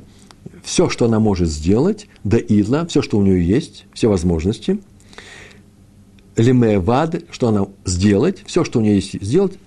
Все, 0.62 0.90
что 0.90 1.06
она 1.06 1.20
может 1.20 1.48
сделать, 1.48 2.06
да 2.22 2.36
идла, 2.36 2.86
все, 2.86 3.00
что 3.00 3.16
у 3.16 3.22
нее 3.22 3.44
есть, 3.44 3.86
все 3.94 4.08
возможности– 4.08 4.78
лиме 6.36 6.82
что 7.30 7.48
она 7.48 7.66
сделать, 7.84 8.42
все, 8.46 8.64
что 8.64 8.78
у 8.78 8.82
нее 8.82 8.96
есть 8.96 9.22
сделать, 9.22 9.58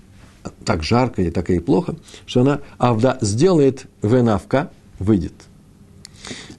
так 0.64 0.82
жарко 0.82 1.22
или 1.22 1.30
так 1.30 1.50
и 1.50 1.58
плохо, 1.58 1.96
что 2.26 2.42
она 2.42 2.60
авда 2.78 3.18
сделает 3.20 3.86
венавка, 4.02 4.70
выйдет. 4.98 5.32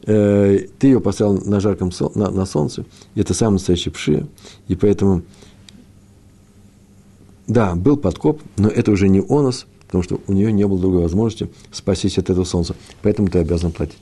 Э, 0.04 0.60
ты 0.80 0.88
ее 0.88 1.00
поставил 1.00 1.42
на 1.46 1.60
жарком 1.60 1.92
на, 2.16 2.32
на 2.32 2.46
солнце, 2.46 2.86
это 3.16 3.34
самый 3.34 3.54
настоящий 3.54 3.90
пши, 3.90 4.28
и 4.68 4.76
поэтому, 4.76 5.24
да, 7.48 7.76
был 7.76 7.98
подкоп, 7.98 8.42
но 8.58 8.70
это 8.70 8.92
уже 8.92 9.10
не 9.10 9.20
онос, 9.20 9.66
потому 9.86 10.04
что 10.04 10.20
у 10.28 10.34
нее 10.34 10.52
не 10.52 10.66
было 10.66 10.80
другой 10.80 11.02
возможности 11.02 11.50
спастись 11.72 12.18
от 12.18 12.30
этого 12.30 12.46
солнца, 12.46 12.76
поэтому 13.02 13.28
ты 13.28 13.40
обязан 13.40 13.72
платить. 13.72 14.00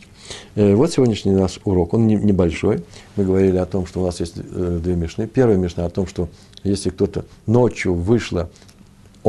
Э, 0.56 0.76
вот 0.76 0.92
сегодняшний 0.92 1.32
наш 1.32 1.60
урок, 1.64 1.94
он 1.94 2.08
небольшой. 2.08 2.84
Мы 3.16 3.26
говорили 3.26 3.58
о 3.58 3.66
том, 3.66 3.86
что 3.86 4.02
у 4.02 4.06
нас 4.06 4.20
есть 4.20 4.36
э, 4.38 4.80
две 4.82 4.96
мишны. 4.96 5.28
Первая 5.28 5.58
мишна 5.58 5.86
о 5.86 5.90
том, 5.90 6.08
что 6.08 6.30
если 6.64 6.90
кто-то 6.90 7.26
ночью 7.46 7.94
вышла 7.94 8.50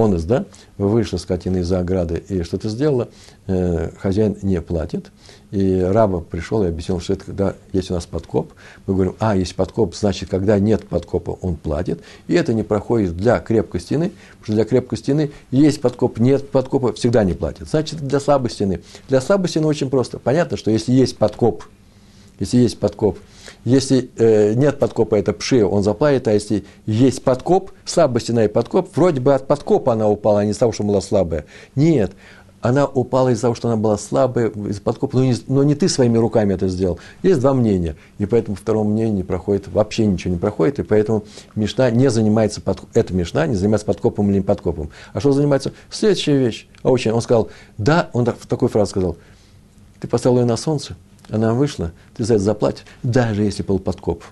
онес, 0.05 0.25
да, 0.25 0.45
вышла 0.77 1.17
скотина 1.19 1.59
из-за 1.59 1.81
ограды 1.81 2.23
и 2.29 2.43
что-то 2.43 2.69
сделала, 2.69 3.09
э, 3.47 3.91
хозяин 3.99 4.37
не 4.43 4.61
платит. 4.61 5.11
И 5.51 5.81
раба 5.81 6.21
пришел 6.21 6.63
и 6.63 6.69
объяснил, 6.69 7.01
что 7.01 7.15
это 7.15 7.25
когда 7.25 7.55
есть 7.73 7.91
у 7.91 7.95
нас 7.95 8.05
подкоп. 8.05 8.53
Мы 8.87 8.95
говорим, 8.95 9.17
а, 9.19 9.35
есть 9.35 9.55
подкоп, 9.55 9.95
значит, 9.95 10.29
когда 10.29 10.59
нет 10.59 10.87
подкопа, 10.87 11.31
он 11.41 11.57
платит. 11.57 12.03
И 12.27 12.35
это 12.35 12.53
не 12.53 12.63
проходит 12.63 13.17
для 13.17 13.39
крепкой 13.39 13.81
стены, 13.81 14.13
потому 14.33 14.45
что 14.45 14.53
для 14.53 14.65
крепкой 14.65 14.99
стены 14.99 15.31
есть 15.51 15.81
подкоп, 15.81 16.19
нет 16.19 16.51
подкопа, 16.51 16.93
всегда 16.93 17.25
не 17.25 17.33
платит. 17.33 17.69
Значит, 17.69 18.01
для 18.01 18.21
слабой 18.21 18.51
стены. 18.51 18.83
Для 19.09 19.23
слабой 19.23 19.49
стены 19.49 19.67
очень 19.67 19.89
просто. 19.89 20.19
Понятно, 20.19 20.59
что 20.59 20.71
если 20.71 20.93
есть 20.93 21.17
подкоп, 21.17 21.65
если 22.39 22.59
есть 22.59 22.79
подкоп, 22.79 23.19
если 23.65 24.11
э, 24.17 24.55
нет 24.55 24.79
подкопа, 24.79 25.17
это 25.17 25.33
пши, 25.33 25.65
он 25.65 25.83
заплатит, 25.83 26.29
а 26.29 26.33
если 26.33 26.65
есть 26.87 27.23
подкоп, 27.23 27.73
слабая 27.85 28.21
стена 28.21 28.45
и 28.45 28.49
подкоп, 28.49 28.89
вроде 28.97 29.21
бы 29.21 29.35
от 29.35 29.47
подкопа 29.47 29.93
она 29.93 30.09
упала, 30.09 30.41
а 30.41 30.45
не 30.45 30.53
из 30.53 30.57
того, 30.57 30.73
что 30.73 30.85
была 30.85 31.01
слабая. 31.01 31.45
Нет, 31.75 32.13
она 32.61 32.87
упала 32.87 33.29
из-за 33.31 33.43
того, 33.43 33.55
что 33.55 33.69
она 33.69 33.77
была 33.77 33.97
слабая, 33.99 34.49
из 34.49 34.81
подкопа, 34.81 35.19
но 35.19 35.25
не, 35.25 35.35
но 35.47 35.63
не 35.63 35.75
ты 35.75 35.89
своими 35.89 36.19
руками 36.19 36.55
это 36.55 36.69
сделал. 36.69 36.99
Есть 37.23 37.41
два 37.41 37.55
мнения, 37.55 37.97
и 38.19 38.27
поэтому 38.27 38.57
второму 38.57 38.91
мнению 38.91 39.15
не 39.15 39.23
проходит, 39.23 39.69
вообще 39.69 40.07
ничего 40.07 40.35
не 40.35 40.41
проходит, 40.41 40.81
и 40.81 40.83
поэтому 40.83 41.25
Мишна 41.55 41.91
не 41.91 42.11
занимается, 42.11 42.61
под, 42.61 42.81
эта 42.95 43.15
Мишна 43.15 43.47
не 43.47 43.55
занимается 43.55 43.87
подкопом 43.87 44.31
или 44.31 44.39
не 44.39 44.45
подкопом. 44.45 44.91
А 45.13 45.21
что 45.21 45.33
занимается? 45.33 45.73
Следующая 45.91 46.37
вещь. 46.37 46.69
А 46.83 46.91
очень, 46.91 47.13
он 47.13 47.21
сказал, 47.23 47.49
да, 47.77 48.11
он 48.13 48.25
в 48.25 48.47
такой 48.47 48.69
фразе 48.69 48.91
сказал, 48.91 49.17
ты 50.01 50.09
поставил 50.09 50.39
ее 50.39 50.45
на 50.45 50.57
солнце, 50.57 50.97
она 51.31 51.55
вышла, 51.55 51.93
ты 52.17 52.25
за 52.25 52.35
это 52.35 52.43
заплатишь, 52.43 52.85
даже 53.03 53.43
если 53.43 53.63
был 53.63 53.79
подкоп. 53.79 54.25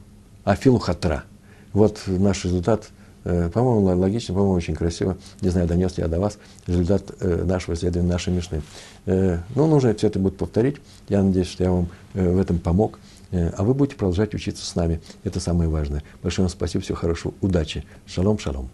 Афилу 0.44 0.78
хатра. 0.78 1.24
Вот 1.72 2.00
наш 2.06 2.44
результат– 2.44 2.88
Э, 3.28 3.50
по-моему, 3.52 3.98
логично, 3.98 4.34
по-моему, 4.34 4.54
очень 4.54 4.76
красиво. 4.76 5.16
Не 5.40 5.48
знаю, 5.48 5.66
донес 5.66 5.96
ли 5.96 6.04
я 6.04 6.08
до 6.08 6.20
вас 6.20 6.38
результат 6.68 7.10
э, 7.18 7.42
нашего 7.42 7.74
исследования, 7.74 8.08
нашей 8.08 8.32
Мишны. 8.32 8.62
Э, 9.04 9.40
ну, 9.56 9.66
нужно 9.66 9.92
все 9.94 10.06
это 10.06 10.20
будет 10.20 10.36
повторить. 10.36 10.76
Я 11.08 11.24
надеюсь, 11.24 11.48
что 11.48 11.64
я 11.64 11.72
вам 11.72 11.88
в 12.14 12.38
этом 12.40 12.60
помог. 12.60 13.00
А 13.32 13.64
вы 13.64 13.74
будете 13.74 13.96
продолжать 13.96 14.32
учиться 14.34 14.64
с 14.64 14.76
нами. 14.76 15.00
Это 15.24 15.40
самое 15.40 15.68
важное. 15.68 16.04
Большое 16.22 16.44
вам 16.44 16.50
спасибо, 16.50 16.84
всего 16.84 16.96
хорошего, 16.96 17.34
удачи. 17.40 17.84
Шалом, 18.06 18.38
шалом. 18.38 18.70